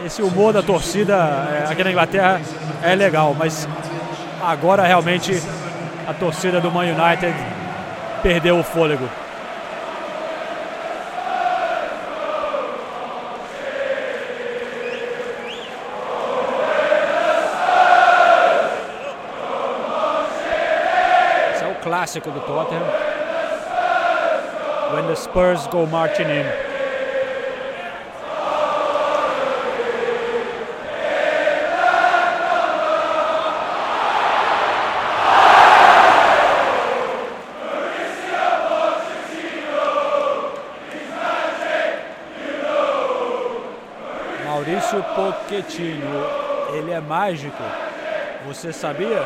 Esse 0.00 0.22
humor 0.22 0.52
da 0.52 0.62
torcida 0.62 1.14
é, 1.14 1.70
aqui 1.70 1.84
na 1.84 1.90
Inglaterra 1.90 2.40
é 2.82 2.94
legal, 2.94 3.34
mas 3.38 3.68
agora 4.42 4.82
realmente 4.82 5.40
a 6.08 6.14
torcida 6.14 6.60
do 6.60 6.70
Man 6.70 6.84
United 6.84 7.34
perdeu 8.22 8.58
o 8.58 8.64
fôlego. 8.64 9.08
Esse 21.54 21.64
é 21.64 21.68
o 21.68 21.74
clássico 21.82 22.30
do 22.30 22.40
Tottenham. 22.40 22.82
When 24.92 25.06
the 25.06 25.14
Spurs 25.14 25.66
go 25.68 25.86
marching 25.86 26.24
in. 26.24 26.61
Pochettino, 45.52 46.08
ele 46.72 46.92
é 46.92 47.00
mágico. 47.00 47.62
Você 48.46 48.72
sabia? 48.72 49.20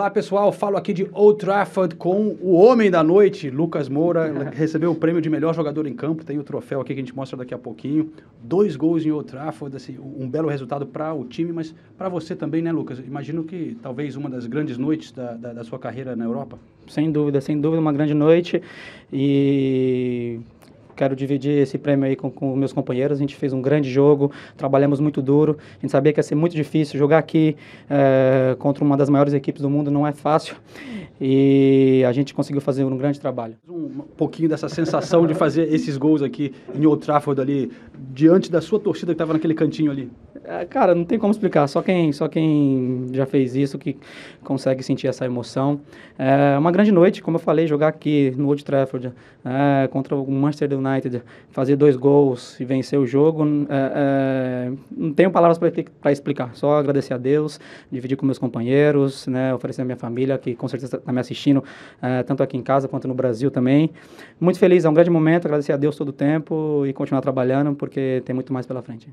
Olá 0.00 0.08
pessoal, 0.08 0.50
falo 0.50 0.78
aqui 0.78 0.94
de 0.94 1.06
Old 1.12 1.38
Trafford 1.38 1.94
com 1.94 2.34
o 2.40 2.54
homem 2.54 2.90
da 2.90 3.04
noite, 3.04 3.50
Lucas 3.50 3.86
Moura, 3.86 4.32
recebeu 4.50 4.92
o 4.92 4.94
prêmio 4.94 5.20
de 5.20 5.28
melhor 5.28 5.54
jogador 5.54 5.86
em 5.86 5.92
campo, 5.92 6.24
tem 6.24 6.38
o 6.38 6.42
troféu 6.42 6.80
aqui 6.80 6.94
que 6.94 7.00
a 7.00 7.02
gente 7.02 7.14
mostra 7.14 7.36
daqui 7.36 7.52
a 7.52 7.58
pouquinho. 7.58 8.10
Dois 8.42 8.76
gols 8.76 9.04
em 9.04 9.10
Old 9.10 9.28
Trafford, 9.28 9.76
assim, 9.76 9.98
um 9.98 10.26
belo 10.26 10.48
resultado 10.48 10.86
para 10.86 11.12
o 11.12 11.26
time, 11.26 11.52
mas 11.52 11.74
para 11.98 12.08
você 12.08 12.34
também, 12.34 12.62
né, 12.62 12.72
Lucas? 12.72 12.98
Imagino 12.98 13.44
que 13.44 13.76
talvez 13.82 14.16
uma 14.16 14.30
das 14.30 14.46
grandes 14.46 14.78
noites 14.78 15.12
da, 15.12 15.34
da, 15.34 15.52
da 15.52 15.64
sua 15.64 15.78
carreira 15.78 16.16
na 16.16 16.24
Europa. 16.24 16.58
Sem 16.88 17.12
dúvida, 17.12 17.38
sem 17.42 17.60
dúvida, 17.60 17.78
uma 17.78 17.92
grande 17.92 18.14
noite 18.14 18.62
e 19.12 20.40
quero 21.00 21.16
dividir 21.16 21.62
esse 21.62 21.78
prêmio 21.78 22.04
aí 22.04 22.14
com, 22.14 22.30
com 22.30 22.54
meus 22.54 22.74
companheiros. 22.74 23.16
A 23.16 23.20
gente 23.22 23.34
fez 23.34 23.54
um 23.54 23.62
grande 23.62 23.90
jogo, 23.90 24.30
trabalhamos 24.54 25.00
muito 25.00 25.22
duro. 25.22 25.56
A 25.78 25.80
gente 25.80 25.90
sabia 25.90 26.12
que 26.12 26.18
ia 26.18 26.22
ser 26.22 26.34
muito 26.34 26.54
difícil 26.54 26.98
jogar 26.98 27.16
aqui 27.16 27.56
eh, 27.88 28.54
contra 28.58 28.84
uma 28.84 28.98
das 28.98 29.08
maiores 29.08 29.32
equipes 29.32 29.62
do 29.62 29.70
mundo, 29.70 29.90
não 29.90 30.06
é 30.06 30.12
fácil. 30.12 30.56
E 31.20 32.02
a 32.06 32.12
gente 32.12 32.32
conseguiu 32.32 32.62
fazer 32.62 32.84
um 32.84 32.96
grande 32.96 33.20
trabalho. 33.20 33.56
Um 33.68 34.00
pouquinho 34.16 34.48
dessa 34.48 34.68
sensação 34.68 35.26
de 35.26 35.34
fazer 35.34 35.72
esses 35.72 35.98
gols 35.98 36.22
aqui 36.22 36.52
em 36.74 36.86
Old 36.86 37.04
Trafford 37.04 37.40
ali, 37.40 37.70
diante 38.12 38.50
da 38.50 38.60
sua 38.60 38.80
torcida 38.80 39.12
que 39.12 39.14
estava 39.14 39.34
naquele 39.34 39.52
cantinho 39.52 39.90
ali. 39.90 40.10
É, 40.44 40.64
Cara, 40.64 40.94
não 40.94 41.04
tem 41.04 41.18
como 41.18 41.30
explicar. 41.30 41.66
Só 41.68 41.82
quem, 41.82 42.12
só 42.12 42.26
quem 42.26 43.06
já 43.12 43.26
fez 43.26 43.54
isso 43.54 43.78
que 43.78 43.96
consegue 44.42 44.82
sentir 44.82 45.06
essa 45.06 45.24
emoção. 45.26 45.80
É 46.18 46.56
uma 46.58 46.72
grande 46.72 46.90
noite, 46.90 47.22
como 47.22 47.36
eu 47.36 47.40
falei, 47.40 47.66
jogar 47.66 47.88
aqui 47.88 48.32
no 48.36 48.48
Old 48.48 48.64
Trafford 48.64 49.12
é, 49.44 49.88
contra 49.88 50.16
o 50.16 50.30
Manchester 50.30 50.78
United, 50.78 51.22
fazer 51.50 51.76
dois 51.76 51.96
gols 51.96 52.58
e 52.58 52.64
vencer 52.64 52.98
o 52.98 53.06
jogo. 53.06 53.44
é, 53.68 53.92
é, 53.94 54.72
não 54.90 55.12
tenho 55.12 55.30
palavras 55.30 55.58
para 55.58 56.12
explicar. 56.12 56.54
Só 56.54 56.78
agradecer 56.78 57.12
a 57.12 57.18
Deus, 57.18 57.60
dividir 57.90 58.16
com 58.16 58.24
meus 58.24 58.38
companheiros, 58.38 59.26
né, 59.26 59.54
oferecer 59.54 59.82
a 59.82 59.84
minha 59.84 59.96
família 59.96 60.38
que 60.38 60.54
com 60.54 60.66
certeza 60.66 61.02
está 61.10 61.12
me 61.12 61.20
assistindo, 61.20 61.62
é, 62.00 62.22
tanto 62.22 62.42
aqui 62.42 62.56
em 62.56 62.62
casa 62.62 62.88
quanto 62.88 63.06
no 63.06 63.14
Brasil 63.14 63.50
também. 63.50 63.90
Muito 64.40 64.58
feliz, 64.58 64.84
é 64.84 64.88
um 64.88 64.94
grande 64.94 65.10
momento. 65.10 65.46
Agradecer 65.46 65.72
a 65.72 65.76
Deus 65.76 65.96
todo 65.96 66.08
o 66.08 66.12
tempo 66.12 66.84
e 66.86 66.92
continuar 66.92 67.20
trabalhando 67.20 67.74
porque 67.74 68.22
tem 68.24 68.34
muito 68.34 68.52
mais 68.52 68.66
pela 68.66 68.80
frente. 68.80 69.08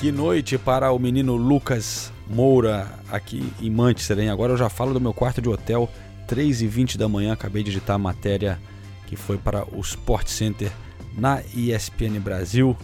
Que 0.00 0.10
noite 0.10 0.56
para 0.56 0.90
o 0.92 0.98
menino 0.98 1.36
Lucas 1.36 2.10
Moura 2.26 2.86
aqui 3.10 3.52
em 3.60 3.68
Manchester, 3.68 4.18
hein? 4.18 4.30
Agora 4.30 4.54
eu 4.54 4.56
já 4.56 4.70
falo 4.70 4.94
do 4.94 5.00
meu 5.00 5.12
quarto 5.12 5.42
de 5.42 5.48
hotel, 5.50 5.90
3h20 6.26 6.96
da 6.96 7.06
manhã, 7.06 7.34
acabei 7.34 7.62
de 7.62 7.70
editar 7.70 7.94
a 7.94 7.98
matéria 7.98 8.58
que 9.06 9.14
foi 9.14 9.36
para 9.36 9.66
o 9.76 9.80
Sport 9.80 10.28
Center 10.28 10.72
na 11.16 11.42
ESPN 11.54 12.18
Brasil. 12.20 12.76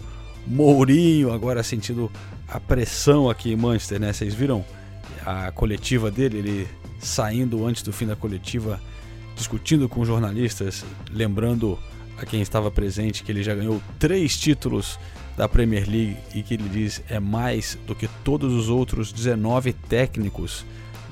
Mourinho 0.45 1.31
agora 1.31 1.61
sentindo 1.63 2.11
a 2.47 2.59
pressão 2.59 3.29
aqui 3.29 3.51
em 3.51 3.55
Manchester, 3.55 3.99
né? 3.99 4.13
Vocês 4.13 4.33
viram 4.33 4.63
a 5.25 5.51
coletiva 5.51 6.09
dele, 6.09 6.37
ele 6.37 6.67
saindo 6.99 7.65
antes 7.65 7.83
do 7.83 7.91
fim 7.91 8.05
da 8.05 8.15
coletiva, 8.15 8.79
discutindo 9.35 9.89
com 9.89 10.05
jornalistas, 10.05 10.85
lembrando 11.11 11.77
a 12.17 12.25
quem 12.25 12.41
estava 12.41 12.71
presente 12.71 13.23
que 13.23 13.31
ele 13.31 13.43
já 13.43 13.53
ganhou 13.53 13.81
três 13.99 14.37
títulos 14.37 14.97
da 15.35 15.47
Premier 15.47 15.87
League 15.87 16.17
e 16.33 16.41
que 16.41 16.55
ele 16.55 16.67
diz 16.67 17.03
é 17.09 17.19
mais 17.19 17.77
do 17.85 17.93
que 17.93 18.07
todos 18.23 18.53
os 18.53 18.69
outros 18.69 19.11
19 19.13 19.73
técnicos 19.73 20.65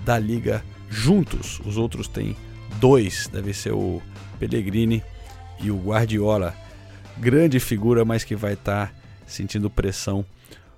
da 0.03 0.17
liga 0.17 0.63
juntos. 0.89 1.61
Os 1.63 1.77
outros 1.77 2.07
têm 2.07 2.35
dois, 2.79 3.29
deve 3.31 3.53
ser 3.53 3.73
o 3.73 4.01
Pellegrini 4.39 5.03
e 5.61 5.69
o 5.69 5.77
Guardiola. 5.77 6.55
Grande 7.19 7.59
figura, 7.59 8.03
mas 8.03 8.23
que 8.23 8.35
vai 8.35 8.53
estar 8.53 8.93
sentindo 9.25 9.69
pressão 9.69 10.25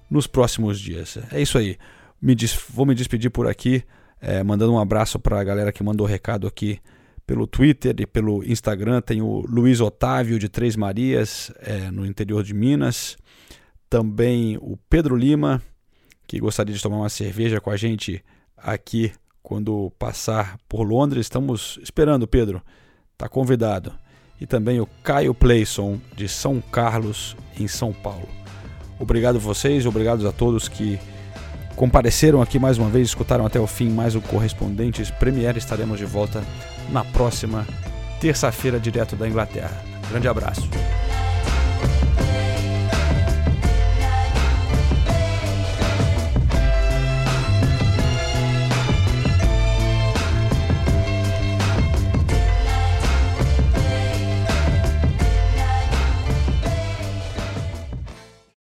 nos 0.10 0.28
próximos 0.28 0.80
dias. 0.80 1.18
É 1.32 1.42
isso 1.42 1.58
aí. 1.58 1.78
Me 2.22 2.36
des- 2.36 2.58
vou 2.70 2.86
me 2.86 2.96
despedir 2.96 3.30
por 3.32 3.48
aqui, 3.48 3.84
eh, 4.22 4.44
mandando 4.44 4.74
um 4.74 4.80
abraço 4.80 5.20
para 5.20 5.40
a 5.40 5.44
galera 5.44 5.72
que 5.72 5.84
mandou 5.84 6.06
recado 6.08 6.48
aqui 6.48 6.80
pelo 7.26 7.46
Twitter 7.46 7.94
e 8.00 8.06
pelo 8.06 8.44
Instagram. 8.44 9.02
Tem 9.02 9.22
o 9.22 9.42
Luiz 9.48 9.82
Otávio 9.82 10.40
de 10.40 10.48
Três 10.48 10.76
Marias, 10.76 11.52
eh, 11.60 11.92
no 11.92 12.06
interior 12.06 12.44
de 12.44 12.54
Minas. 12.54 13.18
Também 13.90 14.58
o 14.62 14.78
Pedro 14.90 15.16
Lima, 15.16 15.62
que 16.28 16.40
gostaria 16.40 16.74
de 16.74 16.82
tomar 16.82 16.98
uma 16.98 17.10
cerveja 17.10 17.60
com 17.60 17.70
a 17.72 17.78
gente 17.78 18.24
aqui 18.56 19.12
quando 19.42 19.92
passar 19.98 20.58
por 20.70 20.84
Londres. 20.84 21.26
Estamos 21.26 21.80
esperando, 21.82 22.28
Pedro. 22.28 22.62
Está 23.14 23.28
convidado. 23.28 23.94
E 24.40 24.46
também 24.46 24.80
o 24.80 24.88
Caio 25.04 25.34
Playson, 25.34 25.98
de 26.16 26.28
São 26.28 26.62
Carlos, 26.72 27.36
em 27.60 27.68
São 27.68 27.92
Paulo. 27.92 28.28
Obrigado 29.00 29.38
a 29.38 29.40
vocês, 29.40 29.86
obrigado 29.86 30.28
a 30.28 30.32
todos 30.32 30.68
que 30.68 31.00
compareceram 31.76 32.42
aqui 32.42 32.58
mais 32.58 32.78
uma 32.78 32.90
vez, 32.90 33.08
escutaram 33.08 33.46
até 33.46 33.60
o 33.60 33.68
fim 33.68 33.90
mais 33.90 34.16
o 34.16 34.22
Correspondentes 34.22 35.12
Premier. 35.12 35.56
Estaremos 35.58 36.00
de 36.00 36.06
volta 36.06 36.44
na 36.90 37.04
próxima 37.04 37.66
terça-feira, 38.20 38.80
direto 38.80 39.16
da 39.16 39.28
Inglaterra. 39.28 39.84
Grande 40.10 40.28
abraço. 40.28 40.68